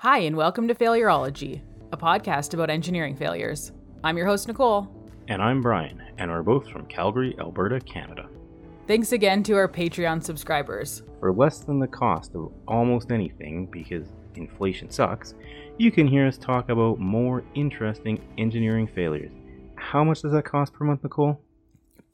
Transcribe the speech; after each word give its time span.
Hi, 0.00 0.18
and 0.18 0.36
welcome 0.36 0.68
to 0.68 0.74
Failurology, 0.74 1.62
a 1.90 1.96
podcast 1.96 2.52
about 2.52 2.68
engineering 2.68 3.16
failures. 3.16 3.72
I'm 4.04 4.18
your 4.18 4.26
host, 4.26 4.46
Nicole. 4.46 4.86
And 5.28 5.40
I'm 5.42 5.62
Brian, 5.62 6.02
and 6.18 6.30
we're 6.30 6.42
both 6.42 6.68
from 6.68 6.84
Calgary, 6.84 7.34
Alberta, 7.40 7.80
Canada. 7.80 8.28
Thanks 8.86 9.12
again 9.12 9.42
to 9.44 9.54
our 9.54 9.66
Patreon 9.66 10.22
subscribers. 10.22 11.02
For 11.18 11.32
less 11.32 11.60
than 11.60 11.80
the 11.80 11.86
cost 11.86 12.34
of 12.34 12.52
almost 12.68 13.10
anything, 13.10 13.68
because 13.72 14.12
inflation 14.34 14.90
sucks, 14.90 15.34
you 15.78 15.90
can 15.90 16.06
hear 16.06 16.26
us 16.26 16.36
talk 16.36 16.68
about 16.68 17.00
more 17.00 17.42
interesting 17.54 18.20
engineering 18.36 18.86
failures. 18.86 19.32
How 19.76 20.04
much 20.04 20.20
does 20.20 20.32
that 20.32 20.44
cost 20.44 20.74
per 20.74 20.84
month, 20.84 21.04
Nicole? 21.04 21.40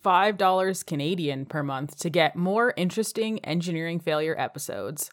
$5 0.05 0.87
Canadian 0.87 1.47
per 1.47 1.65
month 1.65 1.99
to 1.99 2.11
get 2.11 2.37
more 2.37 2.75
interesting 2.77 3.39
engineering 3.45 3.99
failure 3.99 4.37
episodes. 4.39 5.11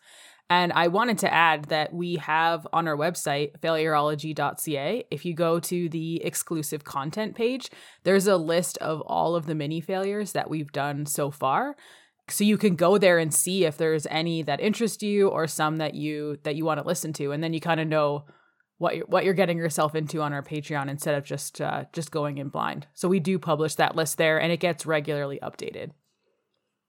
And 0.49 0.73
I 0.73 0.87
wanted 0.87 1.19
to 1.19 1.31
add 1.31 1.65
that 1.65 1.93
we 1.93 2.15
have 2.15 2.65
on 2.73 2.87
our 2.87 2.97
website, 2.97 3.59
failurology.ca, 3.59 5.03
if 5.11 5.23
you 5.23 5.33
go 5.35 5.59
to 5.59 5.89
the 5.89 6.23
exclusive 6.23 6.83
content 6.83 7.35
page, 7.35 7.69
there's 8.03 8.25
a 8.25 8.35
list 8.35 8.77
of 8.79 9.01
all 9.01 9.35
of 9.35 9.45
the 9.45 9.53
mini 9.53 9.79
failures 9.79 10.31
that 10.31 10.49
we've 10.49 10.71
done 10.71 11.05
so 11.05 11.29
far. 11.29 11.75
So 12.29 12.43
you 12.43 12.57
can 12.57 12.75
go 12.75 12.97
there 12.97 13.19
and 13.19 13.33
see 13.33 13.65
if 13.65 13.77
there's 13.77 14.07
any 14.07 14.41
that 14.43 14.59
interest 14.59 15.03
you 15.03 15.27
or 15.27 15.45
some 15.47 15.77
that 15.77 15.93
you 15.93 16.37
that 16.43 16.55
you 16.55 16.65
want 16.65 16.79
to 16.79 16.85
listen 16.85 17.13
to 17.13 17.31
and 17.31 17.43
then 17.43 17.53
you 17.53 17.59
kind 17.59 17.79
of 17.79 17.87
know 17.87 18.25
what 18.77 18.95
you're, 18.95 19.05
what 19.07 19.25
you're 19.25 19.33
getting 19.33 19.57
yourself 19.57 19.95
into 19.95 20.21
on 20.21 20.31
our 20.31 20.43
Patreon 20.43 20.89
instead 20.89 21.15
of 21.15 21.23
just 21.23 21.59
uh, 21.59 21.85
just 21.91 22.11
going 22.11 22.37
in 22.37 22.49
blind. 22.49 22.87
So 22.93 23.07
we 23.07 23.19
do 23.19 23.37
publish 23.37 23.75
that 23.75 23.95
list 23.95 24.17
there 24.17 24.39
and 24.39 24.51
it 24.51 24.59
gets 24.59 24.85
regularly 24.85 25.39
updated. 25.41 25.91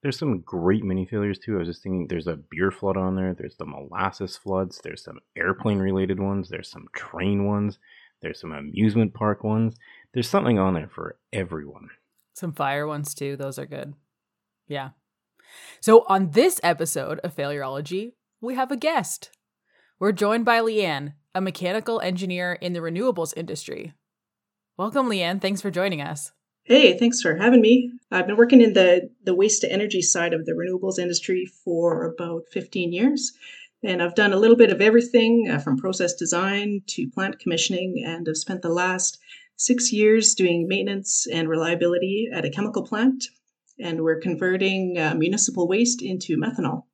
There's 0.02 0.18
some 0.18 0.40
great 0.40 0.82
mini 0.82 1.04
failures 1.04 1.38
too. 1.38 1.56
I 1.56 1.58
was 1.58 1.68
just 1.68 1.82
thinking 1.82 2.06
there's 2.06 2.26
a 2.26 2.38
beer 2.50 2.70
flood 2.70 2.96
on 2.96 3.16
there, 3.16 3.34
there's 3.34 3.56
the 3.56 3.66
molasses 3.66 4.36
floods, 4.36 4.80
there's 4.82 5.04
some 5.04 5.20
airplane 5.36 5.78
related 5.78 6.18
ones, 6.18 6.48
there's 6.48 6.70
some 6.70 6.86
train 6.94 7.44
ones, 7.44 7.78
there's 8.22 8.40
some 8.40 8.52
amusement 8.52 9.14
park 9.14 9.44
ones. 9.44 9.76
There's 10.12 10.28
something 10.28 10.58
on 10.58 10.74
there 10.74 10.88
for 10.88 11.16
everyone. 11.32 11.88
Some 12.34 12.52
fire 12.52 12.86
ones 12.86 13.14
too, 13.14 13.36
those 13.36 13.58
are 13.58 13.66
good. 13.66 13.94
Yeah. 14.68 14.90
So 15.80 16.04
on 16.08 16.30
this 16.30 16.60
episode 16.62 17.18
of 17.20 17.34
Failurology, 17.34 18.12
we 18.40 18.54
have 18.54 18.70
a 18.70 18.76
guest. 18.76 19.30
We're 19.98 20.12
joined 20.12 20.44
by 20.44 20.60
Leanne, 20.60 21.14
a 21.34 21.40
mechanical 21.40 22.00
engineer 22.00 22.54
in 22.54 22.72
the 22.72 22.80
renewables 22.80 23.34
industry. 23.36 23.92
Welcome, 24.76 25.08
Leanne. 25.08 25.40
Thanks 25.40 25.60
for 25.60 25.70
joining 25.70 26.00
us. 26.00 26.32
Hey, 26.70 26.96
thanks 26.96 27.20
for 27.20 27.34
having 27.34 27.60
me. 27.60 27.90
I've 28.12 28.28
been 28.28 28.36
working 28.36 28.60
in 28.60 28.74
the, 28.74 29.10
the 29.24 29.34
waste 29.34 29.62
to 29.62 29.72
energy 29.72 30.00
side 30.00 30.32
of 30.32 30.46
the 30.46 30.52
renewables 30.52 31.00
industry 31.00 31.44
for 31.64 32.04
about 32.04 32.44
15 32.52 32.92
years. 32.92 33.32
And 33.82 34.00
I've 34.00 34.14
done 34.14 34.32
a 34.32 34.36
little 34.36 34.56
bit 34.56 34.70
of 34.70 34.80
everything 34.80 35.50
uh, 35.50 35.58
from 35.58 35.78
process 35.78 36.14
design 36.14 36.82
to 36.90 37.10
plant 37.10 37.40
commissioning. 37.40 38.04
And 38.06 38.28
I've 38.28 38.36
spent 38.36 38.62
the 38.62 38.68
last 38.68 39.18
six 39.56 39.92
years 39.92 40.34
doing 40.34 40.68
maintenance 40.68 41.26
and 41.26 41.48
reliability 41.48 42.28
at 42.32 42.44
a 42.44 42.50
chemical 42.50 42.84
plant. 42.84 43.24
And 43.80 44.02
we're 44.02 44.20
converting 44.20 44.96
uh, 44.96 45.16
municipal 45.16 45.66
waste 45.66 46.02
into 46.02 46.36
methanol. 46.36 46.84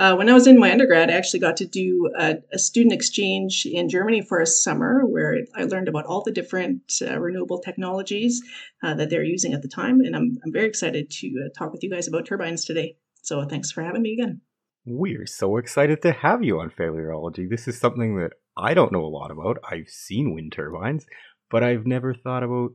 Uh, 0.00 0.14
when 0.14 0.30
I 0.30 0.32
was 0.32 0.46
in 0.46 0.58
my 0.58 0.72
undergrad, 0.72 1.10
I 1.10 1.12
actually 1.12 1.40
got 1.40 1.58
to 1.58 1.66
do 1.66 2.10
a, 2.18 2.36
a, 2.54 2.58
student 2.58 2.94
exchange 2.94 3.66
in 3.66 3.90
Germany 3.90 4.22
for 4.22 4.40
a 4.40 4.46
summer 4.46 5.04
where 5.04 5.36
I 5.54 5.64
learned 5.64 5.88
about 5.88 6.06
all 6.06 6.22
the 6.22 6.32
different 6.32 6.90
uh, 7.02 7.20
renewable 7.20 7.58
technologies 7.58 8.40
uh, 8.82 8.94
that 8.94 9.10
they're 9.10 9.22
using 9.22 9.52
at 9.52 9.60
the 9.60 9.68
time. 9.68 10.00
And 10.00 10.16
I'm, 10.16 10.38
I'm 10.42 10.54
very 10.54 10.66
excited 10.66 11.10
to 11.10 11.26
uh, 11.44 11.48
talk 11.54 11.70
with 11.70 11.82
you 11.82 11.90
guys 11.90 12.08
about 12.08 12.24
turbines 12.24 12.64
today. 12.64 12.96
So 13.20 13.44
thanks 13.44 13.70
for 13.72 13.82
having 13.82 14.00
me 14.00 14.14
again. 14.14 14.40
We're 14.86 15.26
so 15.26 15.58
excited 15.58 16.00
to 16.00 16.12
have 16.12 16.42
you 16.42 16.60
on 16.60 16.70
Failurology. 16.70 17.46
This 17.46 17.68
is 17.68 17.78
something 17.78 18.16
that 18.16 18.32
I 18.56 18.72
don't 18.72 18.92
know 18.92 19.04
a 19.04 19.06
lot 19.06 19.30
about. 19.30 19.58
I've 19.70 19.90
seen 19.90 20.34
wind 20.34 20.52
turbines, 20.52 21.04
but 21.50 21.62
I've 21.62 21.84
never 21.84 22.14
thought 22.14 22.42
about 22.42 22.70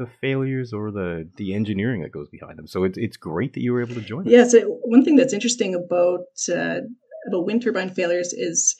the 0.00 0.08
failures 0.20 0.72
or 0.72 0.90
the 0.90 1.28
the 1.36 1.54
engineering 1.54 2.00
that 2.00 2.10
goes 2.10 2.28
behind 2.30 2.58
them. 2.58 2.66
So 2.66 2.84
it's 2.84 2.96
it's 2.96 3.18
great 3.18 3.52
that 3.52 3.60
you 3.60 3.72
were 3.72 3.82
able 3.82 3.94
to 3.94 4.00
join. 4.00 4.24
Yeah, 4.24 4.44
so 4.44 4.60
one 4.94 5.04
thing 5.04 5.16
that's 5.16 5.34
interesting 5.34 5.74
about 5.74 6.26
uh, 6.48 6.80
about 7.28 7.44
wind 7.44 7.62
turbine 7.62 7.90
failures 7.90 8.32
is 8.32 8.76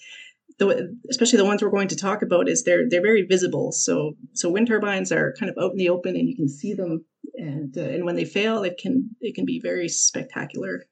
the, 0.59 0.97
especially 1.11 1.37
the 1.37 1.45
ones 1.45 1.63
we're 1.63 1.71
going 1.71 1.89
to 1.89 1.97
talk 1.97 2.23
about 2.23 2.49
is 2.49 2.65
they're 2.65 2.89
they're 2.89 3.03
very 3.03 3.27
visible. 3.27 3.71
So 3.71 4.15
so 4.33 4.51
wind 4.51 4.69
turbines 4.69 5.13
are 5.13 5.35
kind 5.39 5.51
of 5.51 5.63
out 5.63 5.73
in 5.73 5.77
the 5.77 5.91
open 5.91 6.17
and 6.17 6.27
you 6.27 6.35
can 6.35 6.49
see 6.49 6.73
them, 6.73 7.05
and 7.35 7.77
uh, 7.77 7.83
and 7.83 8.07
when 8.07 8.17
they 8.17 8.25
fail, 8.25 8.65
it 8.65 8.79
can 8.83 9.11
it 9.21 9.35
can 9.35 9.45
be 9.45 9.61
very 9.61 9.89
spectacular 9.91 10.87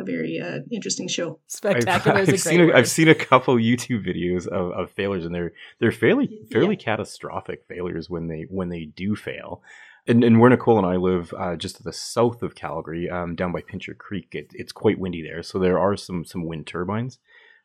a 0.00 0.04
very 0.04 0.40
uh, 0.40 0.60
interesting 0.72 1.06
show. 1.06 1.38
Spectacular 1.46 2.18
I've, 2.18 2.28
I've 2.28 2.40
seen 2.40 2.60
a, 2.60 2.72
I've 2.72 2.88
seen 2.88 3.08
a 3.08 3.14
couple 3.14 3.54
YouTube 3.56 4.06
videos 4.06 4.46
of, 4.46 4.72
of 4.72 4.90
failures, 4.90 5.24
and 5.24 5.34
they're 5.34 5.52
they're 5.78 5.92
fairly 5.92 6.40
fairly 6.50 6.76
yeah. 6.76 6.84
catastrophic 6.84 7.64
failures 7.68 8.10
when 8.10 8.28
they 8.28 8.46
when 8.48 8.70
they 8.70 8.86
do 8.86 9.14
fail. 9.14 9.62
And, 10.06 10.24
and 10.24 10.40
where 10.40 10.48
Nicole 10.48 10.78
and 10.78 10.86
I 10.86 10.96
live, 10.96 11.34
uh, 11.36 11.56
just 11.56 11.76
to 11.76 11.82
the 11.82 11.92
south 11.92 12.42
of 12.42 12.54
Calgary, 12.54 13.10
um, 13.10 13.36
down 13.36 13.52
by 13.52 13.60
Pincher 13.60 13.92
Creek, 13.92 14.28
it, 14.32 14.50
it's 14.54 14.72
quite 14.72 14.98
windy 14.98 15.22
there. 15.22 15.42
So 15.42 15.58
there 15.58 15.78
are 15.78 15.94
some 15.94 16.24
some 16.24 16.46
wind 16.46 16.66
turbines, 16.66 17.18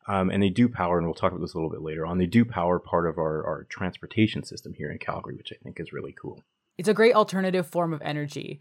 um, 0.08 0.30
and 0.30 0.44
they 0.44 0.50
do 0.50 0.68
power. 0.68 0.98
And 0.98 1.08
we'll 1.08 1.16
talk 1.16 1.32
about 1.32 1.42
this 1.42 1.54
a 1.54 1.58
little 1.58 1.72
bit 1.72 1.82
later 1.82 2.06
on. 2.06 2.18
They 2.18 2.26
do 2.26 2.44
power 2.44 2.78
part 2.78 3.08
of 3.08 3.18
our 3.18 3.46
our 3.48 3.64
transportation 3.70 4.44
system 4.44 4.74
here 4.74 4.92
in 4.92 5.00
Calgary, 5.00 5.36
which 5.36 5.54
I 5.54 5.64
think 5.64 5.80
is 5.80 5.94
really 5.94 6.14
cool. 6.22 6.44
It's 6.78 6.90
a 6.90 6.94
great 6.94 7.16
alternative 7.16 7.66
form 7.66 7.94
of 7.94 8.02
energy 8.02 8.60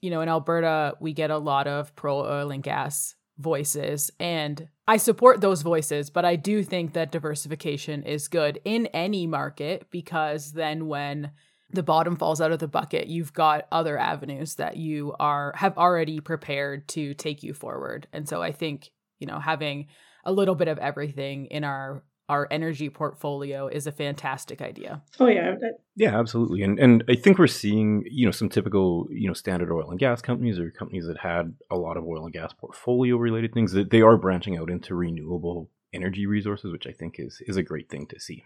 you 0.00 0.10
know, 0.10 0.20
in 0.20 0.28
Alberta, 0.28 0.94
we 1.00 1.12
get 1.12 1.30
a 1.30 1.38
lot 1.38 1.66
of 1.66 1.94
pro 1.96 2.20
oil 2.20 2.50
and 2.50 2.62
gas 2.62 3.14
voices, 3.38 4.10
and 4.18 4.68
I 4.86 4.96
support 4.96 5.40
those 5.40 5.62
voices, 5.62 6.10
but 6.10 6.24
I 6.24 6.36
do 6.36 6.62
think 6.62 6.94
that 6.94 7.12
diversification 7.12 8.02
is 8.04 8.26
good 8.28 8.60
in 8.64 8.86
any 8.86 9.26
market 9.26 9.86
because 9.90 10.52
then 10.52 10.86
when 10.86 11.32
the 11.70 11.82
bottom 11.82 12.16
falls 12.16 12.40
out 12.40 12.52
of 12.52 12.58
the 12.58 12.68
bucket, 12.68 13.08
you've 13.08 13.32
got 13.32 13.66
other 13.70 13.98
avenues 13.98 14.54
that 14.54 14.76
you 14.76 15.14
are 15.20 15.52
have 15.56 15.76
already 15.76 16.20
prepared 16.20 16.88
to 16.88 17.12
take 17.14 17.42
you 17.42 17.52
forward. 17.52 18.06
And 18.12 18.26
so 18.26 18.40
I 18.40 18.52
think, 18.52 18.90
you 19.18 19.26
know, 19.26 19.38
having 19.38 19.88
a 20.24 20.32
little 20.32 20.54
bit 20.54 20.68
of 20.68 20.78
everything 20.78 21.46
in 21.46 21.64
our 21.64 22.02
our 22.28 22.46
energy 22.50 22.90
portfolio 22.90 23.68
is 23.68 23.86
a 23.86 23.92
fantastic 23.92 24.60
idea. 24.60 25.02
Oh 25.18 25.26
yeah. 25.26 25.54
Yeah, 25.96 26.18
absolutely. 26.18 26.62
And 26.62 26.78
and 26.78 27.04
I 27.08 27.14
think 27.14 27.38
we're 27.38 27.46
seeing, 27.46 28.04
you 28.10 28.26
know, 28.26 28.32
some 28.32 28.48
typical, 28.48 29.06
you 29.10 29.26
know, 29.26 29.34
standard 29.34 29.72
oil 29.72 29.90
and 29.90 29.98
gas 29.98 30.20
companies 30.20 30.58
or 30.58 30.70
companies 30.70 31.06
that 31.06 31.18
had 31.18 31.54
a 31.70 31.76
lot 31.76 31.96
of 31.96 32.04
oil 32.04 32.24
and 32.24 32.32
gas 32.32 32.52
portfolio 32.52 33.16
related 33.16 33.52
things 33.52 33.72
that 33.72 33.90
they 33.90 34.02
are 34.02 34.16
branching 34.16 34.56
out 34.56 34.70
into 34.70 34.94
renewable 34.94 35.70
energy 35.92 36.26
resources, 36.26 36.72
which 36.72 36.86
I 36.86 36.92
think 36.92 37.16
is 37.18 37.40
is 37.46 37.56
a 37.56 37.62
great 37.62 37.88
thing 37.88 38.06
to 38.08 38.20
see. 38.20 38.44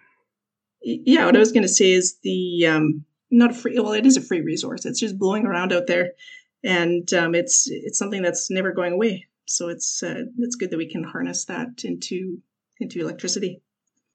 Yeah, 0.83 1.27
what 1.27 1.37
I 1.37 1.41
was 1.41 1.53
going 1.53 1.63
to 1.63 1.69
say 1.69 1.93
is 1.93 2.19
the 2.23 2.67
um 2.67 3.05
not 3.31 3.51
a 3.51 3.55
free 3.55 3.79
well, 3.79 3.93
it 3.93 4.07
is 4.07 4.17
a 4.17 4.23
free 4.23 4.43
resource. 4.43 4.85
It's 4.85 5.01
just 5.01 5.19
blowing 5.19 5.47
around 5.47 5.73
out 5.73 5.87
there 5.87 6.13
and 6.65 7.13
um, 7.13 7.35
it's 7.35 7.69
it's 7.69 7.99
something 7.99 8.23
that's 8.23 8.51
never 8.51 8.73
going 8.73 8.93
away. 8.93 9.27
So 9.47 9.69
it's 9.69 10.03
uh, 10.03 10.25
it's 10.39 10.57
good 10.57 10.71
that 10.71 10.77
we 10.77 10.91
can 10.91 11.05
harness 11.05 11.45
that 11.47 11.85
into 11.85 12.41
into 12.81 13.01
electricity. 13.01 13.63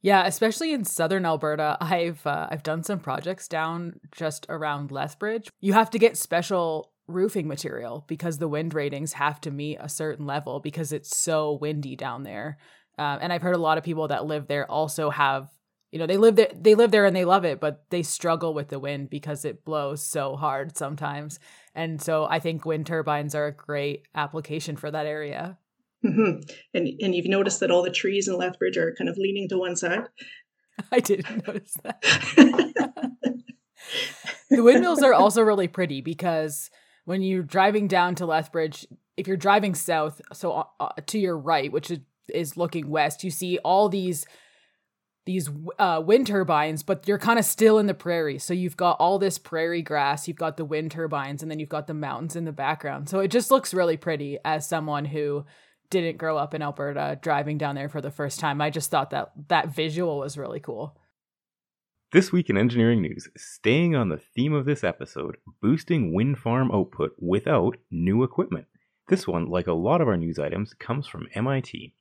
Yeah, 0.07 0.25
especially 0.25 0.71
in 0.71 0.85
southern 0.85 1.25
Alberta, 1.25 1.77
I've 1.81 2.25
uh, 2.25 2.47
I've 2.49 2.63
done 2.63 2.81
some 2.81 3.01
projects 3.01 3.49
down 3.49 3.99
just 4.13 4.45
around 4.47 4.89
Lethbridge. 4.89 5.49
You 5.59 5.73
have 5.73 5.89
to 5.89 5.99
get 5.99 6.15
special 6.15 6.93
roofing 7.09 7.45
material 7.45 8.05
because 8.07 8.37
the 8.37 8.47
wind 8.47 8.73
ratings 8.73 9.11
have 9.11 9.41
to 9.41 9.51
meet 9.51 9.79
a 9.81 9.89
certain 9.89 10.25
level 10.25 10.61
because 10.61 10.93
it's 10.93 11.17
so 11.17 11.57
windy 11.59 11.97
down 11.97 12.23
there. 12.23 12.57
Um, 12.97 13.19
and 13.21 13.33
I've 13.33 13.41
heard 13.41 13.57
a 13.57 13.59
lot 13.59 13.77
of 13.77 13.83
people 13.83 14.07
that 14.07 14.25
live 14.25 14.47
there 14.47 14.71
also 14.71 15.09
have, 15.09 15.49
you 15.91 15.99
know, 15.99 16.07
they 16.07 16.15
live 16.15 16.37
there, 16.37 16.53
they 16.55 16.73
live 16.73 16.91
there 16.91 17.03
and 17.03 17.13
they 17.13 17.25
love 17.25 17.43
it, 17.43 17.59
but 17.59 17.83
they 17.89 18.01
struggle 18.01 18.53
with 18.53 18.69
the 18.69 18.79
wind 18.79 19.09
because 19.09 19.43
it 19.43 19.65
blows 19.65 20.01
so 20.01 20.37
hard 20.37 20.77
sometimes. 20.77 21.37
And 21.75 22.01
so 22.01 22.23
I 22.23 22.39
think 22.39 22.63
wind 22.63 22.85
turbines 22.85 23.35
are 23.35 23.47
a 23.47 23.51
great 23.51 24.07
application 24.15 24.77
for 24.77 24.89
that 24.89 25.05
area. 25.05 25.57
Mm-hmm. 26.05 26.41
And 26.73 26.87
and 27.01 27.15
you've 27.15 27.27
noticed 27.27 27.59
that 27.59 27.71
all 27.71 27.83
the 27.83 27.89
trees 27.89 28.27
in 28.27 28.37
Lethbridge 28.37 28.77
are 28.77 28.93
kind 28.97 29.09
of 29.09 29.17
leaning 29.17 29.49
to 29.49 29.57
one 29.57 29.75
side. 29.75 30.03
I 30.91 30.99
didn't 30.99 31.47
notice 31.47 31.73
that. 31.83 32.01
the 34.49 34.63
windmills 34.63 35.01
are 35.01 35.13
also 35.13 35.41
really 35.41 35.67
pretty 35.67 36.01
because 36.01 36.69
when 37.05 37.21
you're 37.21 37.43
driving 37.43 37.87
down 37.87 38.15
to 38.15 38.25
Lethbridge, 38.25 38.85
if 39.15 39.27
you're 39.27 39.37
driving 39.37 39.73
south, 39.73 40.21
so 40.33 40.51
uh, 40.51 40.63
uh 40.79 40.89
to 41.07 41.17
your 41.17 41.37
right, 41.37 41.71
which 41.71 41.89
is, 41.89 41.99
is 42.29 42.57
looking 42.57 42.89
west, 42.89 43.23
you 43.23 43.31
see 43.31 43.57
all 43.59 43.89
these 43.89 44.25
these 45.25 45.49
uh, 45.77 46.01
wind 46.03 46.25
turbines, 46.25 46.83
but 46.83 47.05
you're 47.05 47.17
kind 47.19 47.37
of 47.37 47.43
still 47.43 47.79
in 47.79 47.85
the 47.85 47.93
prairie. 47.93 48.39
So 48.39 48.53
you've 48.53 48.77
got 48.77 48.95
all 48.97 49.19
this 49.19 49.37
prairie 49.37 49.81
grass, 49.81 50.25
you've 50.25 50.37
got 50.37 50.55
the 50.55 50.63
wind 50.63 50.91
turbines, 50.91 51.41
and 51.41 51.51
then 51.51 51.59
you've 51.59 51.67
got 51.67 51.85
the 51.85 51.93
mountains 51.93 52.37
in 52.37 52.45
the 52.45 52.53
background. 52.53 53.09
So 53.09 53.19
it 53.19 53.27
just 53.27 53.51
looks 53.51 53.73
really 53.73 53.97
pretty 53.97 54.37
as 54.45 54.69
someone 54.69 55.03
who 55.03 55.43
didn't 55.89 56.17
grow 56.17 56.37
up 56.37 56.53
in 56.53 56.61
Alberta 56.61 57.17
driving 57.21 57.57
down 57.57 57.75
there 57.75 57.89
for 57.89 58.01
the 58.01 58.11
first 58.11 58.39
time. 58.39 58.61
I 58.61 58.69
just 58.69 58.91
thought 58.91 59.11
that 59.11 59.31
that 59.47 59.73
visual 59.73 60.19
was 60.19 60.37
really 60.37 60.59
cool. 60.59 60.97
This 62.13 62.31
week 62.31 62.49
in 62.49 62.57
engineering 62.57 63.01
news, 63.01 63.27
staying 63.35 63.95
on 63.95 64.09
the 64.09 64.21
theme 64.35 64.53
of 64.53 64.65
this 64.65 64.83
episode, 64.83 65.37
boosting 65.61 66.13
wind 66.13 66.37
farm 66.37 66.71
output 66.71 67.11
without 67.19 67.75
new 67.91 68.23
equipment. 68.23 68.65
This 69.09 69.27
one, 69.27 69.47
like 69.47 69.67
a 69.67 69.73
lot 69.73 70.01
of 70.01 70.07
our 70.07 70.17
news 70.17 70.39
items, 70.39 70.73
comes 70.73 71.05
from 71.05 71.27
MIT. 71.33 71.93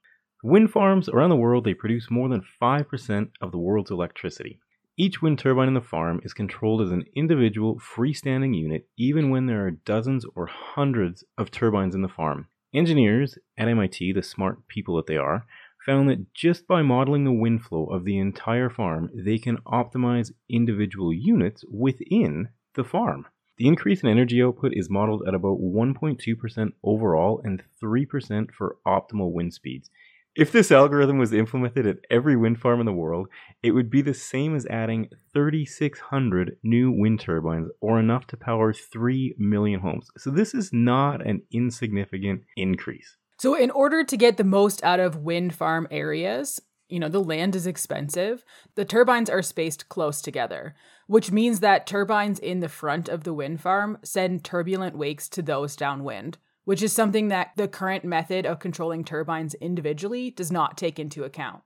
Wind 0.44 0.70
farms 0.70 1.08
around 1.08 1.30
the 1.30 1.36
world 1.36 1.64
they 1.64 1.74
produce 1.74 2.10
more 2.10 2.28
than 2.28 2.44
5% 2.62 3.30
of 3.40 3.50
the 3.50 3.58
world's 3.58 3.90
electricity. 3.90 4.60
Each 4.96 5.20
wind 5.20 5.38
turbine 5.38 5.68
in 5.68 5.74
the 5.74 5.80
farm 5.80 6.20
is 6.22 6.32
controlled 6.32 6.82
as 6.82 6.90
an 6.90 7.04
individual 7.14 7.80
freestanding 7.80 8.56
unit 8.56 8.88
even 8.96 9.30
when 9.30 9.46
there 9.46 9.66
are 9.66 9.72
dozens 9.72 10.24
or 10.34 10.46
hundreds 10.46 11.24
of 11.36 11.50
turbines 11.50 11.94
in 11.94 12.02
the 12.02 12.08
farm. 12.08 12.46
Engineers 12.76 13.38
at 13.56 13.69
MIT, 13.69 14.12
the 14.12 14.23
smart 14.23 14.69
people 14.69 14.96
that 14.96 15.06
they 15.06 15.17
are, 15.17 15.46
found 15.87 16.11
that 16.11 16.34
just 16.34 16.67
by 16.67 16.82
modeling 16.82 17.25
the 17.25 17.32
wind 17.32 17.62
flow 17.62 17.87
of 17.87 18.05
the 18.05 18.19
entire 18.19 18.69
farm, 18.69 19.08
they 19.14 19.38
can 19.38 19.56
optimize 19.67 20.32
individual 20.50 21.11
units 21.11 21.64
within 21.73 22.50
the 22.75 22.84
farm. 22.84 23.25
The 23.56 23.67
increase 23.67 24.02
in 24.02 24.11
energy 24.11 24.43
output 24.43 24.75
is 24.75 24.90
modeled 24.90 25.26
at 25.26 25.34
about 25.34 25.58
1.2% 25.58 26.73
overall 26.84 27.40
and 27.43 27.62
3% 27.82 28.50
for 28.52 28.76
optimal 28.87 29.32
wind 29.32 29.55
speeds. 29.55 29.88
If 30.36 30.52
this 30.52 30.70
algorithm 30.70 31.16
was 31.16 31.32
implemented 31.32 31.86
at 31.86 32.04
every 32.10 32.36
wind 32.36 32.60
farm 32.60 32.78
in 32.78 32.84
the 32.84 32.92
world, 32.92 33.28
it 33.62 33.70
would 33.70 33.88
be 33.88 34.02
the 34.02 34.12
same 34.12 34.54
as 34.54 34.66
adding 34.66 35.08
3,600 35.32 36.58
new 36.62 36.90
wind 36.90 37.20
turbines, 37.20 37.70
or 37.80 37.98
enough 37.98 38.26
to 38.26 38.36
power 38.36 38.74
3 38.74 39.34
million 39.38 39.80
homes. 39.80 40.08
So, 40.18 40.30
this 40.30 40.52
is 40.52 40.74
not 40.74 41.26
an 41.26 41.40
insignificant 41.50 42.42
increase. 42.54 43.16
So, 43.38 43.54
in 43.54 43.70
order 43.70 44.04
to 44.04 44.16
get 44.16 44.36
the 44.36 44.44
most 44.44 44.84
out 44.84 45.00
of 45.00 45.16
wind 45.16 45.54
farm 45.54 45.88
areas, 45.90 46.60
you 46.90 47.00
know, 47.00 47.08
the 47.08 47.24
land 47.24 47.56
is 47.56 47.66
expensive. 47.66 48.44
The 48.74 48.84
turbines 48.84 49.30
are 49.30 49.40
spaced 49.40 49.88
close 49.88 50.20
together, 50.20 50.74
which 51.06 51.32
means 51.32 51.60
that 51.60 51.86
turbines 51.86 52.38
in 52.38 52.60
the 52.60 52.68
front 52.68 53.08
of 53.08 53.24
the 53.24 53.32
wind 53.32 53.62
farm 53.62 53.96
send 54.04 54.44
turbulent 54.44 54.98
wakes 54.98 55.30
to 55.30 55.40
those 55.40 55.76
downwind 55.76 56.36
which 56.66 56.82
is 56.82 56.92
something 56.92 57.28
that 57.28 57.52
the 57.56 57.68
current 57.68 58.04
method 58.04 58.44
of 58.44 58.58
controlling 58.58 59.04
turbines 59.04 59.54
individually 59.54 60.30
does 60.30 60.52
not 60.52 60.76
take 60.76 60.98
into 60.98 61.24
account. 61.24 61.62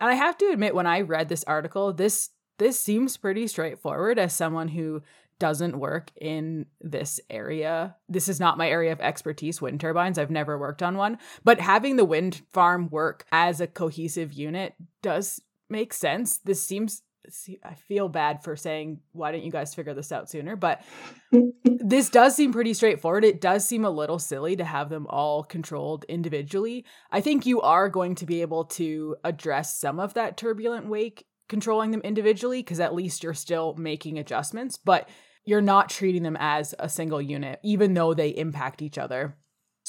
And 0.00 0.08
I 0.08 0.14
have 0.14 0.38
to 0.38 0.46
admit 0.46 0.74
when 0.74 0.86
I 0.86 1.02
read 1.02 1.28
this 1.28 1.44
article, 1.44 1.92
this 1.92 2.30
this 2.58 2.80
seems 2.80 3.16
pretty 3.16 3.46
straightforward 3.46 4.18
as 4.18 4.32
someone 4.32 4.68
who 4.68 5.02
doesn't 5.38 5.78
work 5.78 6.10
in 6.20 6.66
this 6.80 7.20
area. 7.30 7.94
This 8.08 8.28
is 8.28 8.40
not 8.40 8.58
my 8.58 8.68
area 8.68 8.90
of 8.90 9.00
expertise, 9.00 9.60
wind 9.60 9.80
turbines. 9.80 10.18
I've 10.18 10.30
never 10.30 10.58
worked 10.58 10.82
on 10.82 10.96
one, 10.96 11.18
but 11.44 11.60
having 11.60 11.96
the 11.96 12.04
wind 12.04 12.42
farm 12.52 12.88
work 12.90 13.26
as 13.30 13.60
a 13.60 13.68
cohesive 13.68 14.32
unit 14.32 14.74
does 15.02 15.40
make 15.70 15.92
sense. 15.92 16.38
This 16.38 16.62
seems 16.62 17.02
see, 17.30 17.58
I 17.64 17.74
feel 17.74 18.08
bad 18.08 18.42
for 18.42 18.56
saying, 18.56 19.00
why 19.12 19.32
didn't 19.32 19.44
you 19.44 19.52
guys 19.52 19.74
figure 19.74 19.94
this 19.94 20.12
out 20.12 20.30
sooner? 20.30 20.56
But 20.56 20.82
this 21.64 22.10
does 22.10 22.34
seem 22.34 22.52
pretty 22.52 22.74
straightforward. 22.74 23.24
It 23.24 23.40
does 23.40 23.66
seem 23.66 23.84
a 23.84 23.90
little 23.90 24.18
silly 24.18 24.56
to 24.56 24.64
have 24.64 24.88
them 24.88 25.06
all 25.08 25.44
controlled 25.44 26.04
individually. 26.08 26.84
I 27.10 27.20
think 27.20 27.46
you 27.46 27.60
are 27.60 27.88
going 27.88 28.14
to 28.16 28.26
be 28.26 28.42
able 28.42 28.64
to 28.64 29.16
address 29.24 29.78
some 29.78 30.00
of 30.00 30.14
that 30.14 30.36
turbulent 30.36 30.86
wake 30.86 31.26
controlling 31.48 31.90
them 31.90 32.02
individually 32.02 32.62
because 32.62 32.80
at 32.80 32.94
least 32.94 33.22
you're 33.22 33.34
still 33.34 33.74
making 33.76 34.18
adjustments, 34.18 34.76
but 34.76 35.08
you're 35.44 35.62
not 35.62 35.88
treating 35.88 36.22
them 36.22 36.36
as 36.38 36.74
a 36.78 36.88
single 36.88 37.22
unit, 37.22 37.58
even 37.64 37.94
though 37.94 38.12
they 38.12 38.28
impact 38.28 38.82
each 38.82 38.98
other. 38.98 39.36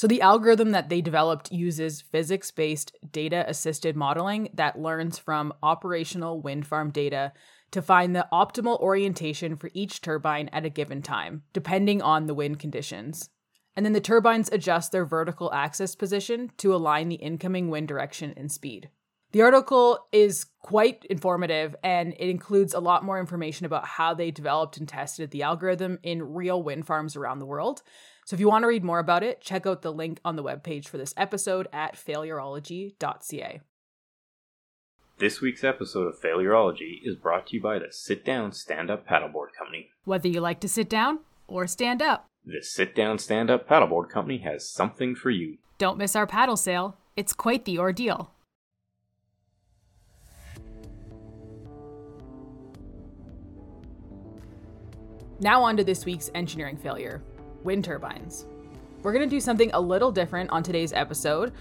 So, 0.00 0.06
the 0.06 0.22
algorithm 0.22 0.70
that 0.70 0.88
they 0.88 1.02
developed 1.02 1.52
uses 1.52 2.00
physics 2.00 2.50
based 2.50 2.96
data 3.12 3.44
assisted 3.46 3.96
modeling 3.96 4.48
that 4.54 4.80
learns 4.80 5.18
from 5.18 5.52
operational 5.62 6.40
wind 6.40 6.66
farm 6.66 6.90
data 6.90 7.34
to 7.72 7.82
find 7.82 8.16
the 8.16 8.26
optimal 8.32 8.80
orientation 8.80 9.56
for 9.56 9.68
each 9.74 10.00
turbine 10.00 10.48
at 10.54 10.64
a 10.64 10.70
given 10.70 11.02
time, 11.02 11.42
depending 11.52 12.00
on 12.00 12.24
the 12.24 12.32
wind 12.32 12.58
conditions. 12.58 13.28
And 13.76 13.84
then 13.84 13.92
the 13.92 14.00
turbines 14.00 14.48
adjust 14.50 14.90
their 14.90 15.04
vertical 15.04 15.52
axis 15.52 15.94
position 15.94 16.50
to 16.56 16.74
align 16.74 17.10
the 17.10 17.16
incoming 17.16 17.68
wind 17.68 17.86
direction 17.86 18.32
and 18.38 18.50
speed. 18.50 18.88
The 19.32 19.42
article 19.42 20.06
is 20.12 20.46
quite 20.60 21.04
informative 21.10 21.76
and 21.84 22.14
it 22.14 22.30
includes 22.30 22.74
a 22.74 22.80
lot 22.80 23.04
more 23.04 23.20
information 23.20 23.66
about 23.66 23.86
how 23.86 24.14
they 24.14 24.30
developed 24.30 24.78
and 24.78 24.88
tested 24.88 25.30
the 25.30 25.42
algorithm 25.42 25.98
in 26.02 26.34
real 26.34 26.62
wind 26.62 26.86
farms 26.86 27.16
around 27.16 27.38
the 27.38 27.46
world. 27.46 27.82
So 28.30 28.34
if 28.34 28.40
you 28.40 28.48
want 28.48 28.62
to 28.62 28.68
read 28.68 28.84
more 28.84 29.00
about 29.00 29.24
it, 29.24 29.40
check 29.40 29.66
out 29.66 29.82
the 29.82 29.92
link 29.92 30.20
on 30.24 30.36
the 30.36 30.44
webpage 30.44 30.86
for 30.86 30.98
this 30.98 31.12
episode 31.16 31.66
at 31.72 31.96
failurology.ca. 31.96 33.60
This 35.18 35.40
week's 35.40 35.64
episode 35.64 36.06
of 36.06 36.20
Failurology 36.20 37.00
is 37.02 37.16
brought 37.16 37.48
to 37.48 37.56
you 37.56 37.60
by 37.60 37.80
the 37.80 37.88
Sit 37.90 38.24
Down 38.24 38.52
Stand 38.52 38.88
Up 38.88 39.04
Paddleboard 39.04 39.48
Company. 39.58 39.88
Whether 40.04 40.28
you 40.28 40.40
like 40.40 40.60
to 40.60 40.68
sit 40.68 40.88
down 40.88 41.18
or 41.48 41.66
stand 41.66 42.00
up, 42.00 42.28
the 42.46 42.62
Sit 42.62 42.94
Down 42.94 43.18
Stand 43.18 43.50
Up 43.50 43.68
Paddleboard 43.68 44.10
Company 44.10 44.38
has 44.38 44.64
something 44.70 45.16
for 45.16 45.30
you. 45.30 45.58
Don't 45.78 45.98
miss 45.98 46.14
our 46.14 46.28
paddle 46.28 46.56
sale, 46.56 46.98
it's 47.16 47.32
quite 47.32 47.64
the 47.64 47.80
ordeal. 47.80 48.30
Now, 55.40 55.64
on 55.64 55.76
to 55.78 55.82
this 55.82 56.04
week's 56.04 56.30
engineering 56.32 56.76
failure 56.76 57.22
wind 57.64 57.84
turbines. 57.84 58.46
We're 59.02 59.12
going 59.12 59.28
to 59.28 59.34
do 59.34 59.40
something 59.40 59.70
a 59.72 59.80
little 59.80 60.12
different 60.12 60.50
on 60.50 60.62
today's 60.62 60.92
episode. 60.92 61.52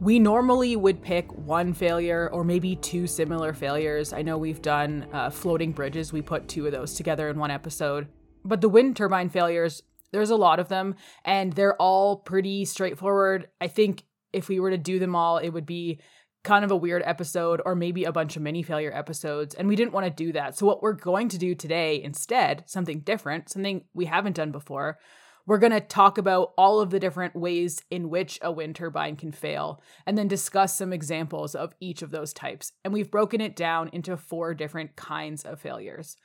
We 0.00 0.18
normally 0.18 0.76
would 0.76 1.02
pick 1.02 1.30
one 1.32 1.72
failure 1.72 2.28
or 2.32 2.44
maybe 2.44 2.76
two 2.76 3.06
similar 3.06 3.52
failures. 3.52 4.12
I 4.12 4.22
know 4.22 4.38
we've 4.38 4.62
done 4.62 5.06
uh, 5.12 5.30
floating 5.30 5.72
bridges, 5.72 6.12
we 6.12 6.22
put 6.22 6.48
two 6.48 6.66
of 6.66 6.72
those 6.72 6.94
together 6.94 7.28
in 7.28 7.38
one 7.38 7.50
episode. 7.50 8.08
But 8.44 8.60
the 8.60 8.68
wind 8.68 8.96
turbine 8.96 9.28
failures, 9.28 9.82
there's 10.12 10.30
a 10.30 10.36
lot 10.36 10.60
of 10.60 10.68
them, 10.68 10.94
and 11.24 11.52
they're 11.52 11.76
all 11.76 12.16
pretty 12.16 12.64
straightforward. 12.64 13.48
I 13.60 13.68
think 13.68 14.04
if 14.32 14.48
we 14.48 14.60
were 14.60 14.70
to 14.70 14.78
do 14.78 14.98
them 14.98 15.16
all, 15.16 15.38
it 15.38 15.50
would 15.50 15.66
be 15.66 16.00
kind 16.44 16.64
of 16.64 16.70
a 16.70 16.76
weird 16.76 17.02
episode 17.04 17.60
or 17.64 17.74
maybe 17.74 18.04
a 18.04 18.12
bunch 18.12 18.36
of 18.36 18.42
mini 18.42 18.62
failure 18.62 18.92
episodes. 18.94 19.54
And 19.54 19.68
we 19.68 19.76
didn't 19.76 19.92
want 19.92 20.06
to 20.06 20.10
do 20.10 20.32
that. 20.32 20.56
So, 20.56 20.66
what 20.66 20.82
we're 20.82 20.92
going 20.92 21.28
to 21.30 21.38
do 21.38 21.54
today 21.54 22.00
instead, 22.02 22.64
something 22.66 23.00
different, 23.00 23.50
something 23.50 23.84
we 23.94 24.06
haven't 24.06 24.36
done 24.36 24.52
before, 24.52 24.98
we're 25.48 25.56
going 25.56 25.72
to 25.72 25.80
talk 25.80 26.18
about 26.18 26.52
all 26.58 26.78
of 26.78 26.90
the 26.90 27.00
different 27.00 27.34
ways 27.34 27.82
in 27.90 28.10
which 28.10 28.38
a 28.42 28.52
wind 28.52 28.76
turbine 28.76 29.16
can 29.16 29.32
fail 29.32 29.80
and 30.04 30.18
then 30.18 30.28
discuss 30.28 30.76
some 30.76 30.92
examples 30.92 31.54
of 31.54 31.74
each 31.80 32.02
of 32.02 32.10
those 32.10 32.34
types. 32.34 32.72
And 32.84 32.92
we've 32.92 33.10
broken 33.10 33.40
it 33.40 33.56
down 33.56 33.88
into 33.94 34.18
four 34.18 34.52
different 34.52 34.94
kinds 34.94 35.44
of 35.44 35.58
failures. 35.58 36.18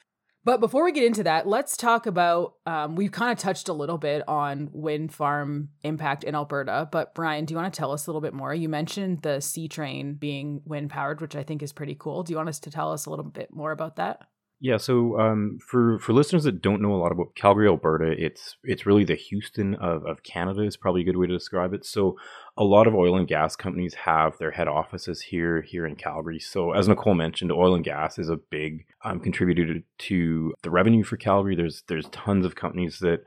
But 0.44 0.60
before 0.60 0.84
we 0.84 0.92
get 0.92 1.06
into 1.06 1.24
that, 1.24 1.48
let's 1.48 1.78
talk 1.78 2.06
about. 2.06 2.56
Um, 2.66 2.98
we've 2.98 3.14
kind 3.14 3.31
of 3.31 3.38
touched 3.38 3.70
a 3.70 3.74
little 3.74 3.98
bit 3.98 4.28
on 4.28 4.70
wind 4.74 5.14
farm 5.14 5.70
impact 5.84 6.25
in 6.25 6.36
Alberta, 6.36 6.90
but 6.92 7.16
Brian, 7.16 7.46
do 7.46 7.54
you 7.54 7.58
want 7.58 7.74
to 7.74 7.78
tell 7.78 7.94
us 7.94 8.06
a 8.06 8.10
little 8.10 8.20
bit 8.20 8.34
more? 8.34 8.54
You 8.54 8.68
mentioned 8.68 9.22
the 9.22 9.38
CTrain 9.38 10.20
being 10.20 10.62
wind 10.66 10.90
powered, 10.90 11.22
which 11.22 11.38
I 11.38 11.44
think 11.44 11.64
is 11.64 11.72
pretty 11.72 11.96
cool. 11.98 12.24
Do 12.24 12.34
you 12.34 12.38
want 12.38 12.50
us 12.50 12.60
to 12.60 12.70
tell 12.70 12.92
us 12.92 13.06
a 13.06 13.10
little 13.10 13.24
bit 13.24 13.54
more 13.54 13.72
about 13.72 13.96
that? 13.96 14.27
Yeah, 14.63 14.77
so 14.77 15.20
um, 15.20 15.60
for 15.60 16.00
for 16.00 16.13
listeners 16.13 16.46
that 16.46 16.62
don't 16.62 16.82
know 16.82 16.93
a 16.93 16.96
lot 16.96 17.12
about 17.12 17.36
Calgary, 17.36 17.67
Alberta, 17.67 18.15
it's 18.17 18.55
it's 18.63 18.86
really 18.86 19.03
the 19.03 19.13
Houston 19.13 19.75
of, 19.75 20.05
of 20.05 20.24
Canada 20.24 20.62
is 20.62 20.77
probably 20.77 21.01
a 21.01 21.03
good 21.03 21.17
way 21.17 21.27
to 21.27 21.34
describe 21.34 21.74
it. 21.74 21.86
So 21.86 22.17
a 22.55 22.63
lot 22.63 22.88
of 22.88 22.96
oil 22.96 23.17
and 23.17 23.27
gas 23.27 23.58
companies 23.58 23.93
have 23.93 24.38
their 24.38 24.51
head 24.51 24.70
offices 24.70 25.22
here 25.22 25.62
here 25.63 25.86
in 25.86 25.98
Calgary. 25.98 26.39
So 26.39 26.72
as 26.72 26.88
Nicole 26.88 27.13
mentioned, 27.13 27.51
oil 27.51 27.75
and 27.75 27.84
gas 27.84 28.17
is 28.17 28.29
a 28.29 28.38
big 28.38 28.86
um, 29.03 29.20
contributor 29.20 29.82
to 29.98 30.53
the 30.62 30.70
revenue 30.70 31.03
for 31.03 31.17
Calgary. 31.17 31.58
There's 31.58 31.84
there's 31.89 32.08
tons 32.13 32.46
of 32.46 32.55
companies 32.55 33.00
that 33.00 33.25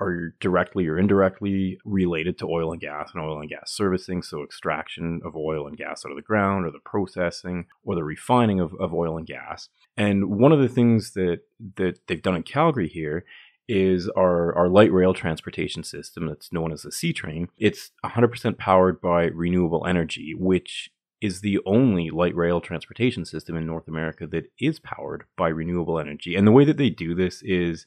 are 0.00 0.34
directly 0.40 0.86
or 0.86 0.98
indirectly 0.98 1.78
related 1.84 2.38
to 2.38 2.48
oil 2.48 2.72
and 2.72 2.80
gas 2.80 3.10
and 3.14 3.22
oil 3.22 3.40
and 3.40 3.50
gas 3.50 3.72
servicing. 3.72 4.22
So, 4.22 4.42
extraction 4.42 5.20
of 5.24 5.36
oil 5.36 5.66
and 5.66 5.76
gas 5.76 6.04
out 6.04 6.12
of 6.12 6.16
the 6.16 6.22
ground, 6.22 6.66
or 6.66 6.70
the 6.70 6.78
processing, 6.78 7.66
or 7.84 7.94
the 7.94 8.04
refining 8.04 8.60
of, 8.60 8.74
of 8.80 8.94
oil 8.94 9.16
and 9.16 9.26
gas. 9.26 9.68
And 9.96 10.38
one 10.38 10.52
of 10.52 10.60
the 10.60 10.68
things 10.68 11.12
that, 11.12 11.40
that 11.76 12.06
they've 12.06 12.22
done 12.22 12.36
in 12.36 12.42
Calgary 12.42 12.88
here 12.88 13.24
is 13.68 14.08
our, 14.10 14.54
our 14.56 14.68
light 14.68 14.92
rail 14.92 15.12
transportation 15.12 15.84
system 15.84 16.26
that's 16.26 16.52
known 16.52 16.72
as 16.72 16.82
the 16.82 16.90
CTrain. 16.90 17.48
It's 17.58 17.90
100% 18.04 18.56
powered 18.56 19.00
by 19.00 19.24
renewable 19.24 19.86
energy, 19.86 20.34
which 20.36 20.90
is 21.20 21.40
the 21.40 21.58
only 21.66 22.10
light 22.10 22.34
rail 22.34 22.60
transportation 22.60 23.24
system 23.24 23.56
in 23.56 23.66
North 23.66 23.88
America 23.88 24.26
that 24.28 24.50
is 24.58 24.78
powered 24.78 25.24
by 25.36 25.48
renewable 25.48 25.98
energy. 25.98 26.34
And 26.34 26.46
the 26.46 26.52
way 26.52 26.64
that 26.64 26.76
they 26.76 26.90
do 26.90 27.14
this 27.14 27.42
is 27.42 27.86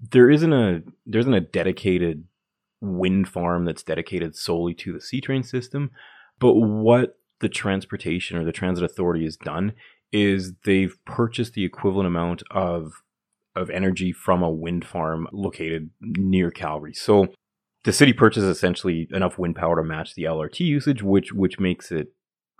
there 0.00 0.30
isn't 0.30 0.52
a 0.52 0.82
there 1.06 1.20
isn't 1.20 1.34
a 1.34 1.40
dedicated 1.40 2.24
wind 2.80 3.28
farm 3.28 3.64
that's 3.64 3.82
dedicated 3.82 4.34
solely 4.34 4.74
to 4.74 4.92
the 4.92 4.98
CTrain 4.98 5.44
system, 5.44 5.90
but 6.38 6.54
what 6.54 7.18
the 7.40 7.48
transportation 7.48 8.36
or 8.36 8.44
the 8.44 8.52
transit 8.52 8.84
authority 8.84 9.24
has 9.24 9.36
done 9.36 9.72
is 10.12 10.54
they've 10.64 10.96
purchased 11.04 11.54
the 11.54 11.64
equivalent 11.64 12.06
amount 12.06 12.42
of 12.50 12.92
of 13.56 13.68
energy 13.70 14.12
from 14.12 14.42
a 14.42 14.50
wind 14.50 14.84
farm 14.84 15.26
located 15.32 15.90
near 16.00 16.50
Calgary. 16.50 16.94
So 16.94 17.26
the 17.84 17.92
city 17.92 18.12
purchases 18.12 18.48
essentially 18.48 19.08
enough 19.10 19.38
wind 19.38 19.56
power 19.56 19.76
to 19.76 19.82
match 19.82 20.14
the 20.14 20.24
LRT 20.24 20.60
usage, 20.60 21.02
which 21.02 21.32
which 21.32 21.58
makes 21.58 21.90
it 21.90 22.08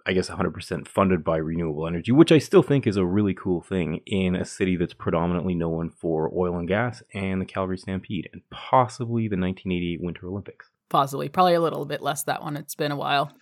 I 0.06 0.12
guess 0.12 0.30
100% 0.30 0.88
funded 0.88 1.22
by 1.22 1.36
renewable 1.36 1.86
energy, 1.86 2.12
which 2.12 2.32
I 2.32 2.38
still 2.38 2.62
think 2.62 2.86
is 2.86 2.96
a 2.96 3.04
really 3.04 3.34
cool 3.34 3.60
thing 3.60 4.00
in 4.06 4.34
a 4.34 4.44
city 4.44 4.76
that's 4.76 4.94
predominantly 4.94 5.54
known 5.54 5.90
for 5.90 6.30
oil 6.34 6.56
and 6.56 6.66
gas 6.66 7.02
and 7.12 7.40
the 7.40 7.46
Calgary 7.46 7.78
Stampede 7.78 8.28
and 8.32 8.42
possibly 8.50 9.28
the 9.28 9.36
1988 9.36 10.00
Winter 10.02 10.26
Olympics. 10.26 10.70
Possibly, 10.88 11.28
probably 11.28 11.54
a 11.54 11.60
little 11.60 11.84
bit 11.84 12.02
less 12.02 12.24
that 12.24 12.42
one. 12.42 12.56
It's 12.56 12.74
been 12.74 12.92
a 12.92 12.96
while. 12.96 13.32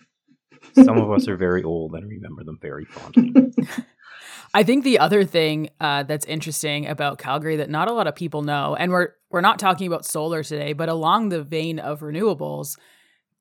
Some 0.73 0.97
of 0.97 1.11
us 1.11 1.27
are 1.27 1.37
very 1.37 1.63
old 1.63 1.95
and 1.95 2.07
remember 2.07 2.43
them 2.43 2.59
very 2.61 2.85
fondly. 2.85 3.53
I 4.53 4.63
think 4.63 4.83
the 4.83 4.99
other 4.99 5.23
thing 5.23 5.69
uh, 5.79 6.03
that's 6.03 6.25
interesting 6.25 6.87
about 6.87 7.19
Calgary 7.19 7.57
that 7.57 7.69
not 7.69 7.87
a 7.87 7.93
lot 7.93 8.07
of 8.07 8.15
people 8.15 8.41
know, 8.41 8.75
and 8.75 8.91
we're 8.91 9.09
we're 9.29 9.41
not 9.41 9.59
talking 9.59 9.87
about 9.87 10.05
solar 10.05 10.43
today, 10.43 10.73
but 10.73 10.89
along 10.89 11.29
the 11.29 11.43
vein 11.43 11.79
of 11.79 11.99
renewables, 11.99 12.77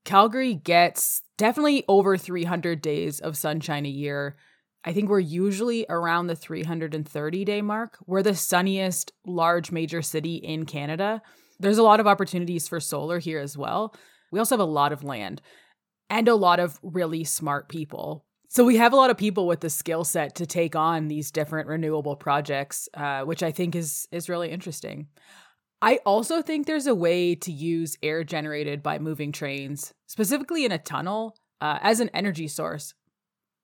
Calgary 0.04 0.54
gets 0.54 1.22
definitely 1.38 1.84
over 1.88 2.18
300 2.18 2.82
days 2.82 3.20
of 3.20 3.36
sunshine 3.36 3.86
a 3.86 3.90
year. 3.90 4.36
I 4.84 4.92
think 4.92 5.08
we're 5.08 5.20
usually 5.20 5.86
around 5.88 6.26
the 6.26 6.36
330 6.36 7.44
day 7.44 7.62
mark. 7.62 7.96
We're 8.06 8.22
the 8.22 8.34
sunniest 8.34 9.12
large 9.26 9.72
major 9.72 10.02
city 10.02 10.36
in 10.36 10.66
Canada. 10.66 11.22
There's 11.58 11.78
a 11.78 11.82
lot 11.82 12.00
of 12.00 12.06
opportunities 12.06 12.68
for 12.68 12.78
solar 12.78 13.18
here 13.18 13.40
as 13.40 13.56
well. 13.56 13.94
We 14.30 14.38
also 14.38 14.56
have 14.56 14.60
a 14.60 14.70
lot 14.70 14.92
of 14.92 15.02
land 15.02 15.40
and 16.10 16.28
a 16.28 16.34
lot 16.34 16.60
of 16.60 16.78
really 16.82 17.24
smart 17.24 17.68
people. 17.68 18.24
So 18.50 18.64
we 18.64 18.76
have 18.76 18.92
a 18.92 18.96
lot 18.96 19.10
of 19.10 19.18
people 19.18 19.46
with 19.46 19.60
the 19.60 19.68
skill 19.68 20.04
set 20.04 20.36
to 20.36 20.46
take 20.46 20.74
on 20.74 21.08
these 21.08 21.30
different 21.30 21.68
renewable 21.68 22.16
projects, 22.16 22.88
uh, 22.94 23.22
which 23.22 23.42
I 23.42 23.50
think 23.50 23.74
is 23.74 24.08
is 24.10 24.28
really 24.28 24.50
interesting. 24.50 25.08
I 25.80 26.00
also 26.04 26.42
think 26.42 26.66
there's 26.66 26.86
a 26.86 26.94
way 26.94 27.34
to 27.36 27.52
use 27.52 27.96
air 28.02 28.24
generated 28.24 28.82
by 28.82 28.98
moving 28.98 29.30
trains, 29.32 29.94
specifically 30.06 30.64
in 30.64 30.72
a 30.72 30.78
tunnel, 30.78 31.36
uh, 31.60 31.78
as 31.82 32.00
an 32.00 32.10
energy 32.12 32.48
source. 32.48 32.94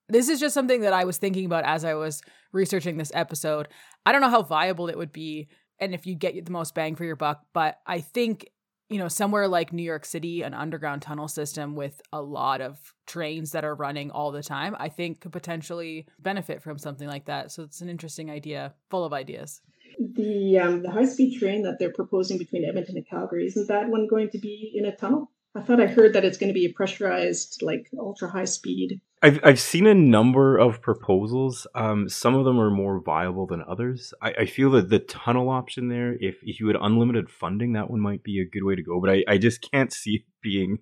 This 0.08 0.28
is 0.28 0.38
just 0.38 0.54
something 0.54 0.82
that 0.82 0.92
I 0.92 1.04
was 1.04 1.18
thinking 1.18 1.46
about 1.46 1.64
as 1.64 1.84
I 1.84 1.94
was 1.94 2.20
researching 2.52 2.98
this 2.98 3.10
episode. 3.14 3.68
I 4.04 4.12
don't 4.12 4.20
know 4.20 4.28
how 4.28 4.42
viable 4.42 4.88
it 4.88 4.98
would 4.98 5.12
be 5.12 5.48
and 5.80 5.94
if 5.94 6.06
you 6.06 6.14
get 6.14 6.44
the 6.44 6.52
most 6.52 6.74
bang 6.74 6.94
for 6.94 7.04
your 7.04 7.16
buck, 7.16 7.42
but 7.52 7.78
I 7.86 8.00
think 8.00 8.48
you 8.90 8.98
know, 8.98 9.08
somewhere 9.08 9.48
like 9.48 9.72
New 9.72 9.82
York 9.82 10.04
City, 10.04 10.42
an 10.42 10.52
underground 10.52 11.00
tunnel 11.00 11.26
system 11.26 11.74
with 11.74 12.02
a 12.12 12.20
lot 12.20 12.60
of 12.60 12.94
trains 13.06 13.52
that 13.52 13.64
are 13.64 13.74
running 13.74 14.10
all 14.10 14.30
the 14.30 14.42
time, 14.42 14.76
I 14.78 14.90
think 14.90 15.22
could 15.22 15.32
potentially 15.32 16.06
benefit 16.18 16.62
from 16.62 16.76
something 16.76 17.08
like 17.08 17.24
that. 17.24 17.50
So 17.50 17.62
it's 17.62 17.80
an 17.80 17.88
interesting 17.88 18.30
idea, 18.30 18.74
full 18.90 19.04
of 19.04 19.14
ideas. 19.14 19.62
The 19.98 20.58
um, 20.58 20.82
the 20.82 20.90
high 20.90 21.04
speed 21.04 21.38
train 21.38 21.62
that 21.62 21.78
they're 21.78 21.92
proposing 21.92 22.38
between 22.38 22.64
Edmonton 22.64 22.96
and 22.96 23.08
Calgary 23.08 23.46
isn't 23.46 23.68
that 23.68 23.88
one 23.88 24.06
going 24.06 24.30
to 24.30 24.38
be 24.38 24.72
in 24.74 24.84
a 24.84 24.94
tunnel? 24.94 25.30
I 25.54 25.62
thought 25.62 25.80
I 25.80 25.86
heard 25.86 26.14
that 26.14 26.24
it's 26.24 26.38
going 26.38 26.48
to 26.48 26.54
be 26.54 26.66
a 26.66 26.72
pressurized, 26.72 27.62
like 27.62 27.88
ultra 27.96 28.28
high 28.28 28.44
speed 28.44 29.00
I've 29.24 29.40
I've 29.42 29.60
seen 29.60 29.86
a 29.86 29.94
number 29.94 30.58
of 30.58 30.82
proposals. 30.82 31.66
Um, 31.74 32.10
some 32.10 32.34
of 32.34 32.44
them 32.44 32.60
are 32.60 32.70
more 32.70 33.00
viable 33.00 33.46
than 33.46 33.64
others. 33.66 34.12
I, 34.20 34.34
I, 34.40 34.44
feel 34.44 34.70
that 34.72 34.90
the 34.90 34.98
tunnel 34.98 35.48
option 35.48 35.88
there, 35.88 36.12
if 36.20 36.36
if 36.42 36.60
you 36.60 36.66
had 36.66 36.76
unlimited 36.78 37.30
funding, 37.30 37.72
that 37.72 37.90
one 37.90 38.00
might 38.00 38.22
be 38.22 38.38
a 38.38 38.44
good 38.44 38.64
way 38.64 38.74
to 38.74 38.82
go. 38.82 39.00
But 39.00 39.10
I, 39.10 39.24
I 39.26 39.38
just 39.38 39.66
can't 39.70 39.90
see 39.90 40.16
it 40.16 40.22
being 40.42 40.80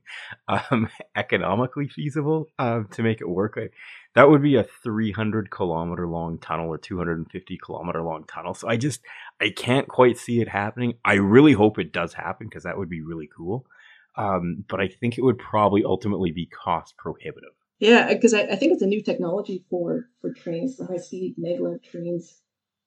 um, 0.48 0.88
economically 1.16 1.86
feasible 1.86 2.46
uh, 2.58 2.80
to 2.90 3.02
make 3.04 3.20
it 3.20 3.28
work. 3.28 3.54
I, 3.56 3.68
that 4.14 4.28
would 4.28 4.42
be 4.42 4.56
a 4.56 4.64
300 4.64 5.50
kilometer 5.50 6.06
long 6.06 6.38
tunnel 6.38 6.68
or 6.68 6.78
250 6.78 7.58
kilometer 7.64 8.02
long 8.02 8.24
tunnel. 8.24 8.54
So 8.54 8.68
I 8.68 8.76
just 8.76 9.00
I 9.40 9.50
can't 9.50 9.88
quite 9.88 10.18
see 10.18 10.40
it 10.40 10.48
happening. 10.48 10.94
I 11.04 11.14
really 11.14 11.52
hope 11.52 11.78
it 11.78 11.92
does 11.92 12.14
happen 12.14 12.46
because 12.48 12.64
that 12.64 12.76
would 12.76 12.90
be 12.90 13.02
really 13.02 13.28
cool. 13.34 13.66
Um, 14.16 14.64
but 14.68 14.80
I 14.80 14.88
think 14.88 15.16
it 15.16 15.24
would 15.24 15.38
probably 15.38 15.84
ultimately 15.84 16.32
be 16.32 16.46
cost 16.46 16.96
prohibitive. 16.98 17.52
Yeah, 17.78 18.12
because 18.12 18.34
I, 18.34 18.42
I, 18.42 18.56
think 18.56 18.72
it's 18.72 18.82
a 18.82 18.86
new 18.86 19.02
technology 19.02 19.64
for 19.70 20.04
for 20.20 20.32
trains, 20.32 20.76
for 20.76 20.86
high 20.86 20.98
speed 20.98 21.36
maglev 21.38 21.82
trains, 21.82 22.40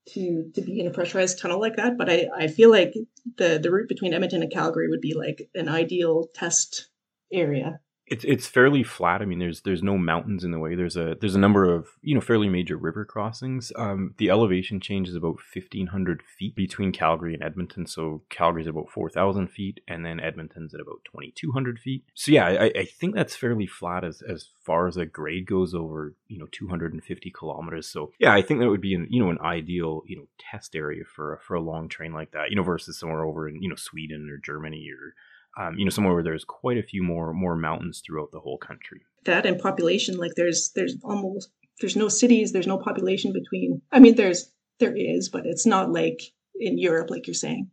to 0.10 0.52
to 0.54 0.62
be 0.62 0.80
in 0.80 0.88
a 0.88 0.92
pressurized 0.92 1.40
tunnel 1.40 1.60
like 1.60 1.78
that. 1.78 1.98
But 1.98 2.10
I, 2.10 2.28
I 2.34 2.48
feel 2.48 2.70
like 2.70 2.94
the 3.38 3.60
the 3.62 3.72
route 3.72 3.90
between 3.90 4.14
Edmonton 4.14 4.44
and 4.44 4.52
Calgary 4.52 4.88
would 4.88 5.02
be 5.02 5.16
like 5.16 5.50
an 5.56 5.68
ideal 5.68 6.28
test 6.34 6.90
area 7.34 7.80
it's 8.08 8.24
it's 8.24 8.46
fairly 8.46 8.84
flat. 8.84 9.22
I 9.22 9.26
mean, 9.26 9.40
there's 9.40 9.62
there's 9.62 9.82
no 9.82 9.98
mountains 9.98 10.44
in 10.44 10.52
the 10.52 10.60
way. 10.60 10.76
There's 10.76 10.96
a 10.96 11.16
there's 11.20 11.34
a 11.34 11.40
number 11.40 11.74
of 11.74 11.88
you 12.04 12.14
know 12.14 12.22
fairly 12.22 12.48
major 12.48 12.78
river 12.78 13.04
crossings. 13.04 13.72
Um, 13.76 14.14
the 14.18 14.30
elevation 14.30 14.80
change 14.80 15.10
is 15.10 15.16
about 15.16 15.40
fifteen 15.40 15.88
hundred 15.88 16.22
feet 16.22 16.56
between 16.56 16.92
Calgary 16.92 17.34
and 17.34 17.42
Edmonton. 17.42 17.88
So 17.88 18.22
Calgary's 18.30 18.68
about 18.68 18.92
four 18.92 19.10
thousand 19.10 19.48
feet, 19.48 19.82
and 19.88 20.06
then 20.06 20.20
Edmonton's 20.20 20.76
at 20.76 20.82
about 20.82 21.04
twenty 21.04 21.32
two 21.36 21.52
hundred 21.52 21.80
feet. 21.80 22.04
So 22.14 22.32
yeah, 22.32 22.46
I, 22.46 22.72
I 22.76 22.86
think 22.86 23.16
that's 23.16 23.36
fairly 23.36 23.66
flat 23.66 24.04
as 24.04 24.22
as 24.22 24.50
far 24.62 24.88
as 24.88 24.98
a 24.98 25.06
grade 25.06 25.48
goes 25.48 25.74
over 25.74 26.14
you 26.28 26.38
know 26.38 26.48
two 26.52 26.68
hundred 26.68 26.94
and 26.94 27.04
fifty 27.04 27.32
kilometers. 27.32 27.88
So 27.88 28.12
yeah, 28.20 28.34
I 28.34 28.44
think 28.44 28.60
that 28.60 28.70
would 28.70 28.82
be 28.82 28.94
an 28.94 29.08
you 29.10 29.24
know 29.24 29.32
an 29.32 29.40
ideal 29.40 30.04
you 30.06 30.16
know 30.16 30.28
test 30.38 30.76
area 30.76 31.06
for 31.06 31.40
for 31.44 31.56
a 31.56 31.62
long 31.62 31.90
train 31.90 32.14
like 32.14 32.32
that. 32.32 32.52
You 32.52 32.56
know 32.56 32.64
versus 32.64 33.00
somewhere 33.00 33.24
over 33.24 33.50
in 33.50 33.64
you 33.64 33.70
know 33.70 33.76
Sweden 33.76 34.30
or 34.30 34.38
Germany 34.38 34.88
or 34.92 35.16
um, 35.58 35.78
you 35.78 35.86
know, 35.86 35.90
somewhere 35.90 36.14
where 36.14 36.24
there's 36.24 36.44
quite 36.44 36.78
a 36.78 36.84
few 36.84 37.04
more 37.04 37.34
more 37.34 37.56
mountains 37.56 38.02
throughout 38.06 38.32
the 38.32 38.40
whole 38.40 38.58
country. 38.58 39.02
That 39.26 39.46
and 39.46 39.60
population, 39.60 40.18
like 40.18 40.34
there's 40.36 40.72
there's 40.76 40.96
almost 41.04 41.50
there's 41.82 41.96
no 41.96 42.10
cities, 42.10 42.52
there's 42.52 42.68
no 42.68 42.78
population 42.78 43.34
between. 43.34 43.82
I 43.92 44.00
mean, 44.00 44.16
there's 44.16 44.52
there 44.80 44.96
is, 44.96 45.30
but 45.30 45.46
it's 45.46 45.66
not 45.66 45.92
like 45.92 46.22
in 46.60 46.78
Europe, 46.78 47.10
like 47.10 47.28
you're 47.28 47.34
saying. 47.34 47.72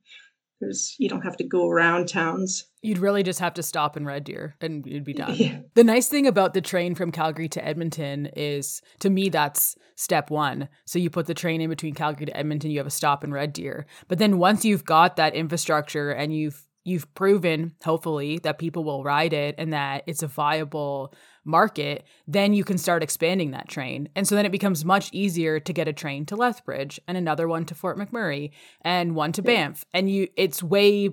There's 0.61 0.95
you 1.01 1.09
don't 1.09 1.23
have 1.23 1.37
to 1.39 1.45
go 1.45 1.69
around 1.69 2.07
towns. 2.07 2.67
You'd 2.83 2.99
really 2.99 3.25
just 3.25 3.41
have 3.41 3.55
to 3.55 3.65
stop 3.65 3.97
in 3.97 4.07
Red 4.07 4.23
Deer 4.23 4.55
and 4.61 4.87
you'd 4.87 5.03
be 5.03 5.13
done. 5.13 5.35
Yeah. 5.35 5.59
The 5.75 5.83
nice 5.83 6.07
thing 6.07 6.29
about 6.29 6.55
the 6.55 6.61
train 6.61 6.95
from 6.95 7.11
Calgary 7.11 7.49
to 7.49 7.65
Edmonton 7.65 8.27
is 8.37 8.81
to 9.01 9.11
me 9.11 9.29
that's 9.29 9.77
step 9.97 10.31
1. 10.31 10.69
So 10.85 11.01
you 11.01 11.11
put 11.11 11.27
the 11.27 11.35
train 11.35 11.61
in 11.61 11.69
between 11.69 11.95
Calgary 11.95 12.27
to 12.27 12.37
Edmonton, 12.37 12.71
you 12.71 12.79
have 12.79 12.87
a 12.87 12.91
stop 12.91 13.25
in 13.25 13.33
Red 13.33 13.53
Deer. 13.53 13.87
But 14.07 14.19
then 14.19 14.39
once 14.39 14.65
you've 14.65 14.85
got 14.85 15.17
that 15.17 15.35
infrastructure 15.35 16.13
and 16.13 16.33
you've 16.33 16.65
you've 16.85 17.13
proven 17.15 17.75
hopefully 17.85 18.39
that 18.43 18.59
people 18.59 18.85
will 18.85 19.05
ride 19.05 19.33
it 19.33 19.55
and 19.59 19.73
that 19.73 20.03
it's 20.07 20.23
a 20.23 20.27
viable 20.27 21.15
market 21.45 22.05
then 22.27 22.55
you 22.55 22.65
can 22.65 22.79
start 22.79 23.03
expanding 23.03 23.51
that 23.51 23.69
train. 23.69 24.09
And 24.15 24.27
so 24.27 24.35
then 24.35 24.47
it 24.47 24.53
becomes 24.53 24.85
much 24.85 25.11
easier 25.13 25.59
to 25.61 25.73
get 25.73 25.89
a 25.89 25.93
train 25.93 26.25
to 26.27 26.37
lethbridge 26.37 27.01
and 27.09 27.17
another 27.17 27.49
one 27.49 27.65
to 27.67 27.75
fort 27.75 27.99
mcmurray 27.99 28.51
and 28.83 29.15
one 29.15 29.33
to 29.33 29.43
banff. 29.43 29.85
And 29.93 30.11
you 30.11 30.29
it's 30.37 30.63
way 30.63 31.11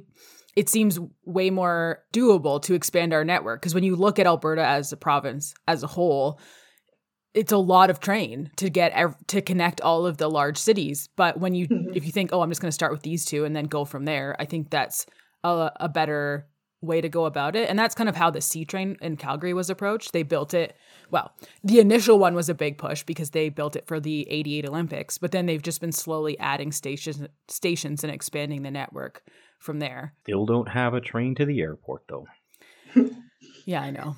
it 0.56 0.70
seems 0.70 1.00
way 1.26 1.50
more 1.50 2.04
doable 2.14 2.62
to 2.64 2.74
expand 2.74 3.14
our 3.14 3.24
network 3.24 3.62
because 3.62 3.74
when 3.74 3.84
you 3.84 3.96
look 3.96 4.20
at 4.20 4.28
alberta 4.28 4.64
as 4.64 4.92
a 4.92 4.98
province 4.98 5.54
as 5.68 5.84
a 5.84 5.88
whole 5.88 6.40
it's 7.36 7.52
a 7.52 7.58
lot 7.58 7.92
of 7.92 8.00
train 8.00 8.50
to 8.58 8.70
get 8.72 8.92
ev- 8.94 9.16
to 9.28 9.40
connect 9.40 9.82
all 9.82 10.08
of 10.08 10.18
the 10.18 10.28
large 10.28 10.58
cities. 10.58 11.10
But 11.16 11.40
when 11.40 11.54
you 11.54 11.68
mm-hmm. 11.68 11.92
if 11.96 12.06
you 12.06 12.12
think 12.12 12.32
oh 12.34 12.42
i'm 12.42 12.50
just 12.50 12.62
going 12.62 12.70
to 12.70 12.74
start 12.74 12.92
with 12.92 13.04
these 13.04 13.26
two 13.26 13.46
and 13.46 13.56
then 13.56 13.66
go 13.66 13.86
from 13.86 14.06
there 14.06 14.36
i 14.40 14.46
think 14.46 14.70
that's 14.70 15.06
a, 15.44 15.72
a 15.80 15.90
better 15.90 16.48
way 16.82 17.02
to 17.02 17.10
go 17.10 17.26
about 17.26 17.56
it. 17.56 17.70
And 17.70 17.78
that's 17.78 17.96
kind 17.96 18.08
of 18.08 18.16
how 18.16 18.30
the 18.30 18.42
C 18.42 18.64
train 18.64 18.98
in 19.02 19.18
Calgary 19.18 19.54
was 19.54 19.70
approached. 19.70 20.14
They 20.14 20.24
built 20.24 20.54
it, 20.54 20.76
well, 21.12 21.34
the 21.64 21.80
initial 21.80 22.18
one 22.18 22.36
was 22.36 22.50
a 22.50 22.54
big 22.54 22.78
push 22.78 23.04
because 23.04 23.32
they 23.32 23.50
built 23.50 23.76
it 23.76 23.86
for 23.86 24.00
the 24.00 24.30
88 24.30 24.66
Olympics, 24.66 25.18
but 25.18 25.32
then 25.32 25.46
they've 25.46 25.62
just 25.62 25.82
been 25.82 25.92
slowly 25.92 26.40
adding 26.40 26.72
stations 26.72 27.28
stations 27.48 28.04
and 28.04 28.14
expanding 28.14 28.64
the 28.64 28.72
network 28.72 29.24
from 29.60 29.80
there. 29.80 30.14
Still 30.24 30.46
don't 30.46 30.70
have 30.70 30.94
a 30.94 31.02
train 31.02 31.36
to 31.36 31.46
the 31.46 31.60
airport 31.60 32.04
though. 32.08 32.28
yeah, 33.66 33.82
I 33.82 33.92
know. 33.92 34.16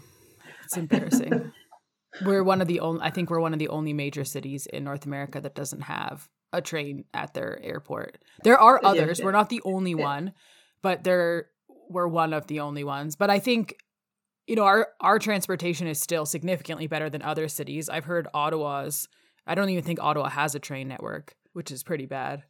It's 0.66 0.78
embarrassing. 0.78 1.52
we're 2.26 2.44
one 2.44 2.62
of 2.62 2.68
the 2.68 2.80
only 2.82 3.02
I 3.02 3.10
think 3.10 3.30
we're 3.30 3.40
one 3.40 3.54
of 3.54 3.60
the 3.60 3.70
only 3.70 3.94
major 3.94 4.24
cities 4.24 4.68
in 4.68 4.84
North 4.84 5.06
America 5.06 5.42
that 5.42 5.56
doesn't 5.56 5.82
have 5.82 6.30
a 6.54 6.62
train 6.62 7.06
at 7.14 7.34
their 7.34 7.60
airport. 7.64 8.20
There 8.44 8.60
are 8.60 8.80
others. 8.84 9.18
Yeah, 9.18 9.24
yeah. 9.24 9.26
We're 9.26 9.32
not 9.32 9.50
the 9.50 9.62
only 9.66 9.92
yeah. 9.92 10.04
one 10.04 10.34
but 10.82 11.04
there 11.04 11.48
were 11.90 12.08
one 12.08 12.34
of 12.34 12.48
the 12.48 12.60
only 12.60 12.84
ones. 12.84 13.16
But 13.16 13.30
I 13.30 13.40
think 13.40 13.76
you 14.48 14.56
know 14.56 14.64
our 14.64 14.90
our 15.00 15.20
transportation 15.20 15.88
is 15.88 16.00
still 16.00 16.26
significantly 16.26 16.88
better 16.88 17.10
than 17.10 17.22
other 17.22 17.48
cities. 17.48 17.90
I've 17.90 18.06
heard 18.06 18.28
Ottawa's. 18.34 19.08
I 19.46 19.56
don't 19.56 19.70
even 19.70 19.84
think 19.84 20.00
Ottawa 20.02 20.30
has 20.30 20.56
a 20.56 20.60
train 20.60 20.88
network, 20.88 21.36
which 21.54 21.72
is 21.72 21.84
pretty 21.84 22.06
bad. 22.06 22.44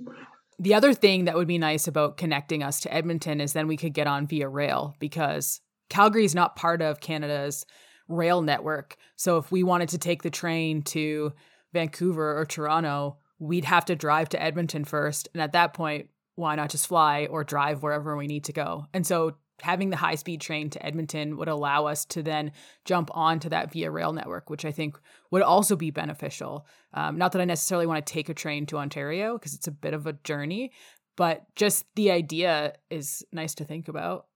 the 0.58 0.74
other 0.74 0.94
thing 0.94 1.26
that 1.26 1.36
would 1.36 1.48
be 1.48 1.58
nice 1.58 1.86
about 1.86 2.16
connecting 2.16 2.62
us 2.62 2.80
to 2.80 2.92
Edmonton 2.92 3.40
is 3.40 3.52
then 3.52 3.68
we 3.68 3.76
could 3.76 3.92
get 3.92 4.06
on 4.06 4.26
via 4.26 4.48
rail 4.48 4.94
because 4.98 5.60
Calgary 5.88 6.24
is 6.24 6.34
not 6.34 6.56
part 6.56 6.82
of 6.82 7.00
Canada's 7.00 7.64
rail 8.08 8.42
network. 8.42 8.96
So 9.16 9.36
if 9.36 9.52
we 9.52 9.62
wanted 9.62 9.90
to 9.90 9.98
take 9.98 10.22
the 10.22 10.30
train 10.30 10.82
to 10.82 11.32
Vancouver 11.72 12.38
or 12.38 12.46
Toronto, 12.46 13.18
we'd 13.38 13.66
have 13.66 13.84
to 13.86 13.96
drive 13.96 14.30
to 14.30 14.42
Edmonton 14.42 14.84
first. 14.84 15.28
And 15.34 15.42
at 15.42 15.52
that 15.52 15.74
point, 15.74 16.08
why 16.38 16.54
not 16.54 16.70
just 16.70 16.86
fly 16.86 17.26
or 17.28 17.42
drive 17.42 17.82
wherever 17.82 18.16
we 18.16 18.28
need 18.28 18.44
to 18.44 18.52
go? 18.52 18.86
And 18.94 19.04
so 19.04 19.34
having 19.60 19.90
the 19.90 19.96
high 19.96 20.14
speed 20.14 20.40
train 20.40 20.70
to 20.70 20.86
Edmonton 20.86 21.36
would 21.36 21.48
allow 21.48 21.86
us 21.86 22.04
to 22.04 22.22
then 22.22 22.52
jump 22.84 23.10
onto 23.12 23.48
that 23.48 23.72
via 23.72 23.90
rail 23.90 24.12
network, 24.12 24.48
which 24.48 24.64
I 24.64 24.70
think 24.70 24.96
would 25.32 25.42
also 25.42 25.74
be 25.74 25.90
beneficial. 25.90 26.64
Um, 26.94 27.18
not 27.18 27.32
that 27.32 27.42
I 27.42 27.44
necessarily 27.44 27.86
want 27.86 28.06
to 28.06 28.12
take 28.12 28.28
a 28.28 28.34
train 28.34 28.66
to 28.66 28.78
Ontario 28.78 29.36
because 29.36 29.52
it's 29.52 29.66
a 29.66 29.72
bit 29.72 29.94
of 29.94 30.06
a 30.06 30.12
journey, 30.12 30.72
but 31.16 31.42
just 31.56 31.84
the 31.96 32.12
idea 32.12 32.74
is 32.88 33.24
nice 33.32 33.54
to 33.56 33.64
think 33.64 33.88
about. 33.88 34.26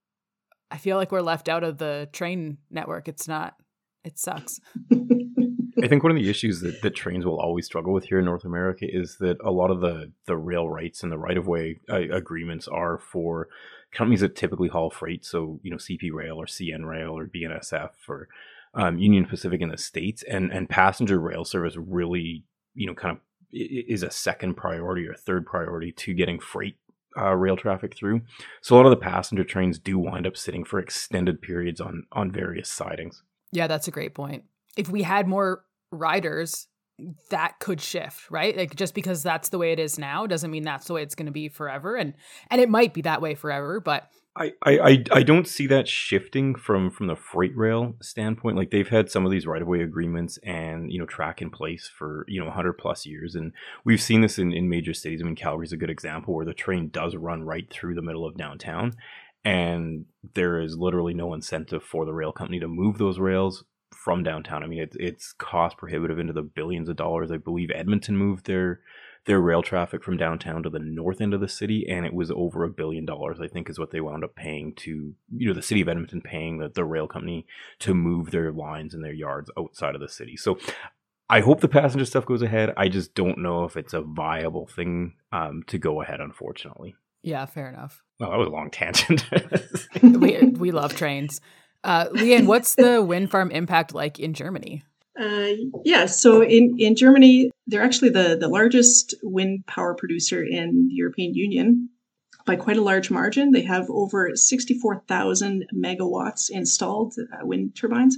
I 0.73 0.79
feel 0.79 0.97
like 0.97 1.13
we're 1.13 1.21
left 1.21 1.49
out 1.49 1.63
of 1.63 1.79
the 1.79 2.09
train 2.13 2.59
network. 2.69 3.07
It's 3.07 3.29
not, 3.29 3.55
it 4.05 4.19
sucks. 4.19 4.59
I 5.83 5.89
think 5.89 6.03
one 6.03 6.13
of 6.13 6.19
the 6.19 6.29
issues 6.29 6.61
that, 6.61 6.83
that 6.83 6.95
trains 6.95 7.25
will 7.25 7.41
always 7.41 7.67
struggle 7.67 7.93
with 7.93 8.05
here 8.05 8.19
in 8.19 8.25
North 8.25 8.45
America 8.45 8.87
is 8.89 9.17
that 9.19 9.39
a 9.43 9.51
lot 9.51 9.71
of 9.71 9.81
the, 9.81 10.13
the 10.27 10.37
rail 10.37 10.69
rights 10.69 11.03
and 11.03 11.11
the 11.11 11.19
right 11.19 11.37
of 11.37 11.47
way 11.47 11.81
uh, 11.89 11.97
agreements 12.11 12.69
are 12.69 12.99
for 12.99 13.49
companies 13.93 14.21
that 14.21 14.37
typically 14.37 14.69
haul 14.69 14.91
freight. 14.91 15.25
So, 15.25 15.61
you 15.63 15.71
know, 15.71 15.77
CP 15.77 16.13
Rail 16.13 16.37
or 16.37 16.47
CN 16.47 16.87
Rail 16.87 17.17
or 17.17 17.27
BNSF 17.27 17.91
or 18.09 18.29
um, 18.75 18.99
Union 18.99 19.27
Pacific 19.27 19.61
in 19.61 19.69
the 19.69 19.79
states, 19.79 20.23
and 20.23 20.51
and 20.51 20.69
passenger 20.69 21.21
rail 21.21 21.45
service 21.45 21.77
really, 21.77 22.45
you 22.75 22.87
know, 22.87 22.95
kind 22.95 23.17
of 23.17 23.23
is 23.53 24.03
a 24.03 24.11
second 24.11 24.55
priority 24.55 25.07
or 25.07 25.15
third 25.15 25.45
priority 25.45 25.93
to 25.93 26.15
getting 26.15 26.41
freight 26.41 26.77
uh, 27.19 27.35
rail 27.35 27.57
traffic 27.57 27.95
through. 27.95 28.23
So 28.63 28.75
a 28.75 28.77
lot 28.77 28.87
of 28.87 28.91
the 28.91 28.97
passenger 28.97 29.45
trains 29.45 29.79
do 29.79 29.99
wind 29.99 30.27
up 30.27 30.39
sitting 30.39 30.65
for 30.65 30.79
extended 30.79 31.43
periods 31.43 31.81
on 31.81 32.05
on 32.13 32.33
various 32.33 32.71
sidings. 32.71 33.23
Yeah, 33.51 33.67
that's 33.67 33.89
a 33.89 33.91
great 33.91 34.15
point. 34.15 34.45
If 34.77 34.89
we 34.89 35.03
had 35.03 35.29
more 35.29 35.65
riders, 35.91 36.67
that 37.31 37.59
could 37.59 37.81
shift, 37.81 38.31
right? 38.31 38.57
Like 38.57 38.77
just 38.77 38.95
because 38.95 39.23
that's 39.23 39.49
the 39.49 39.59
way 39.59 39.73
it 39.73 39.79
is 39.79 39.99
now 39.99 40.27
doesn't 40.27 40.51
mean 40.51 40.63
that's 40.63 40.87
the 40.87 40.95
way 40.95 41.03
it's 41.03 41.15
going 41.15 41.27
to 41.27 41.33
be 41.33 41.49
forever, 41.49 41.97
and 41.97 42.15
and 42.51 42.61
it 42.61 42.69
might 42.69 42.95
be 42.95 43.03
that 43.03 43.21
way 43.21 43.35
forever, 43.35 43.81
but 43.81 44.09
I, 44.35 44.53
I, 44.65 45.05
I 45.13 45.23
don't 45.23 45.47
see 45.47 45.67
that 45.67 45.87
shifting 45.87 46.55
from 46.55 46.91
from 46.91 47.07
the 47.07 47.17
freight 47.17 47.55
rail 47.55 47.97
standpoint. 48.01 48.57
Like 48.57 48.71
they've 48.71 48.89
had 48.89 49.11
some 49.11 49.27
of 49.27 49.31
these 49.31 49.47
right 49.47 49.61
of 49.61 49.69
way 49.69 49.83
agreements 49.83 50.39
and 50.43 50.91
you 50.91 50.99
know 50.99 51.05
track 51.05 51.43
in 51.43 51.51
place 51.51 51.91
for 51.95 52.25
you 52.29 52.41
know 52.41 52.47
100 52.47 52.75
plus 52.75 53.05
years, 53.05 53.35
and 53.35 53.53
we've 53.85 54.01
seen 54.01 54.23
this 54.23 54.39
in 54.39 54.53
in 54.53 54.71
major 54.71 54.95
cities. 54.95 55.21
I 55.21 55.25
mean, 55.25 55.37
Calgary's 55.37 55.73
a 55.73 55.77
good 55.77 55.91
example 55.91 56.35
where 56.35 56.47
the 56.47 56.55
train 56.55 56.89
does 56.89 57.15
run 57.15 57.43
right 57.43 57.69
through 57.71 57.95
the 57.95 58.03
middle 58.03 58.25
of 58.25 58.39
downtown, 58.39 58.95
and 59.45 60.07
there 60.35 60.61
is 60.61 60.79
literally 60.79 61.13
no 61.13 61.35
incentive 61.35 61.83
for 61.83 62.07
the 62.07 62.15
rail 62.15 62.33
company 62.33 62.59
to 62.61 62.69
move 62.69 62.97
those 62.97 63.19
rails 63.19 63.65
from 63.93 64.23
downtown. 64.23 64.63
I 64.63 64.67
mean, 64.67 64.83
it's 64.83 64.97
it's 64.99 65.33
cost 65.33 65.77
prohibitive 65.77 66.19
into 66.19 66.33
the 66.33 66.43
billions 66.43 66.89
of 66.89 66.97
dollars. 66.97 67.31
I 67.31 67.37
believe 67.37 67.71
Edmonton 67.75 68.17
moved 68.17 68.47
their 68.47 68.81
their 69.25 69.41
rail 69.41 69.63
traffic 69.63 70.03
from 70.03 70.17
downtown 70.17 70.65
to 70.65 70.71
the 70.71 70.81
north 70.81 71.21
end 71.21 71.33
of 71.33 71.41
the 71.41 71.49
city, 71.49 71.87
and 71.89 72.05
it 72.05 72.13
was 72.13 72.31
over 72.31 72.65
a 72.65 72.71
billion 72.71 73.05
dollars. 73.05 73.41
I 73.41 73.49
think 73.49 73.71
is 73.71 73.79
what 73.79 73.91
they 73.91 74.01
wound 74.01 74.25
up 74.25 74.35
paying 74.35 74.75
to 74.77 75.15
you 75.37 75.49
know 75.49 75.55
the 75.55 75.63
city 75.63 75.81
of 75.81 75.89
Edmonton 75.89 76.21
paying 76.21 76.59
the, 76.59 76.69
the 76.69 76.85
rail 76.85 77.07
company 77.07 77.47
to 77.81 77.95
move 77.95 78.31
their 78.31 78.53
lines 78.53 78.95
and 78.95 79.05
their 79.05 79.13
yards 79.13 79.51
outside 79.59 79.95
of 79.95 80.01
the 80.01 80.09
city. 80.09 80.37
So. 80.37 80.59
I 81.31 81.41
hope 81.41 81.61
the 81.61 81.69
passenger 81.69 82.05
stuff 82.05 82.27
goes 82.27 82.43
ahead. 82.43 82.75
I 82.77 82.89
just 82.89 83.15
don't 83.15 83.39
know 83.39 83.65
if 83.65 83.79
it's 83.79 83.95
a 83.95 84.03
viable 84.03 84.67
thing 84.67 85.15
um, 85.31 85.63
to 85.69 85.79
go 85.79 86.03
ahead, 86.03 86.21
unfortunately. 86.21 86.95
Yeah, 87.23 87.47
fair 87.47 87.69
enough. 87.69 88.03
Well, 88.19 88.31
that 88.31 88.39
was 88.39 88.49
a 88.49 88.51
long 88.51 88.71
tangent. 88.71 89.25
we, 90.03 90.39
we 90.41 90.71
love 90.73 90.95
trains. 90.95 91.41
Uh, 91.85 92.07
Leanne, 92.11 92.47
what's 92.47 92.75
the 92.75 93.03
wind 93.07 93.31
farm 93.31 93.51
impact 93.51 93.95
like 93.95 94.19
in 94.19 94.35
Germany? 94.35 94.85
Uh, 95.19 95.53
yeah, 95.85 96.07
so 96.07 96.43
in, 96.43 96.77
in 96.79 96.97
Germany, 96.97 97.51
they're 97.67 97.83
actually 97.83 98.11
the, 98.11 98.37
the 98.41 98.49
largest 98.49 99.15
wind 99.23 99.67
power 99.67 99.95
producer 99.95 100.43
in 100.43 100.89
the 100.89 100.95
European 100.95 101.35
Union 101.35 101.91
by 102.47 102.57
quite 102.57 102.77
a 102.77 102.83
large 102.83 103.11
margin. 103.11 103.51
They 103.51 103.63
have 103.63 103.87
over 103.91 104.35
64,000 104.35 105.67
megawatts 105.75 106.51
installed 106.51 107.15
uh, 107.19 107.45
wind 107.47 107.77
turbines. 107.77 108.17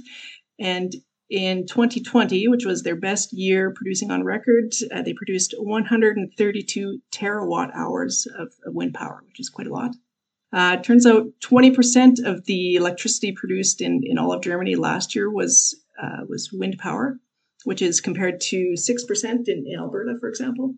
And 0.59 0.93
in 1.29 1.65
2020, 1.67 2.47
which 2.47 2.65
was 2.65 2.83
their 2.83 2.95
best 2.95 3.33
year 3.33 3.73
producing 3.75 4.11
on 4.11 4.23
record, 4.23 4.73
uh, 4.93 5.01
they 5.01 5.13
produced 5.13 5.55
132 5.57 6.99
terawatt 7.11 7.71
hours 7.75 8.27
of, 8.37 8.53
of, 8.65 8.73
wind 8.73 8.93
power, 8.93 9.23
which 9.27 9.39
is 9.39 9.49
quite 9.49 9.67
a 9.67 9.73
lot. 9.73 9.91
Uh, 10.55 10.77
turns 10.77 11.05
out 11.05 11.25
20% 11.41 12.25
of 12.25 12.45
the 12.45 12.75
electricity 12.75 13.33
produced 13.33 13.81
in, 13.81 14.01
in 14.05 14.17
all 14.17 14.31
of 14.31 14.41
Germany 14.41 14.75
last 14.75 15.13
year 15.13 15.29
was 15.29 15.75
uh, 16.01 16.21
was 16.29 16.49
wind 16.51 16.77
power, 16.77 17.19
which 17.65 17.81
is 17.81 17.99
compared 17.99 18.39
to 18.39 18.73
6% 18.77 19.23
in, 19.47 19.65
in 19.67 19.77
Alberta, 19.77 20.13
for 20.19 20.29
example. 20.29 20.75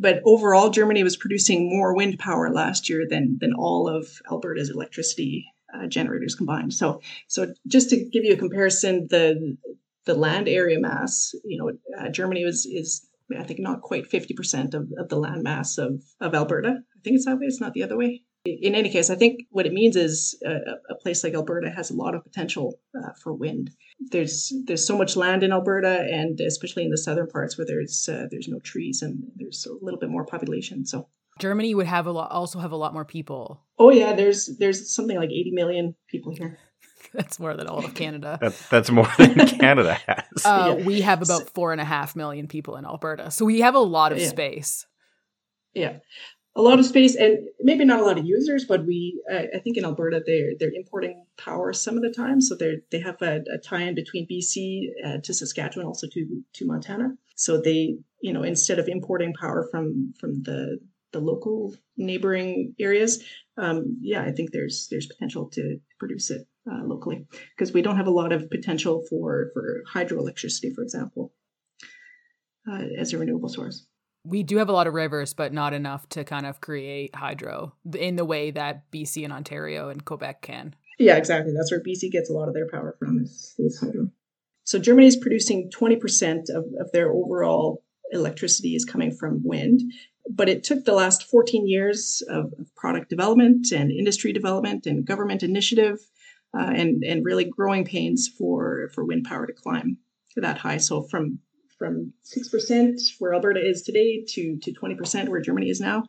But 0.00 0.22
overall, 0.24 0.70
Germany 0.70 1.04
was 1.04 1.16
producing 1.16 1.70
more 1.70 1.94
wind 1.94 2.18
power 2.18 2.52
last 2.52 2.88
year 2.88 3.06
than, 3.08 3.38
than 3.40 3.52
all 3.54 3.88
of 3.88 4.08
Alberta's 4.30 4.70
electricity 4.70 5.46
uh, 5.72 5.86
generators 5.86 6.34
combined. 6.34 6.74
So, 6.74 7.00
so 7.28 7.54
just 7.68 7.90
to 7.90 7.96
give 7.96 8.24
you 8.24 8.34
a 8.34 8.36
comparison, 8.36 9.06
the 9.08 9.56
the 10.04 10.14
land 10.14 10.48
area 10.48 10.80
mass, 10.80 11.32
you 11.44 11.58
know, 11.58 11.72
uh, 11.98 12.08
Germany 12.08 12.44
was 12.44 12.66
is 12.66 13.06
I 13.38 13.44
think 13.44 13.60
not 13.60 13.82
quite 13.82 14.08
fifty 14.08 14.34
percent 14.34 14.74
of, 14.74 14.88
of 14.98 15.08
the 15.08 15.18
land 15.18 15.44
mass 15.44 15.78
of 15.78 16.02
of 16.20 16.34
Alberta. 16.34 16.78
I 16.96 17.00
think 17.04 17.16
it's 17.16 17.26
that 17.26 17.38
way. 17.38 17.46
It's 17.46 17.60
not 17.60 17.72
the 17.72 17.84
other 17.84 17.96
way 17.96 18.22
in 18.46 18.74
any 18.74 18.88
case, 18.88 19.10
I 19.10 19.14
think 19.14 19.42
what 19.50 19.66
it 19.66 19.72
means 19.72 19.96
is 19.96 20.40
a, 20.44 20.54
a 20.90 20.94
place 20.94 21.24
like 21.24 21.34
Alberta 21.34 21.70
has 21.70 21.90
a 21.90 21.94
lot 21.94 22.14
of 22.14 22.24
potential 22.24 22.78
uh, 22.96 23.12
for 23.22 23.32
wind. 23.32 23.70
There's 24.10 24.52
there's 24.66 24.86
so 24.86 24.96
much 24.96 25.16
land 25.16 25.42
in 25.42 25.52
Alberta, 25.52 26.06
and 26.10 26.40
especially 26.40 26.84
in 26.84 26.90
the 26.90 26.98
southern 26.98 27.28
parts 27.28 27.58
where 27.58 27.66
there's 27.66 28.08
uh, 28.08 28.26
there's 28.30 28.48
no 28.48 28.60
trees 28.60 29.02
and 29.02 29.24
there's 29.36 29.66
a 29.66 29.84
little 29.84 30.00
bit 30.00 30.10
more 30.10 30.24
population. 30.24 30.84
So 30.84 31.08
Germany 31.38 31.74
would 31.74 31.86
have 31.86 32.06
a 32.06 32.12
lot, 32.12 32.30
also 32.30 32.58
have 32.58 32.72
a 32.72 32.76
lot 32.76 32.92
more 32.92 33.04
people. 33.04 33.62
Oh 33.78 33.90
yeah, 33.90 34.14
there's 34.14 34.56
there's 34.58 34.94
something 34.94 35.16
like 35.16 35.30
80 35.30 35.50
million 35.52 35.94
people 36.08 36.34
here. 36.34 36.58
that's 37.12 37.38
more 37.38 37.54
than 37.54 37.66
all 37.66 37.84
of 37.84 37.94
Canada. 37.94 38.38
that's 38.40 38.68
that's 38.68 38.90
more 38.90 39.08
than 39.18 39.34
Canada 39.46 39.94
has. 40.06 40.44
Uh, 40.44 40.76
yeah. 40.78 40.84
We 40.84 41.02
have 41.02 41.22
about 41.22 41.50
four 41.50 41.72
and 41.72 41.80
a 41.80 41.84
half 41.84 42.16
million 42.16 42.48
people 42.48 42.76
in 42.76 42.84
Alberta, 42.84 43.30
so 43.30 43.44
we 43.44 43.60
have 43.60 43.74
a 43.74 43.80
lot 43.80 44.12
of 44.12 44.18
yeah. 44.18 44.28
space. 44.28 44.86
Yeah, 45.74 45.98
a 46.56 46.62
lot 46.62 46.78
of 46.78 46.86
space 46.86 47.14
and 47.14 47.48
maybe 47.60 47.84
not 47.84 48.00
a 48.00 48.04
lot 48.04 48.18
of 48.18 48.24
users, 48.24 48.64
but 48.64 48.86
we 48.86 49.22
uh, 49.30 49.42
I 49.54 49.58
think 49.58 49.76
in 49.76 49.84
Alberta 49.84 50.22
they're 50.24 50.52
they're 50.58 50.72
importing 50.74 51.24
power 51.36 51.72
some 51.72 51.96
of 51.96 52.02
the 52.02 52.10
time, 52.10 52.40
so 52.40 52.56
they 52.56 52.78
they 52.90 53.00
have 53.00 53.20
a, 53.20 53.42
a 53.52 53.58
tie-in 53.58 53.94
between 53.94 54.26
BC 54.26 54.88
uh, 55.04 55.18
to 55.22 55.34
Saskatchewan, 55.34 55.86
also 55.86 56.06
to 56.08 56.42
to 56.54 56.66
Montana. 56.66 57.10
So 57.36 57.60
they 57.60 57.98
you 58.20 58.32
know 58.32 58.42
instead 58.42 58.78
of 58.78 58.88
importing 58.88 59.34
power 59.34 59.68
from 59.70 60.14
from 60.18 60.42
the 60.42 60.80
the 61.12 61.20
local 61.20 61.74
neighboring 61.98 62.74
areas, 62.80 63.22
um, 63.58 63.98
yeah, 64.00 64.22
I 64.22 64.32
think 64.32 64.50
there's 64.50 64.88
there's 64.90 65.06
potential 65.06 65.50
to 65.50 65.78
produce 65.98 66.30
it 66.30 66.46
uh, 66.70 66.84
locally. 66.84 67.26
Because 67.54 67.72
we 67.72 67.82
don't 67.82 67.96
have 67.96 68.08
a 68.08 68.18
lot 68.22 68.32
of 68.32 68.48
potential 68.50 69.04
for 69.10 69.50
for 69.52 69.82
hydroelectricity, 69.92 70.74
for 70.74 70.82
example, 70.82 71.34
uh, 72.66 72.84
as 72.98 73.12
a 73.12 73.18
renewable 73.18 73.50
source 73.50 73.86
we 74.26 74.42
do 74.42 74.58
have 74.58 74.68
a 74.68 74.72
lot 74.72 74.86
of 74.86 74.94
rivers, 74.94 75.34
but 75.34 75.52
not 75.52 75.72
enough 75.72 76.08
to 76.10 76.24
kind 76.24 76.46
of 76.46 76.60
create 76.60 77.14
hydro 77.14 77.72
in 77.96 78.16
the 78.16 78.24
way 78.24 78.50
that 78.50 78.90
BC 78.90 79.24
and 79.24 79.32
Ontario 79.32 79.88
and 79.88 80.04
Quebec 80.04 80.42
can. 80.42 80.74
Yeah, 80.98 81.16
exactly. 81.16 81.52
That's 81.56 81.70
where 81.70 81.82
BC 81.82 82.10
gets 82.10 82.30
a 82.30 82.32
lot 82.32 82.48
of 82.48 82.54
their 82.54 82.68
power 82.68 82.96
from 82.98 83.18
is, 83.18 83.54
is 83.58 83.78
hydro. 83.80 84.08
So 84.64 84.78
Germany 84.78 85.06
is 85.06 85.16
producing 85.16 85.70
20% 85.70 86.50
of, 86.50 86.64
of 86.80 86.90
their 86.92 87.10
overall 87.10 87.84
electricity 88.10 88.74
is 88.74 88.84
coming 88.84 89.12
from 89.12 89.42
wind. 89.44 89.82
But 90.28 90.48
it 90.48 90.64
took 90.64 90.84
the 90.84 90.92
last 90.92 91.24
14 91.24 91.68
years 91.68 92.22
of, 92.28 92.52
product 92.74 93.08
development 93.08 93.70
and 93.72 93.90
industry 93.90 94.32
development 94.32 94.86
and 94.86 95.04
government 95.04 95.42
initiative 95.42 95.98
uh, 96.56 96.72
and, 96.74 97.04
and 97.04 97.24
really 97.24 97.44
growing 97.44 97.84
pains 97.84 98.28
for, 98.28 98.90
for 98.94 99.04
wind 99.04 99.24
power 99.24 99.46
to 99.46 99.52
climb 99.52 99.98
to 100.34 100.40
that 100.40 100.58
high. 100.58 100.78
So 100.78 101.02
from 101.02 101.38
from 101.78 102.12
6% 102.24 103.00
where 103.18 103.34
Alberta 103.34 103.60
is 103.60 103.82
today 103.82 104.24
to, 104.28 104.58
to 104.62 104.72
20% 104.72 105.28
where 105.28 105.40
Germany 105.40 105.68
is 105.68 105.80
now. 105.80 106.04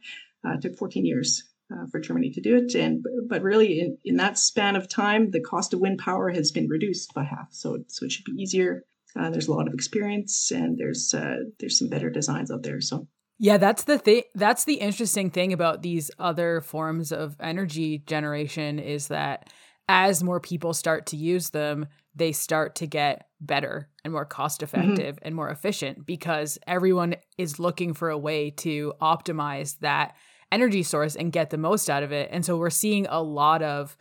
Uh, 0.45 0.53
it 0.53 0.61
took 0.61 0.77
14 0.77 1.05
years 1.05 1.43
uh, 1.71 1.85
for 1.91 1.99
Germany 1.99 2.31
to 2.31 2.41
do 2.41 2.55
it. 2.57 2.75
And 2.75 3.03
but 3.27 3.41
really, 3.41 3.79
in, 3.79 3.97
in 4.05 4.15
that 4.17 4.37
span 4.37 4.75
of 4.75 4.87
time, 4.87 5.31
the 5.31 5.41
cost 5.41 5.73
of 5.73 5.79
wind 5.79 5.99
power 5.99 6.29
has 6.29 6.51
been 6.51 6.67
reduced 6.67 7.13
by 7.13 7.23
half. 7.23 7.47
So 7.51 7.79
so 7.87 8.05
it 8.05 8.11
should 8.11 8.25
be 8.25 8.41
easier. 8.41 8.83
Uh, 9.19 9.29
there's 9.29 9.47
a 9.47 9.53
lot 9.53 9.67
of 9.67 9.73
experience, 9.73 10.51
and 10.51 10.77
there's 10.77 11.13
uh, 11.13 11.37
there's 11.59 11.77
some 11.79 11.89
better 11.89 12.09
designs 12.09 12.51
out 12.51 12.63
there. 12.63 12.81
So 12.81 13.07
yeah, 13.39 13.57
that's 13.57 13.83
the 13.83 13.97
thing. 13.97 14.23
That's 14.35 14.65
the 14.65 14.75
interesting 14.75 15.29
thing 15.29 15.53
about 15.53 15.81
these 15.81 16.09
other 16.19 16.61
forms 16.61 17.11
of 17.11 17.35
energy 17.39 17.99
generation 17.99 18.79
is 18.79 19.09
that 19.09 19.49
as 19.87 20.23
more 20.23 20.39
people 20.39 20.73
start 20.73 21.05
to 21.07 21.17
use 21.17 21.49
them, 21.49 21.87
they 22.15 22.31
start 22.31 22.75
to 22.75 22.87
get 22.87 23.27
better 23.39 23.89
and 24.03 24.11
more 24.11 24.25
cost 24.25 24.61
mm-hmm. 24.61 24.79
effective 24.79 25.15
mm-hmm. 25.15 25.25
and 25.25 25.35
more 25.35 25.49
efficient 25.49 26.05
because 26.05 26.57
everyone 26.67 27.15
is 27.37 27.59
looking 27.59 27.93
for 27.93 28.09
a 28.09 28.17
way 28.17 28.49
to 28.49 28.93
optimize 29.01 29.77
that 29.79 30.15
energy 30.51 30.83
source 30.83 31.15
and 31.15 31.31
get 31.31 31.49
the 31.49 31.57
most 31.57 31.89
out 31.89 32.03
of 32.03 32.11
it. 32.11 32.29
And 32.31 32.45
so 32.45 32.57
we're 32.57 32.69
seeing 32.69 33.05
a 33.07 33.21
lot 33.21 33.61
of 33.61 33.97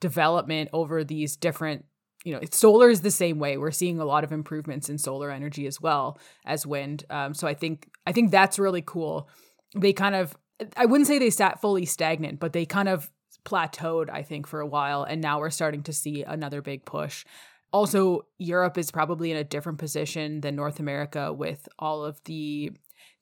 development 0.00 0.70
over 0.72 1.04
these 1.04 1.36
different 1.36 1.84
you 2.24 2.32
know, 2.32 2.40
solar 2.50 2.90
is 2.90 3.02
the 3.02 3.10
same 3.12 3.38
way. 3.38 3.56
We're 3.56 3.70
seeing 3.70 4.00
a 4.00 4.04
lot 4.04 4.24
of 4.24 4.32
improvements 4.32 4.88
in 4.88 4.98
solar 4.98 5.30
energy 5.30 5.64
as 5.64 5.80
well 5.80 6.18
as 6.44 6.66
wind. 6.66 7.04
Um, 7.08 7.34
so 7.34 7.46
I 7.46 7.54
think 7.54 7.88
I 8.04 8.10
think 8.10 8.32
that's 8.32 8.58
really 8.58 8.82
cool. 8.84 9.28
They 9.76 9.92
kind 9.92 10.16
of 10.16 10.36
I 10.76 10.86
wouldn't 10.86 11.06
say 11.06 11.20
they 11.20 11.30
sat 11.30 11.60
fully 11.60 11.84
stagnant, 11.84 12.40
but 12.40 12.52
they 12.52 12.66
kind 12.66 12.88
of 12.88 13.12
plateaued, 13.46 14.10
I 14.10 14.22
think, 14.22 14.46
for 14.46 14.60
a 14.60 14.66
while. 14.66 15.04
And 15.04 15.22
now 15.22 15.38
we're 15.38 15.50
starting 15.50 15.82
to 15.84 15.92
see 15.92 16.22
another 16.22 16.60
big 16.60 16.84
push. 16.84 17.24
Also, 17.72 18.26
Europe 18.38 18.76
is 18.76 18.90
probably 18.90 19.30
in 19.30 19.36
a 19.36 19.44
different 19.44 19.78
position 19.78 20.40
than 20.42 20.56
North 20.56 20.80
America 20.80 21.32
with 21.32 21.68
all 21.78 22.04
of 22.04 22.22
the 22.24 22.72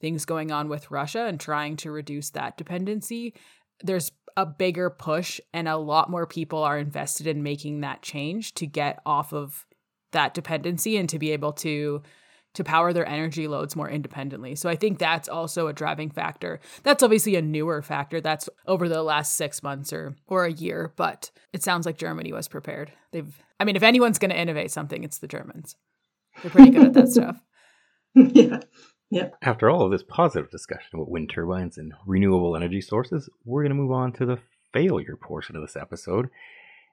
things 0.01 0.25
going 0.25 0.51
on 0.51 0.69
with 0.69 0.91
Russia 0.91 1.27
and 1.27 1.39
trying 1.39 1.77
to 1.77 1.91
reduce 1.91 2.31
that 2.31 2.57
dependency. 2.57 3.35
There's 3.83 4.11
a 4.37 4.45
bigger 4.45 4.91
push, 4.91 5.41
and 5.53 5.69
a 5.69 5.77
lot 5.77 6.11
more 6.11 6.27
people 6.27 6.63
are 6.63 6.79
invested 6.79 7.27
in 7.27 7.43
making 7.43 7.81
that 7.81 8.03
change 8.03 8.55
to 8.55 8.67
get 8.67 9.01
off 9.07 9.33
of 9.33 9.65
that 10.13 10.35
dependency 10.35 10.97
and 10.97 11.09
to 11.09 11.19
be 11.19 11.31
able 11.31 11.53
to 11.53 12.03
to 12.55 12.65
power 12.65 12.93
their 12.93 13.07
energy 13.07 13.47
loads 13.47 13.77
more 13.77 13.89
independently. 13.89 14.55
So 14.55 14.69
I 14.69 14.77
think 14.77 14.99
that's 14.99 15.29
also 15.29 15.67
a 15.67 15.73
driving 15.73 16.11
factor. 16.11 16.61
That's 16.83 17.03
obviously 17.03 17.37
a 17.37 17.43
newer 17.43 17.83
factor. 17.83 18.21
That's 18.21 18.49
over 18.67 18.89
the 18.89 19.03
last 19.03 19.35
6 19.35 19.63
months 19.63 19.93
or 19.93 20.17
or 20.27 20.45
a 20.45 20.53
year, 20.53 20.93
but 20.97 21.31
it 21.53 21.63
sounds 21.63 21.87
like 21.87 21.99
Germany 21.99 22.33
was 22.33 22.49
prepared. 22.49 22.93
They've 23.13 23.43
I 23.61 23.65
mean 23.65 23.77
if 23.77 23.83
anyone's 23.83 24.19
going 24.19 24.31
to 24.31 24.41
innovate 24.41 24.71
something, 24.71 25.05
it's 25.05 25.19
the 25.19 25.29
Germans. 25.29 25.77
They're 26.43 26.51
pretty 26.51 26.71
good 26.71 26.87
at 26.87 26.93
that 26.95 27.09
stuff. 27.13 27.41
yeah. 28.15 28.61
Yeah. 29.11 29.29
After 29.43 29.71
all 29.71 29.85
of 29.85 29.93
this 29.93 30.03
positive 30.03 30.51
discussion 30.51 30.91
about 30.95 31.11
wind 31.11 31.31
turbines 31.31 31.79
and 31.79 31.93
renewable 32.07 32.57
energy 32.57 32.81
sources, 32.81 33.29
we're 33.45 33.63
going 33.63 33.71
to 33.71 33.81
move 33.81 33.93
on 33.93 34.13
to 34.15 34.27
the 34.27 34.39
failure 34.73 35.17
portion 35.17 35.55
of 35.55 35.63
this 35.63 35.77
episode. 35.77 36.31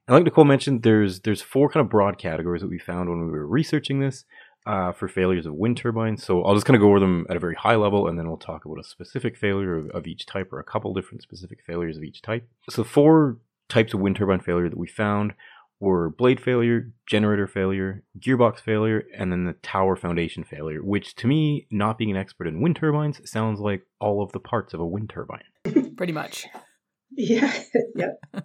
And 0.07 0.15
like 0.15 0.23
Nicole 0.23 0.45
mentioned, 0.45 0.83
there's 0.83 1.21
there's 1.21 1.41
four 1.41 1.69
kind 1.69 1.83
of 1.83 1.89
broad 1.89 2.17
categories 2.17 2.61
that 2.61 2.69
we 2.69 2.79
found 2.79 3.09
when 3.09 3.25
we 3.25 3.31
were 3.31 3.47
researching 3.47 3.99
this 3.99 4.25
uh, 4.65 4.91
for 4.91 5.07
failures 5.07 5.45
of 5.45 5.53
wind 5.55 5.77
turbines. 5.77 6.23
So 6.23 6.43
I'll 6.43 6.53
just 6.53 6.65
kind 6.65 6.75
of 6.75 6.81
go 6.81 6.89
over 6.89 6.99
them 6.99 7.25
at 7.29 7.37
a 7.37 7.39
very 7.39 7.55
high 7.55 7.75
level, 7.75 8.07
and 8.07 8.17
then 8.17 8.27
we'll 8.27 8.37
talk 8.37 8.65
about 8.65 8.79
a 8.79 8.83
specific 8.83 9.37
failure 9.37 9.77
of, 9.77 9.89
of 9.91 10.07
each 10.07 10.25
type, 10.25 10.51
or 10.53 10.59
a 10.59 10.63
couple 10.63 10.93
different 10.93 11.21
specific 11.23 11.59
failures 11.65 11.97
of 11.97 12.03
each 12.03 12.21
type. 12.21 12.47
So 12.69 12.83
four 12.83 13.37
types 13.69 13.93
of 13.93 13.99
wind 13.99 14.17
turbine 14.17 14.39
failure 14.41 14.69
that 14.69 14.77
we 14.77 14.87
found 14.87 15.33
were 15.79 16.11
blade 16.11 16.39
failure, 16.39 16.93
generator 17.07 17.47
failure, 17.47 18.03
gearbox 18.19 18.59
failure, 18.59 19.03
and 19.17 19.31
then 19.31 19.45
the 19.45 19.53
tower 19.53 19.95
foundation 19.95 20.43
failure, 20.43 20.83
which 20.83 21.15
to 21.15 21.27
me, 21.27 21.67
not 21.71 21.97
being 21.97 22.11
an 22.11 22.17
expert 22.17 22.47
in 22.47 22.61
wind 22.61 22.75
turbines, 22.75 23.19
sounds 23.29 23.59
like 23.59 23.81
all 23.99 24.21
of 24.21 24.31
the 24.31 24.39
parts 24.39 24.75
of 24.75 24.79
a 24.79 24.85
wind 24.85 25.09
turbine. 25.09 25.43
Pretty 25.97 26.13
much. 26.13 26.47
Yeah. 27.13 27.53
yeah. 27.95 28.11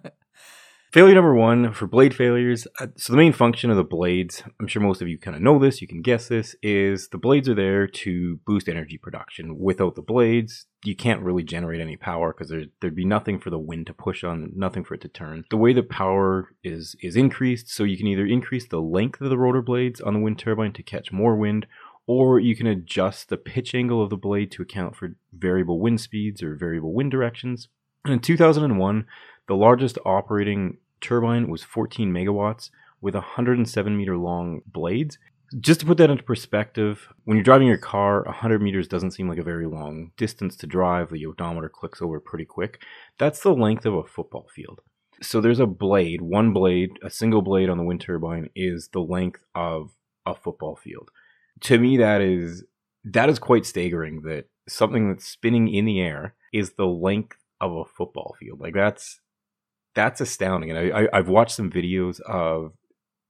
Failure 0.93 1.15
number 1.15 1.35
one 1.35 1.73
for 1.73 1.85
blade 1.85 2.15
failures. 2.15 2.65
Uh, 2.79 2.87
so 2.95 3.11
the 3.11 3.17
main 3.17 3.33
function 3.33 3.69
of 3.69 3.75
the 3.75 3.83
blades, 3.83 4.41
I'm 4.57 4.67
sure 4.67 4.81
most 4.81 5.01
of 5.01 5.09
you 5.09 5.17
kind 5.17 5.35
of 5.35 5.41
know 5.41 5.59
this, 5.59 5.81
you 5.81 5.87
can 5.87 6.01
guess 6.01 6.29
this, 6.29 6.55
is 6.63 7.09
the 7.09 7.17
blades 7.17 7.49
are 7.49 7.53
there 7.53 7.87
to 7.87 8.37
boost 8.45 8.69
energy 8.69 8.97
production. 8.97 9.59
Without 9.59 9.95
the 9.95 10.01
blades, 10.01 10.65
you 10.85 10.95
can't 10.95 11.21
really 11.21 11.43
generate 11.43 11.81
any 11.81 11.97
power 11.97 12.31
because 12.31 12.49
there, 12.49 12.63
there'd 12.79 12.95
be 12.95 13.03
nothing 13.03 13.37
for 13.37 13.49
the 13.49 13.59
wind 13.59 13.87
to 13.87 13.93
push 13.93 14.23
on, 14.23 14.53
nothing 14.55 14.85
for 14.85 14.93
it 14.93 15.01
to 15.01 15.09
turn. 15.09 15.43
The 15.49 15.57
way 15.57 15.73
the 15.73 15.83
power 15.83 16.53
is 16.63 16.95
is 17.01 17.17
increased, 17.17 17.69
so 17.69 17.83
you 17.83 17.97
can 17.97 18.07
either 18.07 18.25
increase 18.25 18.65
the 18.65 18.81
length 18.81 19.19
of 19.19 19.29
the 19.29 19.37
rotor 19.37 19.61
blades 19.61 19.99
on 19.99 20.13
the 20.13 20.21
wind 20.21 20.39
turbine 20.39 20.71
to 20.71 20.83
catch 20.83 21.11
more 21.11 21.35
wind, 21.35 21.67
or 22.05 22.39
you 22.39 22.55
can 22.55 22.65
adjust 22.65 23.27
the 23.27 23.35
pitch 23.35 23.75
angle 23.75 24.01
of 24.01 24.09
the 24.09 24.15
blade 24.15 24.51
to 24.53 24.61
account 24.61 24.95
for 24.95 25.17
variable 25.33 25.81
wind 25.81 25.99
speeds 25.99 26.41
or 26.41 26.55
variable 26.55 26.93
wind 26.93 27.11
directions. 27.11 27.67
And 28.05 28.13
in 28.13 28.19
2001, 28.21 29.05
the 29.47 29.55
largest 29.55 29.97
operating 30.05 30.77
turbine 31.01 31.49
was 31.49 31.63
14 31.63 32.11
megawatts 32.11 32.69
with 33.01 33.15
107 33.15 33.97
meter 33.97 34.17
long 34.17 34.61
blades. 34.65 35.17
Just 35.61 35.79
to 35.79 35.85
put 35.85 35.97
that 35.97 36.09
into 36.09 36.23
perspective, 36.23 37.07
when 37.23 37.37
you're 37.37 37.43
driving 37.43 37.67
your 37.67 37.77
car, 37.77 38.23
100 38.23 38.61
meters 38.61 38.87
doesn't 38.87 39.11
seem 39.11 39.29
like 39.29 39.37
a 39.37 39.43
very 39.43 39.65
long 39.65 40.11
distance 40.17 40.57
to 40.57 40.67
drive. 40.67 41.09
The 41.09 41.25
odometer 41.25 41.69
clicks 41.69 42.01
over 42.01 42.19
pretty 42.19 42.43
quick. 42.43 42.81
That's 43.17 43.39
the 43.39 43.53
length 43.53 43.85
of 43.85 43.93
a 43.93 44.03
football 44.03 44.47
field. 44.53 44.81
So 45.21 45.39
there's 45.39 45.61
a 45.61 45.65
blade, 45.65 46.21
one 46.21 46.51
blade, 46.51 46.91
a 47.01 47.09
single 47.09 47.41
blade 47.41 47.69
on 47.69 47.77
the 47.77 47.83
wind 47.83 48.01
turbine 48.01 48.49
is 48.55 48.89
the 48.89 48.99
length 48.99 49.41
of 49.55 49.91
a 50.25 50.35
football 50.35 50.75
field. 50.75 51.11
To 51.61 51.79
me, 51.79 51.97
that 51.97 52.21
is 52.21 52.65
that 53.05 53.29
is 53.29 53.39
quite 53.39 53.65
staggering. 53.65 54.21
That 54.23 54.45
something 54.67 55.09
that's 55.09 55.25
spinning 55.25 55.73
in 55.73 55.85
the 55.85 56.01
air 56.01 56.35
is 56.53 56.73
the 56.73 56.85
length 56.85 57.37
of 57.61 57.71
a 57.71 57.85
football 57.85 58.35
field. 58.39 58.59
Like 58.59 58.73
that's 58.73 59.21
that's 59.97 60.21
astounding. 60.21 60.69
And 60.69 60.93
I, 60.93 61.07
I, 61.11 61.17
have 61.17 61.27
watched 61.27 61.55
some 61.55 61.71
videos 61.71 62.21
of 62.21 62.73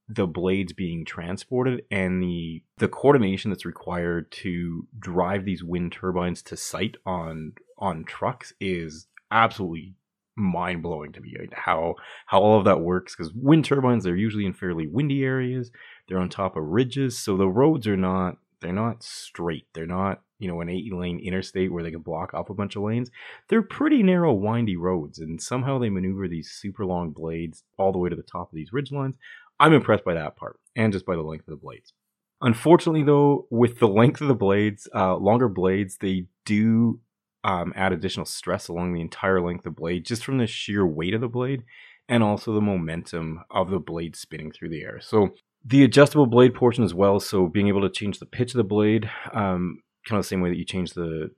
the 0.10 0.28
blades 0.28 0.74
being 0.74 1.06
transported 1.06 1.82
and 1.90 2.22
the 2.22 2.62
the 2.78 2.90
coordination 2.90 3.50
that's 3.50 3.66
required 3.66 4.30
to 4.32 4.86
drive 5.00 5.46
these 5.46 5.64
wind 5.64 5.94
turbines 5.94 6.42
to 6.42 6.58
site 6.58 6.96
on 7.06 7.54
on 7.78 8.04
trucks 8.04 8.54
is 8.60 9.08
absolutely 9.32 9.96
mind 10.36 10.84
blowing 10.84 11.14
to 11.14 11.22
me. 11.22 11.36
How 11.54 11.96
how 12.26 12.42
all 12.42 12.60
of 12.60 12.66
that 12.66 12.82
works 12.82 13.16
because 13.16 13.32
wind 13.34 13.64
turbines 13.64 14.04
they're 14.04 14.16
usually 14.16 14.46
in 14.46 14.54
fairly 14.54 14.88
windy 14.88 15.24
areas. 15.24 15.72
They're 16.08 16.20
on 16.20 16.30
top 16.30 16.58
of 16.58 16.64
ridges, 16.66 17.18
so 17.18 17.38
the 17.38 17.48
roads 17.48 17.88
are 17.88 17.98
not 17.98 18.38
they're 18.60 18.74
not 18.74 19.04
straight. 19.04 19.68
They're 19.74 19.86
not 19.86 20.22
you 20.40 20.48
know, 20.48 20.62
an 20.62 20.70
eight 20.70 20.92
lane 20.94 21.20
interstate 21.20 21.72
where 21.72 21.84
they 21.84 21.92
can 21.92 22.02
block 22.02 22.34
off 22.34 22.50
a 22.50 22.54
bunch 22.54 22.76
of 22.76 22.84
lanes. 22.84 23.10
They're 23.50 23.62
pretty 23.62 24.04
narrow, 24.04 24.34
windy 24.34 24.76
roads, 24.76 25.20
and 25.20 25.42
somehow 25.42 25.80
they 25.80 25.90
maneuver 25.90 26.28
these 26.28 26.52
super 26.52 26.86
long 26.86 27.12
blades 27.12 27.64
all 27.78 27.92
the 27.92 27.98
way 27.98 28.10
to 28.10 28.16
the 28.16 28.24
top 28.24 28.52
of 28.52 28.56
these 28.56 28.74
ridge 28.74 28.92
lines. 28.92 29.16
I'm 29.60 29.74
impressed 29.74 30.06
by 30.06 30.14
that 30.14 30.36
part, 30.36 30.60
and 30.76 30.94
just 30.94 31.06
by 31.06 31.16
the 31.16 31.22
length 31.22 31.48
of 31.48 31.52
the 31.52 31.62
blades. 31.62 31.94
Unfortunately, 32.42 33.04
though, 33.04 33.48
with 33.50 33.80
the 33.80 33.88
length 33.88 34.22
of 34.22 34.28
the 34.28 34.36
blades, 34.36 34.88
uh, 34.94 35.16
longer 35.16 35.50
blades, 35.50 35.98
they 35.98 36.28
do 36.46 37.00
um, 37.44 37.74
add 37.76 37.94
additional 37.94 38.26
stress 38.26 38.68
along 38.68 38.94
the 38.94 39.02
entire 39.02 39.42
length 39.42 39.66
of 39.66 39.76
blade 39.76 40.06
just 40.06 40.24
from 40.24 40.38
the 40.38 40.46
sheer 40.46 40.86
weight 40.86 41.14
of 41.14 41.22
the 41.22 41.28
blade 41.28 41.64
and 42.10 42.24
also 42.24 42.54
the 42.54 42.62
momentum 42.62 43.42
of 43.50 43.70
the 43.70 43.80
blade 43.80 44.16
spinning 44.16 44.52
through 44.52 44.70
the 44.70 44.84
air. 44.84 45.00
So 45.02 45.30
the 45.66 45.84
adjustable 45.84 46.28
blade 46.28 46.54
portion 46.54 46.84
as 46.84 46.94
well, 46.94 47.20
so 47.20 47.48
being 47.48 47.68
able 47.68 47.82
to 47.82 47.90
change 47.90 48.20
the 48.20 48.26
pitch 48.26 48.54
of 48.54 48.58
the 48.58 48.64
blade, 48.64 49.10
um, 49.34 49.82
kind 50.08 50.18
of 50.18 50.26
the 50.26 50.30
same 50.30 50.42
way 50.42 50.50
that 50.50 50.58
you 50.58 50.66
change 50.66 50.94
the 50.94 51.32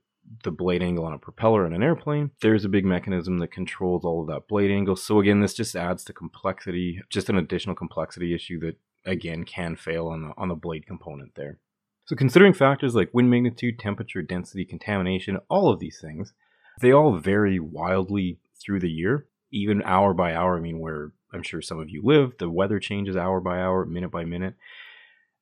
the 0.44 0.50
blade 0.50 0.82
angle 0.82 1.04
on 1.04 1.12
a 1.12 1.18
propeller 1.18 1.66
in 1.66 1.72
an 1.72 1.82
airplane. 1.82 2.30
There's 2.40 2.64
a 2.64 2.68
big 2.68 2.84
mechanism 2.84 3.38
that 3.38 3.50
controls 3.50 4.04
all 4.04 4.20
of 4.20 4.28
that 4.28 4.46
blade 4.48 4.70
angle. 4.70 4.94
So 4.94 5.18
again, 5.18 5.40
this 5.40 5.54
just 5.54 5.74
adds 5.74 6.04
to 6.04 6.12
complexity, 6.12 7.02
just 7.08 7.28
an 7.28 7.36
additional 7.36 7.74
complexity 7.74 8.34
issue 8.34 8.60
that 8.60 8.76
again 9.04 9.44
can 9.44 9.76
fail 9.76 10.08
on 10.08 10.22
the 10.22 10.32
on 10.36 10.48
the 10.48 10.54
blade 10.54 10.86
component 10.86 11.34
there. 11.34 11.58
So 12.06 12.16
considering 12.16 12.52
factors 12.52 12.94
like 12.94 13.14
wind 13.14 13.30
magnitude, 13.30 13.78
temperature, 13.78 14.22
density, 14.22 14.64
contamination, 14.64 15.38
all 15.48 15.70
of 15.70 15.78
these 15.78 15.98
things, 16.00 16.32
they 16.80 16.92
all 16.92 17.16
vary 17.16 17.60
wildly 17.60 18.38
through 18.60 18.80
the 18.80 18.90
year, 18.90 19.26
even 19.52 19.82
hour 19.82 20.12
by 20.12 20.34
hour. 20.34 20.56
I 20.56 20.60
mean, 20.60 20.80
where 20.80 21.12
I'm 21.32 21.42
sure 21.42 21.62
some 21.62 21.78
of 21.78 21.88
you 21.88 22.02
live, 22.04 22.32
the 22.38 22.50
weather 22.50 22.80
changes 22.80 23.16
hour 23.16 23.40
by 23.40 23.60
hour, 23.60 23.84
minute 23.84 24.10
by 24.10 24.24
minute. 24.24 24.54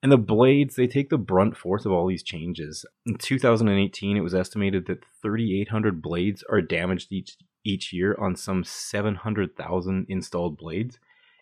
And 0.03 0.13
the 0.13 0.19
blades, 0.19 0.77
they 0.77 0.87
take 0.87 1.11
the 1.11 1.19
brunt 1.19 1.57
force 1.57 1.85
of 1.85 1.91
all 1.93 2.07
these 2.07 2.23
changes. 2.23 2.87
In 3.05 3.17
2018, 3.17 4.17
it 4.17 4.21
was 4.21 4.35
estimated 4.35 4.87
that 4.87 5.05
3,800 5.23 6.01
blades 6.01 6.45
are 6.49 6.63
damaged 6.63 7.11
each 7.11 7.37
each 7.65 7.93
year 7.93 8.17
on 8.19 8.37
some 8.37 8.65
700,000 8.65 10.07
installed 10.09 10.57
blades. 10.57 10.99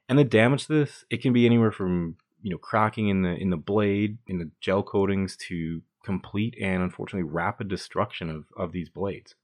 And 0.09 0.19
the 0.19 0.25
damage 0.25 0.67
to 0.67 0.73
this, 0.73 1.05
it 1.11 1.21
can 1.23 1.33
be 1.33 1.47
anywhere 1.47 1.71
from 1.71 2.17
you 2.43 2.51
know 2.51 2.59
cracking 2.59 3.09
in 3.09 3.23
the 3.23 3.35
in 3.35 3.51
the 3.51 3.57
blade, 3.57 4.19
in 4.27 4.39
the 4.39 4.51
gel 4.61 4.83
coatings, 4.83 5.37
to 5.49 5.83
complete 6.05 6.57
and 6.61 6.83
unfortunately 6.83 7.31
rapid 7.31 7.69
destruction 7.69 8.31
of 8.31 8.45
of 8.57 8.73
these 8.73 8.89
blades. 8.89 9.35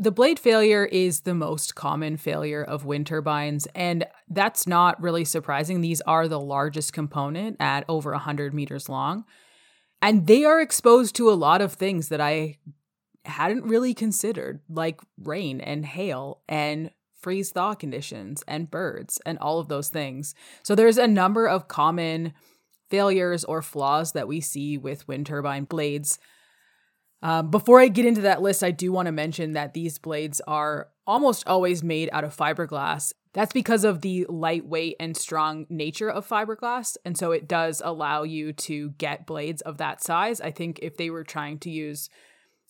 The 0.00 0.12
blade 0.12 0.38
failure 0.38 0.84
is 0.84 1.22
the 1.22 1.34
most 1.34 1.74
common 1.74 2.18
failure 2.18 2.62
of 2.62 2.84
wind 2.84 3.08
turbines, 3.08 3.66
and 3.74 4.06
that's 4.28 4.64
not 4.64 5.02
really 5.02 5.24
surprising. 5.24 5.80
These 5.80 6.00
are 6.02 6.28
the 6.28 6.38
largest 6.38 6.92
component 6.92 7.56
at 7.58 7.84
over 7.88 8.12
100 8.12 8.54
meters 8.54 8.88
long, 8.88 9.24
and 10.00 10.28
they 10.28 10.44
are 10.44 10.60
exposed 10.60 11.16
to 11.16 11.28
a 11.30 11.34
lot 11.34 11.60
of 11.60 11.72
things 11.72 12.10
that 12.10 12.20
I 12.20 12.58
hadn't 13.24 13.64
really 13.64 13.92
considered, 13.92 14.60
like 14.68 15.00
rain 15.20 15.60
and 15.60 15.84
hail 15.84 16.42
and 16.48 16.92
freeze 17.20 17.50
thaw 17.50 17.74
conditions 17.74 18.44
and 18.46 18.70
birds 18.70 19.20
and 19.26 19.36
all 19.40 19.58
of 19.58 19.66
those 19.66 19.88
things. 19.88 20.32
So 20.62 20.76
there's 20.76 20.98
a 20.98 21.08
number 21.08 21.48
of 21.48 21.66
common 21.66 22.34
failures 22.88 23.44
or 23.44 23.62
flaws 23.62 24.12
that 24.12 24.28
we 24.28 24.40
see 24.40 24.78
with 24.78 25.08
wind 25.08 25.26
turbine 25.26 25.64
blades 25.64 26.20
um, 27.22 27.50
before 27.50 27.80
I 27.80 27.88
get 27.88 28.06
into 28.06 28.20
that 28.22 28.42
list, 28.42 28.62
I 28.62 28.70
do 28.70 28.92
want 28.92 29.06
to 29.06 29.12
mention 29.12 29.52
that 29.52 29.74
these 29.74 29.98
blades 29.98 30.40
are 30.46 30.88
almost 31.06 31.46
always 31.48 31.82
made 31.82 32.08
out 32.12 32.24
of 32.24 32.36
fiberglass. 32.36 33.12
That's 33.32 33.52
because 33.52 33.84
of 33.84 34.02
the 34.02 34.24
lightweight 34.28 34.96
and 35.00 35.16
strong 35.16 35.66
nature 35.68 36.10
of 36.10 36.28
fiberglass. 36.28 36.96
And 37.04 37.16
so 37.16 37.32
it 37.32 37.48
does 37.48 37.82
allow 37.84 38.22
you 38.22 38.52
to 38.52 38.90
get 38.92 39.26
blades 39.26 39.62
of 39.62 39.78
that 39.78 40.02
size. 40.02 40.40
I 40.40 40.50
think 40.50 40.78
if 40.80 40.96
they 40.96 41.10
were 41.10 41.24
trying 41.24 41.58
to 41.60 41.70
use 41.70 42.08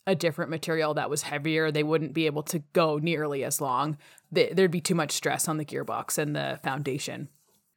a 0.07 0.15
different 0.15 0.51
material 0.51 0.95
that 0.95 1.11
was 1.11 1.23
heavier, 1.23 1.71
they 1.71 1.83
wouldn't 1.83 2.15
be 2.15 2.27
able 2.27 2.43
to 2.45 2.61
go 2.73 2.99
nearly 2.99 3.45
as 3.45 3.61
long. 3.61 3.99
There'd 4.33 4.71
be 4.71 4.81
too 4.81 4.95
much 4.95 5.13
stress 5.13 5.49
on 5.49 5.59
the 5.59 5.65
gearbox 5.65 6.17
and 6.17 6.35
the 6.35 6.59
foundation. 6.65 7.29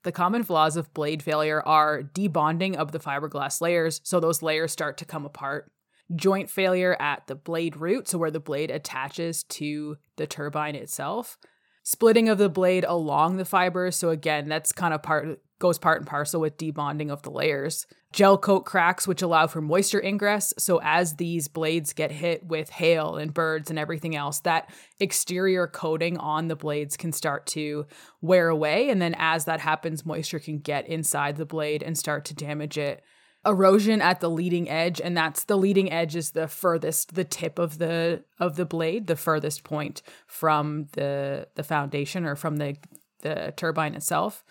The 0.04 0.12
common 0.12 0.44
flaws 0.44 0.78
of 0.78 0.94
blade 0.94 1.22
failure 1.22 1.62
are 1.62 2.02
debonding 2.02 2.76
of 2.76 2.92
the 2.92 3.00
fiberglass 3.00 3.62
layers, 3.62 4.02
so 4.04 4.20
those 4.20 4.42
layers 4.42 4.72
start 4.72 4.98
to 4.98 5.06
come 5.06 5.26
apart 5.26 5.72
joint 6.16 6.50
failure 6.50 6.96
at 7.00 7.28
the 7.28 7.36
blade 7.36 7.78
root, 7.78 8.08
so 8.08 8.18
where 8.18 8.32
the 8.32 8.40
blade 8.40 8.72
attaches 8.72 9.44
to 9.44 9.98
the 10.18 10.28
turbine 10.28 10.76
itself, 10.76 11.38
splitting 11.84 12.30
of 12.30 12.38
the 12.38 12.50
blade 12.50 12.86
along 12.88 13.38
the 13.38 13.46
fibers. 13.46 13.96
So 13.96 14.10
again, 14.10 14.50
that's 14.50 14.72
kind 14.72 14.94
of 14.94 15.04
part 15.04 15.40
goes 15.62 15.78
part 15.78 16.00
and 16.00 16.08
parcel 16.08 16.42
with 16.42 16.58
debonding 16.58 17.12
of 17.12 17.22
the 17.22 17.30
layers. 17.30 17.86
Gel 18.12 18.38
coat 18.38 18.62
cracks, 18.66 19.08
which 19.08 19.22
allow 19.22 19.48
for 19.48 19.62
moisture 19.62 20.02
ingress. 20.02 20.54
So 20.58 20.82
as 20.84 21.16
these 21.16 21.48
blades 21.48 21.94
get 21.94 22.12
hit 22.12 22.44
with 22.44 22.72
hail 22.72 23.16
and 23.16 23.34
birds 23.34 23.70
and 23.70 23.80
everything 23.80 24.16
else, 24.16 24.40
that 24.40 24.70
exterior 25.00 25.68
coating 25.68 26.18
on 26.18 26.48
the 26.48 26.56
blades 26.56 26.98
can 26.98 27.14
start 27.14 27.46
to 27.48 27.86
wear 28.22 28.50
away. 28.50 28.90
And 28.90 29.02
then 29.02 29.16
as 29.18 29.46
that 29.46 29.62
happens, 29.62 30.06
moisture 30.06 30.40
can 30.40 30.58
get 30.58 30.88
inside 30.88 31.38
the 31.38 31.46
blade 31.46 31.84
and 31.84 31.98
start 31.98 32.26
to 32.26 32.34
damage 32.34 32.78
it 32.78 33.04
erosion 33.46 34.02
at 34.02 34.20
the 34.20 34.30
leading 34.30 34.70
edge 34.70 35.02
and 35.02 35.18
that's 35.18 35.46
the 35.46 35.58
leading 35.58 35.92
edge 35.92 36.16
is 36.16 36.32
the 36.32 36.48
furthest 36.48 37.16
the 37.16 37.24
tip 37.24 37.58
of 37.58 37.80
the 37.80 38.24
of 38.40 38.56
the 38.56 38.66
blade 38.66 39.08
the 39.08 39.16
furthest 39.16 39.64
point 39.64 40.04
from 40.28 40.88
the 40.94 41.48
the 41.56 41.64
foundation 41.64 42.24
or 42.24 42.36
from 42.36 42.58
the 42.58 42.76
the 43.22 43.52
turbine 43.58 43.96
itself 43.96 44.44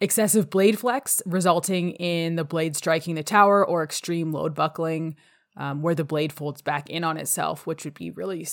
excessive 0.00 0.50
blade 0.50 0.78
flex 0.78 1.22
resulting 1.26 1.92
in 1.92 2.34
the 2.34 2.44
blade 2.44 2.74
striking 2.74 3.14
the 3.14 3.22
tower 3.22 3.64
or 3.64 3.84
extreme 3.84 4.32
load 4.32 4.52
buckling 4.52 5.14
um, 5.56 5.80
where 5.80 5.94
the 5.94 6.04
blade 6.04 6.32
folds 6.32 6.62
back 6.62 6.90
in 6.90 7.04
on 7.04 7.16
itself 7.16 7.68
which 7.68 7.84
would 7.84 7.94
be 7.94 8.10
really 8.10 8.44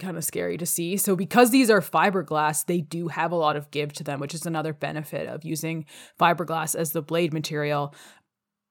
kind 0.00 0.16
of 0.16 0.24
scary 0.24 0.56
to 0.56 0.66
see. 0.66 0.96
So 0.96 1.14
because 1.14 1.50
these 1.50 1.70
are 1.70 1.80
fiberglass, 1.80 2.64
they 2.66 2.80
do 2.80 3.08
have 3.08 3.30
a 3.30 3.36
lot 3.36 3.54
of 3.56 3.70
give 3.70 3.92
to 3.94 4.04
them, 4.04 4.18
which 4.18 4.34
is 4.34 4.46
another 4.46 4.72
benefit 4.72 5.28
of 5.28 5.44
using 5.44 5.84
fiberglass 6.18 6.74
as 6.74 6.90
the 6.90 7.02
blade 7.02 7.32
material. 7.32 7.94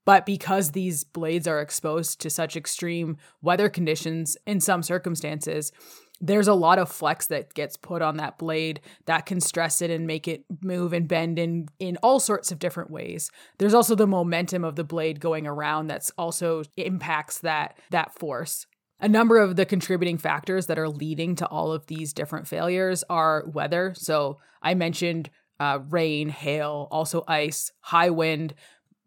But 0.09 0.25
because 0.25 0.71
these 0.71 1.03
blades 1.03 1.47
are 1.47 1.61
exposed 1.61 2.19
to 2.21 2.31
such 2.31 2.55
extreme 2.55 3.17
weather 3.43 3.69
conditions 3.69 4.37
in 4.47 4.59
some 4.59 4.81
circumstances, 4.81 5.71
there's 6.19 6.47
a 6.47 6.55
lot 6.55 6.79
of 6.79 6.89
flex 6.89 7.27
that 7.27 7.53
gets 7.53 7.77
put 7.77 8.01
on 8.01 8.17
that 8.17 8.39
blade 8.39 8.81
that 9.05 9.27
can 9.27 9.39
stress 9.39 9.83
it 9.83 9.91
and 9.91 10.07
make 10.07 10.27
it 10.27 10.45
move 10.63 10.93
and 10.93 11.07
bend 11.07 11.37
in 11.37 11.67
in 11.77 11.95
all 12.01 12.19
sorts 12.19 12.51
of 12.51 12.57
different 12.57 12.89
ways. 12.89 13.29
There's 13.59 13.75
also 13.75 13.93
the 13.93 14.07
momentum 14.07 14.63
of 14.63 14.75
the 14.77 14.83
blade 14.83 15.19
going 15.19 15.45
around 15.45 15.91
that's 15.91 16.09
also 16.17 16.63
impacts 16.75 17.37
that 17.41 17.77
that 17.91 18.11
force. 18.17 18.65
A 18.99 19.07
number 19.07 19.37
of 19.37 19.57
the 19.57 19.65
contributing 19.67 20.17
factors 20.17 20.65
that 20.65 20.79
are 20.79 20.89
leading 20.89 21.35
to 21.35 21.45
all 21.45 21.71
of 21.71 21.85
these 21.85 22.13
different 22.13 22.47
failures 22.47 23.03
are 23.11 23.45
weather. 23.45 23.93
So 23.95 24.39
I 24.59 24.73
mentioned 24.73 25.29
uh, 25.59 25.79
rain, 25.89 26.29
hail, 26.29 26.87
also 26.89 27.23
ice, 27.27 27.71
high 27.81 28.09
wind, 28.09 28.53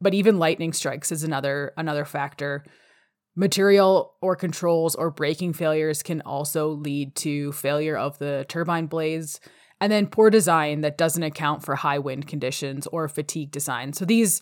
but 0.02 0.14
even 0.14 0.38
lightning 0.38 0.72
strikes 0.72 1.12
is 1.12 1.22
another 1.22 1.72
another 1.76 2.04
factor. 2.04 2.64
Material 3.34 4.14
or 4.20 4.36
controls 4.36 4.94
or 4.94 5.10
braking 5.10 5.54
failures 5.54 6.02
can 6.02 6.20
also 6.22 6.68
lead 6.68 7.14
to 7.16 7.52
failure 7.52 7.96
of 7.96 8.18
the 8.18 8.44
turbine 8.48 8.86
blades. 8.86 9.40
And 9.80 9.90
then 9.90 10.06
poor 10.06 10.28
design 10.28 10.82
that 10.82 10.98
doesn't 10.98 11.22
account 11.22 11.64
for 11.64 11.74
high 11.76 11.98
wind 11.98 12.26
conditions 12.26 12.86
or 12.88 13.08
fatigue 13.08 13.50
design. 13.50 13.94
So 13.94 14.04
these, 14.04 14.40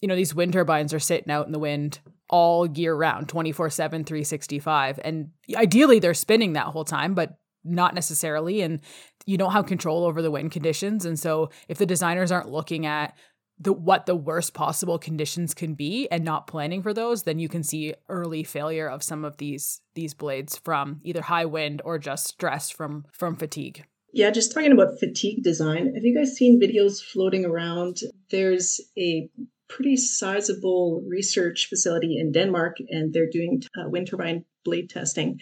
you 0.00 0.08
know, 0.08 0.16
these 0.16 0.34
wind 0.34 0.54
turbines 0.54 0.94
are 0.94 0.98
sitting 0.98 1.30
out 1.30 1.46
in 1.46 1.52
the 1.52 1.58
wind 1.58 1.98
all 2.30 2.66
year 2.66 2.94
round, 2.94 3.28
24 3.28 3.70
7, 3.70 4.04
365. 4.04 4.98
And 5.04 5.30
ideally, 5.54 5.98
they're 5.98 6.14
spinning 6.14 6.54
that 6.54 6.66
whole 6.66 6.84
time, 6.84 7.14
but 7.14 7.38
not 7.64 7.94
necessarily. 7.94 8.62
And 8.62 8.80
you 9.26 9.36
don't 9.36 9.52
have 9.52 9.66
control 9.66 10.04
over 10.04 10.22
the 10.22 10.30
wind 10.30 10.52
conditions. 10.52 11.04
And 11.04 11.18
so, 11.18 11.50
if 11.68 11.78
the 11.78 11.86
designers 11.86 12.32
aren't 12.32 12.50
looking 12.50 12.86
at 12.86 13.14
the 13.58 13.72
what 13.72 14.06
the 14.06 14.16
worst 14.16 14.54
possible 14.54 14.98
conditions 14.98 15.54
can 15.54 15.74
be 15.74 16.08
and 16.10 16.24
not 16.24 16.46
planning 16.46 16.82
for 16.82 16.92
those 16.92 17.22
then 17.22 17.38
you 17.38 17.48
can 17.48 17.62
see 17.62 17.94
early 18.08 18.44
failure 18.44 18.88
of 18.88 19.02
some 19.02 19.24
of 19.24 19.36
these 19.38 19.80
these 19.94 20.14
blades 20.14 20.56
from 20.58 21.00
either 21.02 21.22
high 21.22 21.44
wind 21.44 21.80
or 21.84 21.98
just 21.98 22.26
stress 22.26 22.70
from 22.70 23.04
from 23.12 23.36
fatigue. 23.36 23.84
Yeah 24.12 24.30
just 24.30 24.52
talking 24.52 24.72
about 24.72 24.98
fatigue 24.98 25.42
design 25.42 25.94
have 25.94 26.04
you 26.04 26.16
guys 26.16 26.34
seen 26.34 26.60
videos 26.60 27.02
floating 27.02 27.44
around? 27.44 27.98
There's 28.30 28.80
a 28.98 29.28
pretty 29.68 29.96
sizable 29.96 31.02
research 31.08 31.66
facility 31.68 32.18
in 32.18 32.32
Denmark, 32.32 32.76
and 32.88 33.12
they're 33.12 33.30
doing 33.30 33.62
uh, 33.76 33.88
wind 33.88 34.08
turbine 34.08 34.44
blade 34.64 34.90
testing 34.90 35.40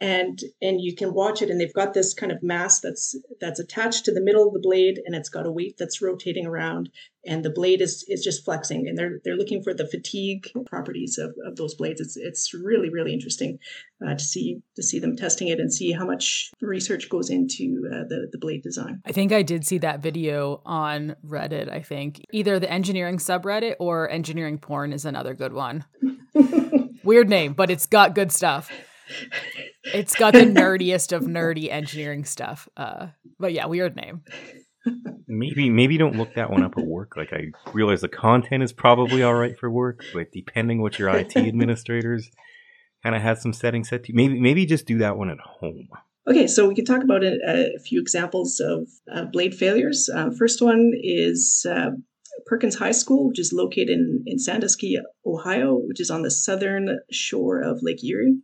and 0.00 0.40
and 0.60 0.80
you 0.80 0.94
can 0.94 1.14
watch 1.14 1.40
it 1.42 1.50
and 1.50 1.60
they've 1.60 1.72
got 1.72 1.94
this 1.94 2.14
kind 2.14 2.32
of 2.32 2.42
mass 2.42 2.80
that's 2.80 3.14
that's 3.40 3.60
attached 3.60 4.04
to 4.04 4.12
the 4.12 4.20
middle 4.20 4.46
of 4.46 4.52
the 4.52 4.60
blade 4.60 5.00
and 5.04 5.14
it's 5.14 5.28
got 5.28 5.46
a 5.46 5.52
weight 5.52 5.76
that's 5.78 6.02
rotating 6.02 6.46
around 6.46 6.90
and 7.26 7.44
the 7.44 7.50
blade 7.50 7.80
is 7.80 8.04
is 8.08 8.22
just 8.22 8.44
flexing 8.44 8.86
and 8.88 8.98
they're 8.98 9.20
they're 9.24 9.36
looking 9.36 9.62
for 9.62 9.72
the 9.72 9.86
fatigue 9.86 10.48
properties 10.66 11.18
of, 11.18 11.34
of 11.46 11.56
those 11.56 11.74
blades. 11.74 12.00
It's 12.00 12.16
it's 12.16 12.52
really 12.52 12.90
really 12.90 13.12
interesting 13.12 13.58
uh, 14.04 14.14
to 14.14 14.24
see 14.24 14.60
to 14.76 14.82
see 14.82 14.98
them 14.98 15.16
testing 15.16 15.48
it 15.48 15.60
and 15.60 15.72
see 15.72 15.92
how 15.92 16.04
much 16.04 16.50
research 16.60 17.08
goes 17.08 17.30
into 17.30 17.88
uh, 17.92 18.04
the 18.08 18.28
the 18.30 18.38
blade 18.38 18.62
design. 18.62 19.00
I 19.06 19.12
think 19.12 19.32
i 19.32 19.42
did 19.42 19.66
see 19.66 19.78
that 19.78 20.00
video 20.00 20.60
on 20.66 21.16
reddit 21.26 21.72
i 21.72 21.80
think. 21.80 22.20
Either 22.32 22.58
the 22.58 22.70
engineering 22.70 23.18
subreddit 23.18 23.76
or 23.78 24.10
engineering 24.10 24.58
porn 24.58 24.92
is 24.92 25.04
another 25.04 25.34
good 25.34 25.52
one. 25.52 25.84
Weird 27.04 27.28
name 27.28 27.52
but 27.52 27.70
it's 27.70 27.86
got 27.86 28.14
good 28.14 28.32
stuff 28.32 28.70
it's 29.84 30.14
got 30.14 30.32
the 30.32 30.40
nerdiest 30.40 31.14
of 31.14 31.24
nerdy 31.24 31.70
engineering 31.70 32.24
stuff. 32.24 32.68
Uh, 32.76 33.08
but 33.38 33.52
yeah, 33.52 33.66
weird 33.66 33.96
name. 33.96 34.22
Maybe 35.26 35.70
maybe 35.70 35.96
don't 35.96 36.16
look 36.16 36.34
that 36.34 36.50
one 36.50 36.62
up 36.62 36.76
at 36.76 36.84
work. 36.84 37.16
Like 37.16 37.32
I 37.32 37.46
realize 37.72 38.02
the 38.02 38.08
content 38.08 38.62
is 38.62 38.72
probably 38.72 39.22
all 39.22 39.34
right 39.34 39.58
for 39.58 39.70
work, 39.70 40.04
but 40.12 40.30
depending 40.32 40.82
what 40.82 40.98
your 40.98 41.08
IT 41.08 41.36
administrators 41.36 42.30
kind 43.02 43.16
of 43.16 43.22
has 43.22 43.40
some 43.40 43.52
settings 43.52 43.88
set 43.88 44.04
to, 44.04 44.12
maybe 44.14 44.38
maybe 44.38 44.66
just 44.66 44.86
do 44.86 44.98
that 44.98 45.16
one 45.16 45.30
at 45.30 45.38
home. 45.40 45.88
Okay, 46.26 46.46
so 46.46 46.68
we 46.68 46.74
can 46.74 46.84
talk 46.84 47.02
about 47.02 47.22
a, 47.22 47.36
a 47.76 47.78
few 47.78 48.00
examples 48.00 48.60
of 48.60 48.88
uh, 49.12 49.24
blade 49.26 49.54
failures. 49.54 50.08
Uh, 50.14 50.30
first 50.38 50.62
one 50.62 50.92
is 51.02 51.66
uh, 51.68 51.90
Perkins 52.46 52.76
High 52.76 52.92
School, 52.92 53.28
which 53.28 53.38
is 53.38 53.52
located 53.52 53.90
in, 53.90 54.22
in 54.26 54.38
Sandusky, 54.38 54.98
Ohio, 55.26 55.74
which 55.74 56.00
is 56.00 56.10
on 56.10 56.22
the 56.22 56.30
southern 56.30 56.98
shore 57.10 57.60
of 57.60 57.80
Lake 57.82 58.02
Erie. 58.02 58.38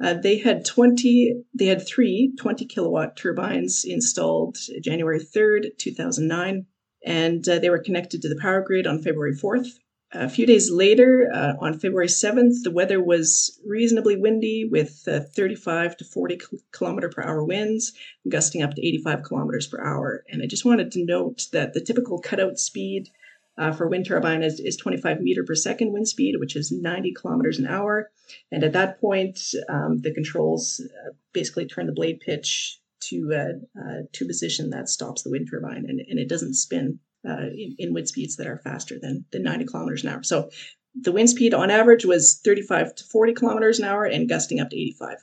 Uh, 0.00 0.14
they 0.14 0.38
had 0.38 0.64
20, 0.64 1.42
they 1.54 1.66
had 1.66 1.86
three 1.86 2.32
20 2.38 2.66
kilowatt 2.66 3.16
turbines 3.16 3.84
installed 3.84 4.56
January 4.82 5.18
3rd, 5.18 5.76
2009, 5.78 6.66
and 7.04 7.48
uh, 7.48 7.58
they 7.58 7.70
were 7.70 7.82
connected 7.82 8.22
to 8.22 8.28
the 8.28 8.38
power 8.40 8.62
grid 8.62 8.86
on 8.86 9.02
February 9.02 9.34
4th. 9.34 9.68
A 10.12 10.28
few 10.28 10.46
days 10.46 10.70
later, 10.70 11.28
uh, 11.34 11.52
on 11.60 11.78
February 11.78 12.06
7th, 12.06 12.62
the 12.62 12.70
weather 12.70 13.02
was 13.02 13.60
reasonably 13.66 14.16
windy 14.16 14.64
with 14.64 15.06
uh, 15.06 15.20
35 15.20 15.98
to 15.98 16.04
40 16.04 16.40
kilometer 16.72 17.10
per 17.10 17.22
hour 17.22 17.44
winds, 17.44 17.92
gusting 18.26 18.62
up 18.62 18.72
to 18.74 18.86
85 18.86 19.22
kilometers 19.24 19.66
per 19.66 19.84
hour. 19.84 20.24
And 20.30 20.42
I 20.42 20.46
just 20.46 20.64
wanted 20.64 20.92
to 20.92 21.04
note 21.04 21.48
that 21.52 21.74
the 21.74 21.82
typical 21.82 22.20
cutout 22.20 22.58
speed 22.58 23.10
uh, 23.58 23.72
for 23.72 23.88
wind 23.88 24.06
turbine 24.06 24.42
is, 24.42 24.60
is 24.60 24.76
25 24.76 25.20
meter 25.20 25.44
per 25.44 25.54
second 25.54 25.92
wind 25.92 26.08
speed, 26.08 26.36
which 26.38 26.56
is 26.56 26.72
90 26.72 27.12
kilometers 27.14 27.58
an 27.58 27.66
hour. 27.66 28.10
And 28.52 28.62
at 28.62 28.72
that 28.72 29.00
point, 29.00 29.40
um, 29.68 30.00
the 30.00 30.14
controls 30.14 30.80
uh, 30.84 31.10
basically 31.32 31.66
turn 31.66 31.86
the 31.86 31.92
blade 31.92 32.20
pitch 32.20 32.80
to 33.00 33.32
uh, 33.34 34.02
to 34.12 34.26
position 34.26 34.70
that 34.70 34.88
stops 34.88 35.22
the 35.22 35.30
wind 35.30 35.48
turbine, 35.50 35.84
and, 35.88 36.00
and 36.00 36.18
it 36.18 36.28
doesn't 36.28 36.54
spin 36.54 36.98
uh, 37.28 37.46
in, 37.56 37.76
in 37.78 37.94
wind 37.94 38.08
speeds 38.08 38.36
that 38.36 38.46
are 38.46 38.58
faster 38.58 38.98
than, 38.98 39.24
than 39.32 39.42
90 39.42 39.66
kilometers 39.66 40.04
an 40.04 40.10
hour. 40.10 40.22
So 40.22 40.50
the 40.94 41.12
wind 41.12 41.30
speed 41.30 41.54
on 41.54 41.70
average 41.70 42.04
was 42.04 42.40
35 42.44 42.94
to 42.96 43.04
40 43.04 43.34
kilometers 43.34 43.78
an 43.78 43.84
hour 43.84 44.04
and 44.04 44.28
gusting 44.28 44.60
up 44.60 44.70
to 44.70 44.76
85. 44.76 45.16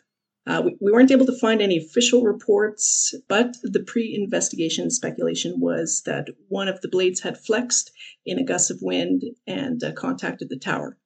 Uh, 0.48 0.62
we, 0.64 0.78
we, 0.80 0.92
weren't 0.92 1.12
able 1.12 1.26
to 1.26 1.40
find 1.40 1.62
any 1.62 1.78
official 1.78 2.22
reports, 2.22 3.16
but 3.28 3.58
the 3.64 3.80
pre 3.80 4.14
investigation 4.14 4.92
speculation 4.92 5.60
was 5.60 6.04
that 6.06 6.28
one 6.50 6.68
of 6.68 6.82
the 6.82 6.88
blades 6.88 7.22
had 7.22 7.38
flexed 7.38 7.92
in 8.26 8.38
a 8.38 8.44
gust 8.44 8.70
of 8.70 8.78
wind 8.82 9.24
and 9.48 9.84
uh, 9.84 9.92
contacted 9.94 10.50
the 10.50 10.60
tower. 10.60 10.98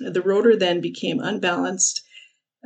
The 0.00 0.22
rotor 0.22 0.56
then 0.56 0.80
became 0.80 1.20
unbalanced, 1.20 2.02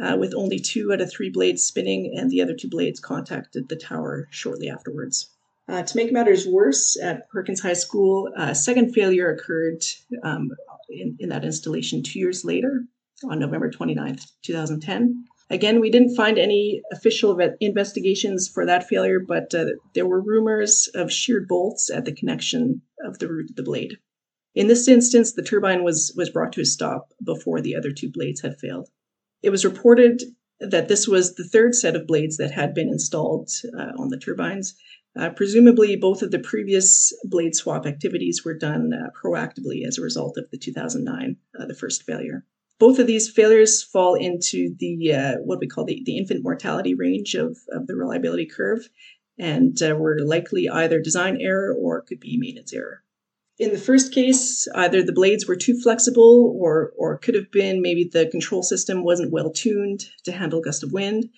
uh, 0.02 0.16
with 0.18 0.35
only 0.35 0.59
two 0.59 0.92
out 0.92 1.00
of 1.02 1.11
three 1.11 1.31
blades 1.31 1.62
spinning, 1.62 2.14
and 2.16 2.31
the 2.31 2.40
other 2.40 2.55
two 2.55 2.68
blades 2.68 2.98
contacted 2.98 3.68
the 3.68 3.76
tower 3.76 4.28
shortly 4.31 4.70
afterwards. 4.70 5.31
Uh, 5.68 5.83
to 5.83 5.96
make 5.96 6.12
matters 6.12 6.46
worse, 6.46 6.98
at 7.00 7.28
Perkins 7.28 7.61
High 7.61 7.74
School, 7.74 8.33
a 8.37 8.55
second 8.55 8.92
failure 8.92 9.31
occurred 9.31 9.83
um, 10.24 10.50
in, 10.90 11.16
in 11.20 11.28
that 11.28 11.44
installation 11.44 12.02
two 12.02 12.18
years 12.18 12.44
later 12.44 12.85
on 13.24 13.38
November 13.38 13.70
29th, 13.70 14.33
2010. 14.42 15.24
Again, 15.50 15.81
we 15.81 15.90
didn't 15.90 16.16
find 16.16 16.38
any 16.38 16.83
official 16.92 17.38
investigations 17.61 18.48
for 18.48 18.64
that 18.66 18.88
failure, 18.88 19.20
but 19.20 19.55
uh, 19.55 19.66
there 19.94 20.07
were 20.07 20.20
rumors 20.20 20.88
of 20.94 21.12
sheared 21.12 21.46
bolts 21.48 21.90
at 21.90 22.05
the 22.05 22.14
connection 22.14 22.83
of 23.05 23.18
the 23.18 23.28
root 23.28 23.50
of 23.50 23.57
the 23.57 23.62
blade. 23.62 23.98
In 24.55 24.66
this 24.66 24.88
instance, 24.88 25.33
the 25.33 25.42
turbine 25.42 25.83
was, 25.83 26.12
was 26.16 26.31
brought 26.31 26.52
to 26.55 26.61
a 26.61 26.66
stop 26.66 27.12
before 27.24 27.61
the 27.61 27.74
other 27.74 27.90
two 27.90 28.11
blades 28.11 28.42
had 28.42 28.59
failed. 28.59 28.88
It 29.42 29.50
was 29.50 29.64
reported 29.64 30.22
that 30.61 30.88
this 30.88 31.09
was 31.09 31.35
the 31.35 31.44
third 31.44 31.74
set 31.74 31.96
of 31.96 32.07
blades 32.07 32.37
that 32.37 32.52
had 32.52 32.74
been 32.74 32.88
installed 32.88 33.50
uh, 33.76 33.92
on 33.98 34.09
the 34.09 34.18
turbines. 34.18 34.74
Uh, 35.18 35.31
presumably, 35.31 35.96
both 35.96 36.22
of 36.22 36.31
the 36.31 36.38
previous 36.38 37.12
blade 37.24 37.55
swap 37.55 37.85
activities 37.87 38.44
were 38.44 38.57
done 38.57 38.92
uh, 38.94 39.11
proactively 39.20 39.87
as 39.87 39.98
a 39.98 40.02
result 40.02 40.38
of 40.38 40.48
the 40.50 40.59
2009, 40.59 41.37
uh, 41.59 41.66
the 41.66 41.74
first 41.74 42.05
failure. 42.05 42.44
Both 42.83 42.99
of 42.99 43.07
these 43.07 43.31
failures 43.31 43.81
fall 43.81 44.16
into 44.16 44.75
the 44.81 45.14
uh, 45.14 45.35
what 45.45 45.61
we 45.61 45.68
call 45.68 45.85
the, 45.85 46.03
the 46.05 46.18
infant 46.18 46.42
mortality 46.42 46.95
range 46.95 47.37
of, 47.37 47.57
of 47.71 47.87
the 47.87 47.95
reliability 47.95 48.45
curve 48.45 48.88
and 49.38 49.81
uh, 49.81 49.95
were 49.95 50.18
likely 50.18 50.68
either 50.68 50.99
design 50.99 51.37
error 51.40 51.73
or 51.73 52.01
could 52.01 52.18
be 52.18 52.37
maintenance 52.37 52.73
error. 52.73 53.05
In 53.57 53.71
the 53.71 53.79
first 53.79 54.12
case, 54.12 54.66
either 54.75 55.01
the 55.01 55.12
blades 55.12 55.47
were 55.47 55.55
too 55.55 55.79
flexible 55.81 56.57
or, 56.59 56.92
or 56.99 57.18
could 57.18 57.37
have 57.37 57.53
been 57.53 57.83
maybe 57.83 58.11
the 58.12 58.27
control 58.27 58.64
system 58.64 59.05
wasn't 59.05 59.31
well 59.31 59.53
tuned 59.53 60.07
to 60.25 60.33
handle 60.33 60.61
gust 60.61 60.83
of 60.83 60.90
wind. 60.90 61.31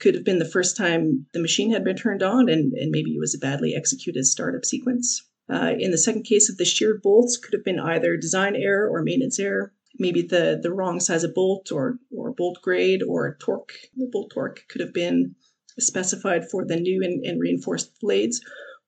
Could 0.00 0.16
have 0.16 0.24
been 0.24 0.40
the 0.40 0.44
first 0.44 0.76
time 0.76 1.24
the 1.32 1.40
machine 1.40 1.70
had 1.70 1.84
been 1.84 1.94
turned 1.94 2.24
on 2.24 2.48
and, 2.48 2.72
and 2.72 2.90
maybe 2.90 3.12
it 3.12 3.20
was 3.20 3.36
a 3.36 3.38
badly 3.38 3.76
executed 3.76 4.26
startup 4.26 4.64
sequence. 4.64 5.22
Uh, 5.48 5.72
in 5.78 5.92
the 5.92 5.98
second 5.98 6.24
case 6.24 6.50
of 6.50 6.56
the 6.56 6.64
sheared 6.64 7.00
bolts, 7.00 7.36
could 7.36 7.54
have 7.54 7.64
been 7.64 7.78
either 7.78 8.16
design 8.16 8.56
error 8.56 8.88
or 8.88 9.04
maintenance 9.04 9.38
error. 9.38 9.72
Maybe 9.98 10.22
the, 10.22 10.58
the 10.62 10.72
wrong 10.72 11.00
size 11.00 11.24
of 11.24 11.34
bolt 11.34 11.70
or, 11.72 11.98
or 12.16 12.32
bolt 12.32 12.58
grade 12.62 13.02
or 13.02 13.36
torque. 13.40 13.72
The 13.96 14.08
bolt 14.10 14.30
torque 14.32 14.64
could 14.68 14.80
have 14.80 14.94
been 14.94 15.34
specified 15.78 16.48
for 16.50 16.64
the 16.66 16.76
new 16.76 17.02
and, 17.02 17.24
and 17.24 17.40
reinforced 17.40 17.92
blades, 18.00 18.40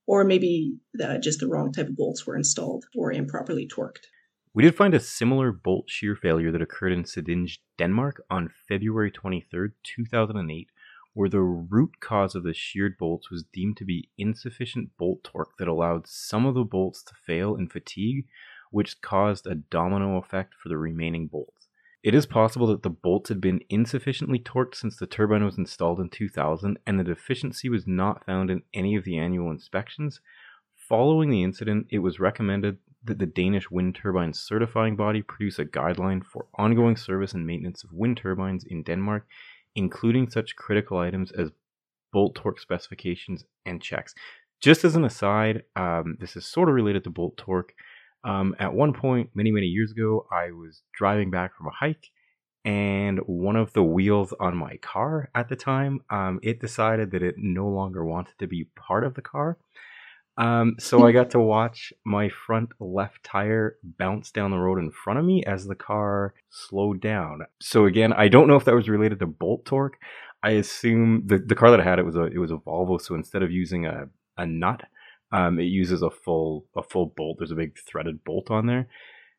or 0.07 0.25
maybe 0.25 0.75
uh, 1.03 1.19
just 1.19 1.41
the 1.41 1.49
wrong 1.49 1.73
type 1.73 1.88
of 1.88 1.97
bolts 1.97 2.27
were 2.27 2.37
installed 2.37 2.85
or 2.97 3.12
improperly 3.12 3.69
torqued. 3.69 4.07
We 4.55 4.62
did 4.62 4.77
find 4.77 4.93
a 4.93 5.01
similar 5.01 5.51
bolt 5.51 5.88
shear 5.88 6.15
failure 6.15 6.53
that 6.53 6.61
occurred 6.61 6.93
in 6.93 7.05
Sedinge, 7.05 7.59
Denmark 7.79 8.23
on 8.31 8.51
February 8.69 9.11
23rd, 9.11 9.73
2008, 9.83 10.69
where 11.15 11.31
the 11.31 11.41
root 11.41 12.01
cause 12.01 12.35
of 12.35 12.43
the 12.43 12.53
sheared 12.53 12.99
bolts 12.99 13.31
was 13.31 13.45
deemed 13.53 13.79
to 13.79 13.85
be 13.87 14.11
insufficient 14.19 14.91
bolt 14.99 15.25
torque 15.25 15.57
that 15.59 15.69
allowed 15.69 16.07
some 16.07 16.45
of 16.45 16.55
the 16.55 16.65
bolts 16.65 17.03
to 17.05 17.15
fail 17.27 17.57
in 17.57 17.69
fatigue, 17.69 18.27
which 18.73 19.01
caused 19.01 19.47
a 19.47 19.55
domino 19.55 20.17
effect 20.17 20.55
for 20.61 20.69
the 20.69 20.77
remaining 20.77 21.29
bolts. 21.29 21.69
It 22.03 22.17
is 22.17 22.27
possible 22.27 22.67
that 22.67 22.83
the 22.83 22.91
bolts 22.91 23.29
had 23.29 23.41
been 23.41 23.61
insufficiently 23.69 24.41
torqued 24.41 24.75
since 24.75 24.97
the 24.97 25.07
turbine 25.07 25.45
was 25.45 25.57
installed 25.57 26.01
in 26.01 26.09
2000 26.09 26.79
and 26.85 26.99
the 26.99 27.05
deficiency 27.05 27.69
was 27.69 27.87
not 27.87 28.27
found 28.27 28.51
in 28.51 28.63
any 28.75 28.97
of 28.97 29.05
the 29.05 29.17
annual 29.17 29.53
inspections. 29.53 30.21
Following 30.89 31.31
the 31.31 31.45
incident, 31.45 31.87
it 31.91 32.01
was 32.01 32.19
recommended 32.19 32.79
that 33.05 33.21
the 33.21 33.27
Danish 33.27 33.71
wind 33.71 33.95
turbine 33.95 34.33
certifying 34.33 34.97
body 34.97 35.23
produce 35.23 35.61
a 35.61 35.65
guideline 35.65 36.25
for 36.25 36.47
ongoing 36.59 36.97
service 36.97 37.35
and 37.35 37.47
maintenance 37.47 37.85
of 37.85 37.93
wind 37.93 38.17
turbines 38.17 38.65
in 38.65 38.83
Denmark, 38.83 39.27
including 39.77 40.29
such 40.29 40.57
critical 40.57 40.99
items 40.99 41.31
as 41.33 41.51
bolt 42.13 42.35
torque 42.35 42.61
specifications 42.61 43.45
and 43.65 43.81
checks. 43.81 44.15
Just 44.61 44.85
as 44.85 44.95
an 44.95 45.05
aside, 45.05 45.65
um, 45.75 46.17
this 46.21 46.37
is 46.37 46.47
sort 46.47 46.69
of 46.69 46.75
related 46.75 47.05
to 47.05 47.11
bolt 47.11 47.37
torque. 47.37 47.75
Um, 48.25 48.55
at 48.59 48.73
one 48.73 48.93
point, 48.93 49.31
many, 49.35 49.51
many 49.51 49.67
years 49.67 49.91
ago, 49.91 50.27
I 50.31 50.53
was 50.53 50.83
driving 50.95 51.31
back 51.31 51.57
from 51.57 51.67
a 51.67 51.71
hike 51.71 52.11
and 52.65 53.19
one 53.27 53.57
of 53.57 53.73
the 53.73 53.83
wheels 53.83 54.33
on 54.39 54.57
my 54.57 54.77
car 54.77 55.31
at 55.35 55.49
the 55.49 55.57
time, 55.57 56.01
um, 56.11 56.39
it 56.43 56.61
decided 56.61 57.11
that 57.11 57.23
it 57.23 57.35
no 57.37 57.69
longer 57.69 58.05
wanted 58.05 58.39
to 58.39 58.47
be 58.47 58.69
part 58.77 59.05
of 59.05 59.15
the 59.15 59.23
car. 59.23 59.59
Um, 60.39 60.77
so 60.79 61.07
I 61.07 61.13
got 61.13 61.31
to 61.33 61.41
watch 61.41 61.93
my 62.07 62.29
front 62.29 62.71
left 62.79 63.25
tire 63.25 63.77
bounce 63.83 64.31
down 64.31 64.53
the 64.53 64.59
road 64.59 64.79
in 64.79 64.91
front 64.91 65.19
of 65.19 65.25
me 65.25 65.45
as 65.45 65.67
the 65.67 65.75
car 65.75 66.35
slowed 66.51 67.01
down. 67.01 67.41
So 67.61 67.85
again, 67.85 68.13
I 68.13 68.29
don't 68.29 68.47
know 68.47 68.57
if 68.57 68.65
that 68.65 68.75
was 68.75 68.89
related 68.89 69.19
to 69.19 69.27
bolt 69.27 69.65
torque. 69.65 69.99
I 70.43 70.51
assume 70.53 71.25
the, 71.27 71.39
the 71.39 71.55
car 71.55 71.71
that 71.71 71.81
I 71.81 71.85
had 71.85 71.99
it 71.99 72.07
was 72.07 72.17
a 72.17 72.25
it 72.25 72.39
was 72.39 72.51
a 72.51 72.57
Volvo, 72.57 73.01
so 73.01 73.15
instead 73.15 73.43
of 73.43 73.53
using 73.53 73.87
a, 73.87 74.09
a 74.37 74.47
nut, 74.47 74.83
um, 75.33 75.59
it 75.59 75.64
uses 75.64 76.03
a 76.03 76.11
full 76.11 76.66
a 76.77 76.83
full 76.83 77.12
bolt. 77.16 77.38
There's 77.38 77.51
a 77.51 77.57
big 77.57 77.77
threaded 77.87 78.23
bolt 78.25 78.51
on 78.51 78.66
there. 78.66 78.88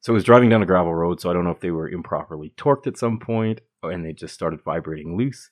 So 0.01 0.11
it 0.11 0.15
was 0.15 0.25
driving 0.25 0.49
down 0.49 0.61
a 0.61 0.65
gravel 0.65 0.93
road, 0.93 1.21
so 1.21 1.29
I 1.29 1.33
don't 1.33 1.45
know 1.45 1.51
if 1.51 1.61
they 1.61 1.71
were 1.71 1.89
improperly 1.89 2.53
torqued 2.57 2.87
at 2.87 2.97
some 2.97 3.19
point 3.19 3.61
and 3.81 4.05
they 4.05 4.11
just 4.11 4.33
started 4.33 4.61
vibrating 4.61 5.17
loose. 5.17 5.49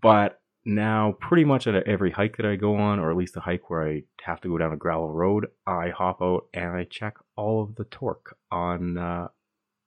But 0.00 0.40
now 0.64 1.16
pretty 1.20 1.44
much 1.44 1.66
at 1.66 1.86
every 1.86 2.10
hike 2.10 2.36
that 2.36 2.46
I 2.46 2.56
go 2.56 2.76
on, 2.76 2.98
or 2.98 3.10
at 3.10 3.16
least 3.16 3.36
a 3.36 3.40
hike 3.40 3.68
where 3.70 3.88
I 3.88 4.02
have 4.22 4.40
to 4.40 4.48
go 4.48 4.58
down 4.58 4.72
a 4.72 4.76
gravel 4.76 5.12
road, 5.12 5.46
I 5.66 5.90
hop 5.90 6.22
out 6.22 6.46
and 6.54 6.72
I 6.72 6.84
check 6.84 7.14
all 7.36 7.62
of 7.62 7.76
the 7.76 7.84
torque 7.84 8.36
on 8.50 8.98
uh, 8.98 9.28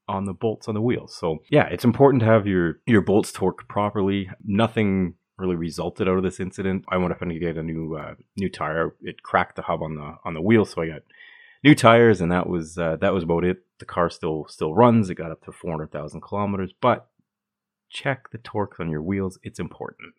on 0.08 0.26
the 0.26 0.34
bolts 0.34 0.68
on 0.68 0.76
the 0.76 0.82
wheels. 0.82 1.16
So 1.16 1.40
yeah, 1.50 1.68
it's 1.68 1.86
important 1.86 2.22
to 2.22 2.28
have 2.28 2.48
your 2.48 2.80
your 2.86 3.02
bolts 3.02 3.32
torqued 3.32 3.68
properly. 3.68 4.30
Nothing 4.44 5.16
really 5.38 5.56
resulted 5.56 6.08
out 6.08 6.18
of 6.18 6.24
this 6.24 6.40
incident. 6.40 6.86
I 6.90 6.98
went 6.98 7.12
up 7.12 7.22
and 7.22 7.40
get 7.40 7.58
a 7.58 7.64
new 7.64 7.96
uh, 7.96 8.16
new 8.38 8.50
tire. 8.50 8.96
It 9.02 9.24
cracked 9.24 9.56
the 9.56 9.64
hub 9.64 9.82
on 9.82 9.96
the 9.96 10.16
on 10.24 10.34
the 10.34 10.42
wheel, 10.42 10.66
so 10.66 10.82
I 10.82 10.88
got 10.88 11.02
new 11.64 11.76
tires, 11.76 12.22
and 12.22 12.32
that 12.32 12.48
was 12.48 12.78
uh, 12.78 12.98
that 13.02 13.14
was 13.14 13.24
about 13.24 13.44
it. 13.44 13.64
The 13.80 13.86
car 13.86 14.10
still 14.10 14.46
still 14.48 14.74
runs. 14.74 15.10
It 15.10 15.16
got 15.16 15.32
up 15.32 15.44
to 15.46 15.52
four 15.52 15.72
hundred 15.72 15.92
thousand 15.92 16.22
kilometers, 16.22 16.74
but 16.80 17.08
check 17.90 18.30
the 18.32 18.38
torque 18.38 18.80
on 18.80 18.90
your 18.90 19.02
wheels. 19.02 19.38
It's 19.44 19.60
important. 19.60 20.14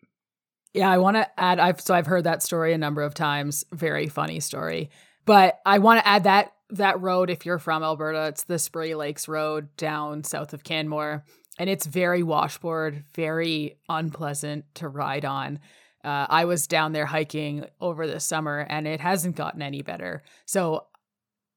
Yeah, 0.73 0.91
I 0.91 0.97
want 0.97 1.17
to 1.17 1.39
add. 1.39 1.59
I've 1.59 1.81
so 1.81 1.95
I've 1.95 2.05
heard 2.05 2.25
that 2.25 2.43
story 2.43 2.73
a 2.73 2.77
number 2.77 3.01
of 3.01 3.13
times. 3.13 3.65
Very 3.71 4.07
funny 4.07 4.39
story, 4.39 4.91
but 5.25 5.59
I 5.65 5.79
want 5.79 5.99
to 5.99 6.07
add 6.07 6.25
that 6.25 6.53
that 6.71 7.01
road. 7.01 7.29
If 7.29 7.45
you're 7.45 7.59
from 7.59 7.83
Alberta, 7.83 8.27
it's 8.27 8.43
the 8.43 8.59
Spray 8.59 8.93
Lakes 8.93 9.27
Road 9.27 9.75
down 9.77 10.23
south 10.23 10.53
of 10.53 10.63
Canmore, 10.63 11.23
and 11.57 11.69
it's 11.69 11.85
very 11.85 12.23
washboard, 12.23 13.03
very 13.15 13.77
unpleasant 13.89 14.65
to 14.75 14.87
ride 14.87 15.25
on. 15.25 15.59
Uh, 16.03 16.27
I 16.29 16.45
was 16.45 16.67
down 16.67 16.93
there 16.93 17.05
hiking 17.05 17.65
over 17.81 18.07
the 18.07 18.19
summer, 18.19 18.65
and 18.69 18.87
it 18.87 19.01
hasn't 19.01 19.35
gotten 19.35 19.61
any 19.61 19.81
better. 19.81 20.23
So, 20.45 20.85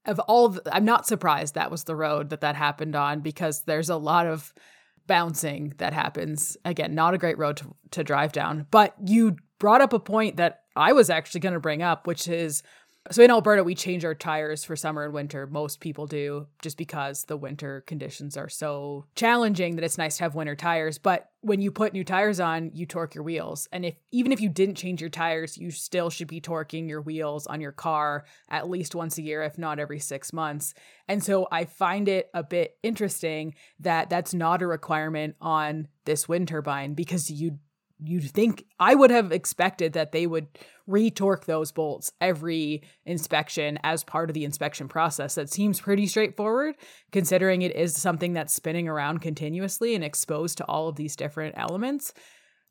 of 0.07 0.19
all, 0.21 0.47
of, 0.47 0.61
I'm 0.73 0.85
not 0.85 1.07
surprised 1.07 1.55
that 1.55 1.71
was 1.71 1.85
the 1.85 1.95
road 1.95 2.31
that 2.31 2.41
that 2.41 2.57
happened 2.57 2.97
on 2.97 3.21
because 3.21 3.65
there's 3.65 3.91
a 3.91 3.97
lot 3.97 4.27
of 4.27 4.55
bouncing 5.07 5.75
that 5.77 5.93
happens. 5.93 6.57
Again, 6.65 6.95
not 6.95 7.15
a 7.15 7.19
great 7.19 7.37
road 7.37 7.59
to, 7.59 7.75
to 7.91 8.03
drive 8.03 8.33
down. 8.33 8.67
But 8.71 8.95
you 9.05 9.37
brought 9.59 9.83
up 9.83 9.93
a 9.93 10.01
point 10.01 10.37
that 10.39 10.63
I 10.75 10.93
was 10.93 11.11
actually 11.11 11.41
going 11.41 11.53
to 11.53 11.61
bring 11.61 11.83
up, 11.83 12.07
which 12.07 12.27
is 12.27 12.63
so 13.11 13.23
in 13.23 13.31
Alberta, 13.31 13.65
we 13.65 13.75
change 13.75 14.05
our 14.05 14.15
tires 14.15 14.63
for 14.63 14.77
summer 14.77 15.05
and 15.05 15.15
winter. 15.15 15.47
Most 15.47 15.81
people 15.81 16.07
do 16.07 16.47
just 16.61 16.77
because 16.77 17.25
the 17.25 17.37
winter 17.37 17.81
conditions 17.87 18.37
are 18.37 18.49
so 18.51 19.07
challenging 19.15 19.77
that 19.77 19.85
it's 19.85 19.97
nice 19.97 20.19
to 20.19 20.25
have 20.25 20.35
winter 20.35 20.55
tires. 20.55 20.99
But 20.99 21.31
when 21.41 21.63
you 21.63 21.73
put 21.73 21.95
new 21.95 22.05
tires 22.05 22.41
on, 22.41 22.71
you 22.75 22.85
torque 22.85 23.15
your 23.15 23.25
wheels. 23.25 23.67
And 23.73 23.87
if 23.87 23.95
even 24.13 24.33
if 24.33 24.41
you 24.41 24.51
didn't 24.51 24.75
change 24.75 25.01
your 25.01 25.09
tires, 25.09 25.57
you 25.57 25.71
still 25.71 26.11
should 26.11 26.29
be 26.29 26.43
torquing 26.43 26.89
your 26.89 27.01
wheels 27.01 27.47
on 27.47 27.63
your 27.63 27.73
car 27.73 28.27
at 28.51 28.69
least 28.69 28.95
once 28.95 29.17
a 29.17 29.23
year, 29.23 29.43
if 29.43 29.57
not 29.57 29.79
every 29.79 29.99
six 29.99 30.33
months. 30.33 30.75
And 31.09 31.25
so 31.25 31.49
I 31.51 31.65
find 31.65 32.07
it 32.07 32.29
a 32.35 32.43
bit 32.43 32.77
interesting 32.83 33.55
that 33.81 34.11
that's 34.11 34.35
not 34.35 34.61
a 34.61 34.67
requirement 34.67 35.37
on 35.41 35.89
this 36.05 36.29
wind 36.29 36.49
turbine 36.49 36.93
because 36.93 37.31
you 37.31 37.59
you'd 38.03 38.31
think 38.31 38.65
I 38.79 38.95
would 38.95 39.11
have 39.11 39.33
expected 39.33 39.93
that 39.93 40.13
they 40.13 40.27
would 40.27 40.49
retorque 40.87 41.45
those 41.45 41.73
bolts 41.73 42.13
every 42.21 42.83
inspection 43.05 43.79
as 43.83 44.05
part 44.05 44.31
of 44.31 44.35
the 44.35 44.45
inspection 44.45 44.89
process. 44.89 45.35
That 45.37 45.51
seems 45.51 45.81
pretty 45.81 46.07
straightforward 46.07 46.77
considering 47.13 47.63
it 47.63 47.77
is 47.77 47.95
something 47.95 48.33
that's 48.33 48.55
spinning 48.55 48.89
around 48.89 49.21
continuously 49.21 49.95
and 49.95 50.03
exposed 50.03 50.59
to 50.59 50.65
all 50.65 50.89
of 50.89 50.97
these 50.97 51.17
different 51.17 51.55
elements. 51.57 52.13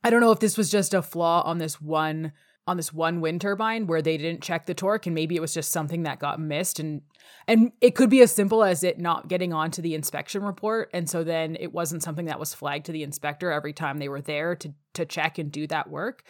I 0.04 0.10
don't 0.10 0.22
know 0.22 0.32
if 0.32 0.39
this 0.39 0.58
was 0.58 0.70
just 0.70 0.94
a 0.94 1.02
flaw 1.02 1.42
on 1.44 1.58
this 1.58 1.82
one 1.82 2.34
on 2.70 2.78
this 2.78 2.94
one 2.94 3.20
wind 3.20 3.42
turbine 3.42 3.88
where 3.88 4.02
they 4.02 4.16
didn't 4.16 4.44
check 4.44 4.68
the 4.68 4.76
torque 4.76 5.08
and 5.08 5.16
maybe 5.16 5.36
it 5.36 5.42
was 5.42 5.56
just 5.56 5.72
something 5.72 6.04
that 6.04 6.20
got 6.20 6.40
missed 6.40 6.80
and 6.80 7.02
and 7.48 7.72
it 7.82 7.96
could 7.96 8.12
be 8.12 8.22
as 8.22 8.32
simple 8.32 8.64
as 8.64 8.84
it 8.84 9.00
not 9.00 9.28
getting 9.28 9.54
onto 9.54 9.82
the 9.82 9.96
inspection 9.96 10.44
report 10.44 10.88
and 10.94 11.10
so 11.10 11.24
then 11.24 11.58
it 11.60 11.74
wasn't 11.74 12.04
something 12.04 12.28
that 12.28 12.40
was 12.40 12.54
flagged 12.54 12.86
to 12.86 12.92
the 12.92 13.02
inspector 13.02 13.52
every 13.52 13.74
time 13.74 13.98
they 13.98 14.08
were 14.08 14.22
there 14.22 14.56
to 14.56 14.72
to 14.94 15.06
check 15.06 15.38
and 15.40 15.52
do 15.52 15.66
that 15.68 15.90
work. 15.90 16.24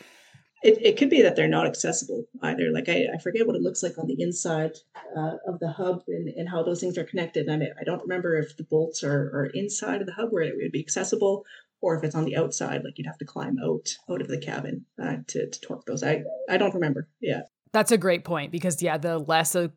It, 0.61 0.77
it 0.81 0.97
could 0.97 1.09
be 1.09 1.21
that 1.21 1.35
they're 1.35 1.47
not 1.47 1.67
accessible 1.67 2.25
either. 2.41 2.69
Like 2.73 2.89
i, 2.89 3.05
I 3.13 3.17
forget 3.19 3.47
what 3.47 3.55
it 3.55 3.61
looks 3.61 3.81
like 3.81 3.97
on 3.97 4.07
the 4.07 4.21
inside 4.21 4.71
uh, 5.17 5.37
of 5.47 5.59
the 5.59 5.71
hub 5.71 6.03
and, 6.07 6.27
and 6.27 6.49
how 6.49 6.63
those 6.63 6.81
things 6.81 6.97
are 6.97 7.05
connected. 7.05 7.47
And 7.47 7.63
I, 7.63 7.67
I 7.79 7.83
don't 7.85 8.01
remember 8.01 8.35
if 8.37 8.57
the 8.57 8.65
bolts 8.65 9.03
are, 9.03 9.31
are 9.33 9.51
inside 9.53 10.01
of 10.01 10.07
the 10.07 10.13
hub 10.13 10.31
where 10.31 10.43
it 10.43 10.55
would 10.57 10.71
be 10.71 10.81
accessible 10.81 11.45
or 11.81 11.97
if 11.97 12.03
it's 12.03 12.15
on 12.15 12.25
the 12.25 12.35
outside, 12.35 12.83
like 12.83 12.97
you'd 12.97 13.07
have 13.07 13.17
to 13.19 13.25
climb 13.25 13.57
out 13.63 13.95
out 14.09 14.21
of 14.21 14.27
the 14.27 14.37
cabin 14.37 14.85
uh, 15.01 15.17
to 15.27 15.49
to 15.49 15.61
torque 15.61 15.85
those. 15.85 16.03
I 16.03 16.23
I 16.49 16.57
don't 16.57 16.73
remember. 16.73 17.07
Yeah, 17.21 17.41
that's 17.71 17.91
a 17.91 17.97
great 17.97 18.23
point 18.23 18.51
because 18.51 18.81
yeah, 18.81 18.97
the 18.97 19.19
less 19.19 19.55
a 19.55 19.71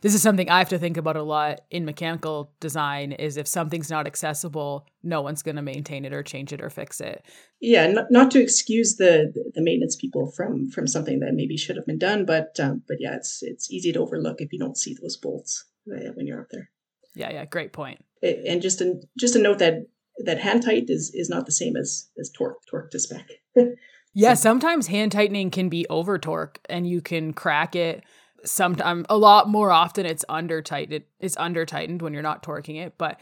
this 0.00 0.14
is 0.14 0.22
something 0.22 0.48
I 0.48 0.58
have 0.58 0.68
to 0.70 0.78
think 0.78 0.96
about 0.96 1.16
a 1.16 1.22
lot 1.22 1.60
in 1.70 1.84
mechanical 1.84 2.52
design 2.60 3.12
is 3.12 3.36
if 3.36 3.46
something's 3.46 3.90
not 3.90 4.06
accessible, 4.06 4.86
no 5.02 5.20
one's 5.22 5.42
going 5.42 5.56
to 5.56 5.62
maintain 5.62 6.04
it 6.04 6.12
or 6.12 6.22
change 6.22 6.52
it 6.52 6.62
or 6.62 6.70
fix 6.70 7.00
it. 7.00 7.24
Yeah, 7.60 7.86
not, 7.86 8.06
not 8.10 8.30
to 8.32 8.40
excuse 8.40 8.96
the 8.96 9.32
the 9.54 9.62
maintenance 9.62 9.96
people 9.96 10.30
from 10.30 10.70
from 10.70 10.86
something 10.86 11.20
that 11.20 11.34
maybe 11.34 11.56
should 11.56 11.76
have 11.76 11.86
been 11.86 11.98
done, 11.98 12.24
but 12.24 12.58
um, 12.60 12.82
but 12.86 12.98
yeah, 13.00 13.16
it's 13.16 13.42
it's 13.42 13.70
easy 13.70 13.92
to 13.92 14.00
overlook 14.00 14.40
if 14.40 14.52
you 14.52 14.58
don't 14.58 14.78
see 14.78 14.96
those 15.00 15.16
bolts 15.16 15.64
uh, 15.90 16.12
when 16.14 16.26
you're 16.26 16.40
up 16.40 16.48
there. 16.50 16.70
Yeah, 17.14 17.32
yeah, 17.32 17.44
great 17.46 17.72
point. 17.72 18.04
And 18.22 18.60
just 18.60 18.80
a, 18.80 19.00
just 19.18 19.36
a 19.36 19.38
note 19.38 19.58
that 19.58 19.86
that 20.24 20.38
hand 20.38 20.62
tight 20.62 20.88
is 20.88 21.10
is 21.14 21.28
not 21.28 21.46
the 21.46 21.52
same 21.52 21.76
as 21.76 22.08
as 22.18 22.30
torque 22.30 22.64
torque 22.66 22.90
to 22.90 22.98
spec. 22.98 23.28
yeah, 24.14 24.34
sometimes 24.34 24.86
hand 24.86 25.12
tightening 25.12 25.50
can 25.50 25.68
be 25.68 25.86
over 25.88 26.18
torque, 26.18 26.58
and 26.68 26.88
you 26.88 27.00
can 27.00 27.32
crack 27.32 27.76
it. 27.76 28.04
Sometimes 28.44 29.06
a 29.08 29.16
lot 29.16 29.48
more 29.48 29.70
often 29.70 30.06
it's 30.06 30.24
under 30.28 30.62
tightened. 30.62 31.04
It's 31.20 31.36
under 31.36 31.66
tightened 31.66 32.02
when 32.02 32.12
you're 32.12 32.22
not 32.22 32.42
torquing 32.42 32.84
it, 32.84 32.94
but 32.96 33.20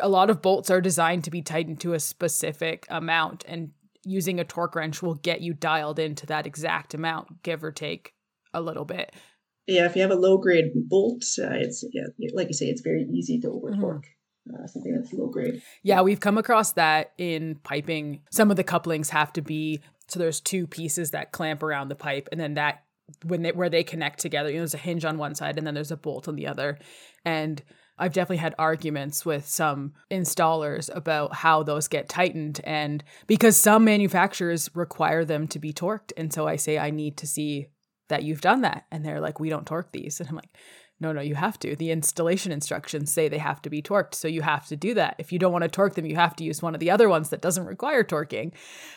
a 0.00 0.08
lot 0.08 0.30
of 0.30 0.42
bolts 0.42 0.70
are 0.70 0.80
designed 0.80 1.24
to 1.24 1.30
be 1.30 1.42
tightened 1.42 1.80
to 1.80 1.94
a 1.94 2.00
specific 2.00 2.86
amount, 2.90 3.44
and 3.46 3.70
using 4.04 4.40
a 4.40 4.44
torque 4.44 4.74
wrench 4.74 5.02
will 5.02 5.14
get 5.14 5.40
you 5.40 5.54
dialed 5.54 5.98
into 5.98 6.26
that 6.26 6.46
exact 6.46 6.92
amount, 6.92 7.42
give 7.42 7.62
or 7.62 7.72
take 7.72 8.14
a 8.52 8.60
little 8.60 8.84
bit. 8.84 9.14
Yeah, 9.68 9.86
if 9.86 9.94
you 9.94 10.02
have 10.02 10.10
a 10.10 10.16
low 10.16 10.38
grade 10.38 10.72
bolt, 10.74 11.24
uh, 11.38 11.52
it's 11.52 11.84
yeah, 11.92 12.02
like 12.34 12.48
you 12.48 12.54
say, 12.54 12.66
it's 12.66 12.80
very 12.82 13.06
easy 13.12 13.38
to 13.40 13.48
over 13.48 13.70
torque. 13.70 14.02
Mm-hmm 14.02 14.21
uh, 14.48 14.66
something 14.66 14.94
that's 14.94 15.12
low 15.12 15.28
grade. 15.28 15.62
Yeah, 15.82 16.02
we've 16.02 16.20
come 16.20 16.38
across 16.38 16.72
that 16.72 17.12
in 17.18 17.56
piping. 17.62 18.22
Some 18.30 18.50
of 18.50 18.56
the 18.56 18.64
couplings 18.64 19.10
have 19.10 19.32
to 19.34 19.42
be 19.42 19.80
so 20.08 20.18
there's 20.18 20.40
two 20.40 20.66
pieces 20.66 21.12
that 21.12 21.32
clamp 21.32 21.62
around 21.62 21.88
the 21.88 21.94
pipe, 21.94 22.28
and 22.32 22.40
then 22.40 22.54
that 22.54 22.82
when 23.24 23.42
they 23.42 23.52
where 23.52 23.68
they 23.68 23.84
connect 23.84 24.20
together. 24.20 24.48
You 24.48 24.56
know, 24.56 24.60
there's 24.60 24.74
a 24.74 24.78
hinge 24.78 25.04
on 25.04 25.18
one 25.18 25.34
side 25.34 25.58
and 25.58 25.66
then 25.66 25.74
there's 25.74 25.90
a 25.90 25.96
bolt 25.96 26.28
on 26.28 26.36
the 26.36 26.46
other. 26.46 26.78
And 27.24 27.62
I've 27.98 28.12
definitely 28.12 28.38
had 28.38 28.54
arguments 28.58 29.24
with 29.24 29.46
some 29.46 29.92
installers 30.10 30.94
about 30.94 31.34
how 31.34 31.62
those 31.62 31.88
get 31.88 32.08
tightened 32.08 32.60
and 32.64 33.04
because 33.26 33.56
some 33.56 33.84
manufacturers 33.84 34.70
require 34.74 35.24
them 35.24 35.46
to 35.48 35.58
be 35.58 35.72
torqued. 35.72 36.12
And 36.16 36.32
so 36.32 36.46
I 36.46 36.56
say 36.56 36.78
I 36.78 36.90
need 36.90 37.16
to 37.18 37.26
see 37.26 37.68
that 38.08 38.22
you've 38.22 38.40
done 38.40 38.62
that. 38.62 38.86
And 38.90 39.04
they're 39.04 39.20
like, 39.20 39.40
we 39.40 39.50
don't 39.50 39.66
torque 39.66 39.92
these. 39.92 40.20
And 40.20 40.28
I'm 40.28 40.36
like, 40.36 40.56
no, 41.02 41.12
no, 41.12 41.20
you 41.20 41.34
have 41.34 41.58
to. 41.58 41.74
The 41.74 41.90
installation 41.90 42.52
instructions 42.52 43.12
say 43.12 43.28
they 43.28 43.38
have 43.38 43.60
to 43.62 43.70
be 43.70 43.82
torqued. 43.82 44.14
So 44.14 44.28
you 44.28 44.40
have 44.42 44.66
to 44.68 44.76
do 44.76 44.94
that. 44.94 45.16
If 45.18 45.32
you 45.32 45.38
don't 45.40 45.50
want 45.50 45.62
to 45.62 45.68
torque 45.68 45.96
them, 45.96 46.06
you 46.06 46.14
have 46.14 46.36
to 46.36 46.44
use 46.44 46.62
one 46.62 46.74
of 46.74 46.80
the 46.80 46.92
other 46.92 47.08
ones 47.08 47.30
that 47.30 47.42
doesn't 47.42 47.66
require 47.66 48.04
torquing. 48.04 48.52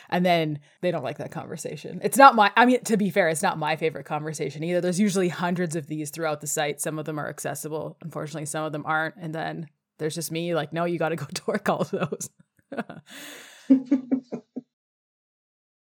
And 0.08 0.24
then 0.24 0.60
they 0.82 0.92
don't 0.92 1.02
like 1.02 1.18
that 1.18 1.32
conversation. 1.32 2.00
It's 2.04 2.16
not 2.16 2.36
my, 2.36 2.52
I 2.56 2.64
mean, 2.64 2.80
to 2.84 2.96
be 2.96 3.10
fair, 3.10 3.28
it's 3.28 3.42
not 3.42 3.58
my 3.58 3.74
favorite 3.74 4.06
conversation 4.06 4.62
either. 4.62 4.80
There's 4.80 5.00
usually 5.00 5.28
hundreds 5.28 5.74
of 5.74 5.88
these 5.88 6.10
throughout 6.10 6.40
the 6.40 6.46
site. 6.46 6.80
Some 6.80 7.00
of 7.00 7.06
them 7.06 7.18
are 7.18 7.28
accessible. 7.28 7.96
Unfortunately, 8.00 8.46
some 8.46 8.64
of 8.64 8.70
them 8.70 8.84
aren't. 8.86 9.16
And 9.16 9.34
then 9.34 9.66
there's 9.98 10.14
just 10.14 10.30
me 10.30 10.54
like, 10.54 10.72
no, 10.72 10.84
you 10.84 11.00
got 11.00 11.08
to 11.08 11.16
go 11.16 11.26
torque 11.34 11.68
all 11.68 11.80
of 11.80 11.90
those. 11.90 12.30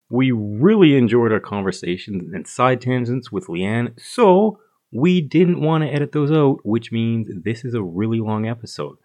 we 0.10 0.32
really 0.32 0.96
enjoyed 0.96 1.34
our 1.34 1.42
conversations 1.42 2.32
and 2.34 2.48
side 2.48 2.80
tangents 2.80 3.30
with 3.30 3.48
Leanne. 3.48 4.00
So, 4.00 4.60
we 4.94 5.22
didn't 5.22 5.62
want 5.62 5.84
to 5.84 5.92
edit 5.92 6.12
those 6.12 6.32
out, 6.32 6.60
which 6.64 6.92
means 6.92 7.28
this 7.44 7.66
is 7.66 7.74
a 7.74 7.82
really 7.82 8.20
long 8.20 8.48
episode. 8.48 8.98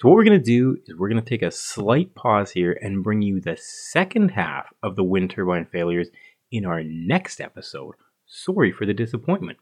So, 0.00 0.08
what 0.08 0.16
we're 0.16 0.24
going 0.24 0.38
to 0.38 0.44
do 0.44 0.78
is 0.86 0.96
we're 0.96 1.08
going 1.08 1.22
to 1.22 1.28
take 1.28 1.42
a 1.42 1.50
slight 1.50 2.14
pause 2.14 2.50
here 2.50 2.78
and 2.80 3.02
bring 3.02 3.22
you 3.22 3.40
the 3.40 3.56
second 3.56 4.30
half 4.30 4.66
of 4.82 4.96
the 4.96 5.04
wind 5.04 5.30
turbine 5.30 5.66
failures 5.66 6.08
in 6.50 6.64
our 6.64 6.82
next 6.82 7.40
episode. 7.40 7.94
Sorry 8.26 8.72
for 8.72 8.86
the 8.86 8.94
disappointment. 8.94 9.58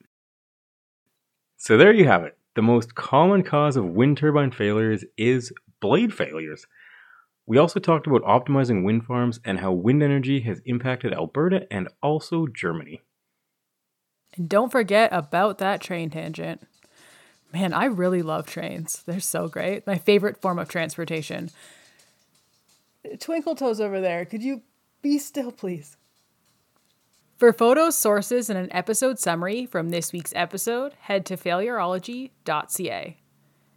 So, 1.57 1.77
there 1.77 1.93
you 1.93 2.07
have 2.07 2.23
it. 2.23 2.37
The 2.55 2.63
most 2.63 2.95
common 2.95 3.43
cause 3.43 3.77
of 3.77 3.85
wind 3.85 4.19
turbine 4.19 4.53
failures 4.53 5.05
is 5.17 5.53
blade 5.81 6.15
failures. 6.15 6.67
We 7.47 7.59
also 7.59 7.81
talked 7.81 8.07
about 8.07 8.23
optimizing 8.23 8.85
wind 8.85 9.05
farms 9.05 9.41
and 9.45 9.59
how 9.59 9.73
wind 9.73 10.03
energy 10.03 10.41
has 10.43 10.61
impacted 10.65 11.13
Alberta 11.13 11.67
and 11.71 11.89
also 12.03 12.47
Germany. 12.47 13.03
And 14.37 14.49
don't 14.49 14.73
forget 14.73 15.11
about 15.13 15.59
that 15.59 15.81
train 15.81 16.11
tangent. 16.11 16.63
Man, 17.53 17.73
I 17.73 17.85
really 17.85 18.23
love 18.23 18.47
trains. 18.47 19.03
They're 19.07 19.21
so 19.21 19.49
great. 19.49 19.87
My 19.87 19.97
favorite 19.97 20.41
form 20.41 20.59
of 20.59 20.69
transportation. 20.69 21.51
Twinkle 23.21 23.55
Toes 23.55 23.81
over 23.81 24.01
there, 24.01 24.25
could 24.25 24.43
you 24.43 24.63
be 25.03 25.19
still, 25.19 25.53
please? 25.53 25.97
For 27.37 27.53
photos, 27.53 27.97
sources, 27.97 28.49
and 28.49 28.59
an 28.59 28.73
episode 28.73 29.19
summary 29.19 29.67
from 29.67 29.91
this 29.91 30.13
week's 30.13 30.33
episode, 30.35 30.95
head 31.01 31.27
to 31.27 31.37
failurology.ca. 31.37 33.17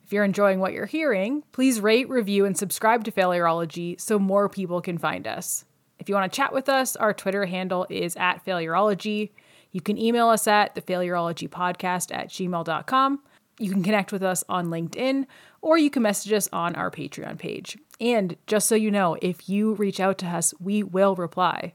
If 0.07 0.13
you're 0.13 0.23
enjoying 0.23 0.59
what 0.59 0.71
you're 0.71 0.85
hearing, 0.85 1.43
please 1.51 1.81
rate, 1.81 2.07
review, 2.07 2.45
and 2.45 2.57
subscribe 2.57 3.03
to 3.03 3.11
Failurology 3.11 3.99
so 3.99 4.17
more 4.17 4.47
people 4.47 4.79
can 4.79 4.97
find 4.97 5.27
us. 5.27 5.65
If 5.99 6.07
you 6.07 6.15
want 6.15 6.31
to 6.31 6.35
chat 6.35 6.53
with 6.53 6.69
us, 6.69 6.95
our 6.95 7.13
Twitter 7.13 7.45
handle 7.45 7.85
is 7.89 8.15
at 8.15 8.45
Failurology. 8.45 9.31
You 9.71 9.81
can 9.81 9.97
email 9.97 10.27
us 10.29 10.47
at 10.47 10.75
the 10.75 10.81
failurologypodcast 10.81 12.13
at 12.13 12.29
gmail.com. 12.29 13.19
You 13.59 13.71
can 13.71 13.83
connect 13.83 14.11
with 14.11 14.23
us 14.23 14.43
on 14.47 14.67
LinkedIn 14.67 15.25
or 15.61 15.77
you 15.77 15.89
can 15.89 16.03
message 16.03 16.31
us 16.33 16.47
on 16.53 16.75
our 16.75 16.91
Patreon 16.91 17.37
page. 17.37 17.77
And 17.99 18.37
just 18.45 18.67
so 18.67 18.75
you 18.75 18.91
know, 18.91 19.17
if 19.21 19.49
you 19.49 19.73
reach 19.73 19.99
out 19.99 20.17
to 20.19 20.27
us, 20.27 20.53
we 20.59 20.83
will 20.83 21.15
reply. 21.15 21.73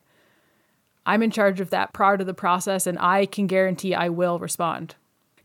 I'm 1.05 1.23
in 1.23 1.33
charge 1.33 1.61
of 1.61 1.71
that 1.71 1.93
part 1.93 2.21
of 2.21 2.27
the 2.27 2.35
process 2.35 2.87
and 2.87 2.99
I 2.99 3.27
can 3.27 3.49
guarantee 3.49 3.95
I 3.95 4.09
will 4.09 4.39
respond. 4.39 4.95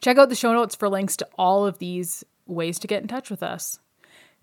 Check 0.02 0.18
out 0.18 0.30
the 0.30 0.36
show 0.36 0.54
notes 0.54 0.76
for 0.76 0.90
links 0.90 1.18
to 1.18 1.28
all 1.38 1.66
of 1.66 1.80
these 1.80 2.24
ways 2.46 2.78
to 2.80 2.88
get 2.88 3.02
in 3.02 3.08
touch 3.08 3.32
with 3.32 3.42
us. 3.42 3.80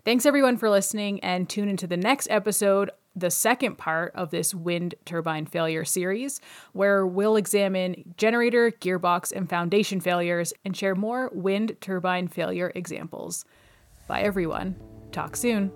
Thanks 0.03 0.25
everyone 0.25 0.57
for 0.57 0.69
listening 0.69 1.19
and 1.21 1.49
tune 1.49 1.69
into 1.69 1.87
the 1.87 1.97
next 1.97 2.27
episode 2.29 2.91
the 3.15 3.31
second 3.31 3.77
part 3.77 4.11
of 4.15 4.31
this 4.31 4.53
wind 4.53 4.95
turbine 5.05 5.45
failure 5.45 5.85
series, 5.85 6.41
where 6.73 7.05
we'll 7.05 7.35
examine 7.35 8.13
generator, 8.17 8.71
gearbox, 8.71 9.31
and 9.31 9.49
foundation 9.49 9.99
failures 9.99 10.53
and 10.63 10.75
share 10.75 10.95
more 10.95 11.31
wind 11.33 11.77
turbine 11.81 12.27
failure 12.27 12.71
examples. 12.75 13.45
Bye, 14.07 14.21
everyone. 14.21 14.75
Talk 15.11 15.35
soon. 15.35 15.71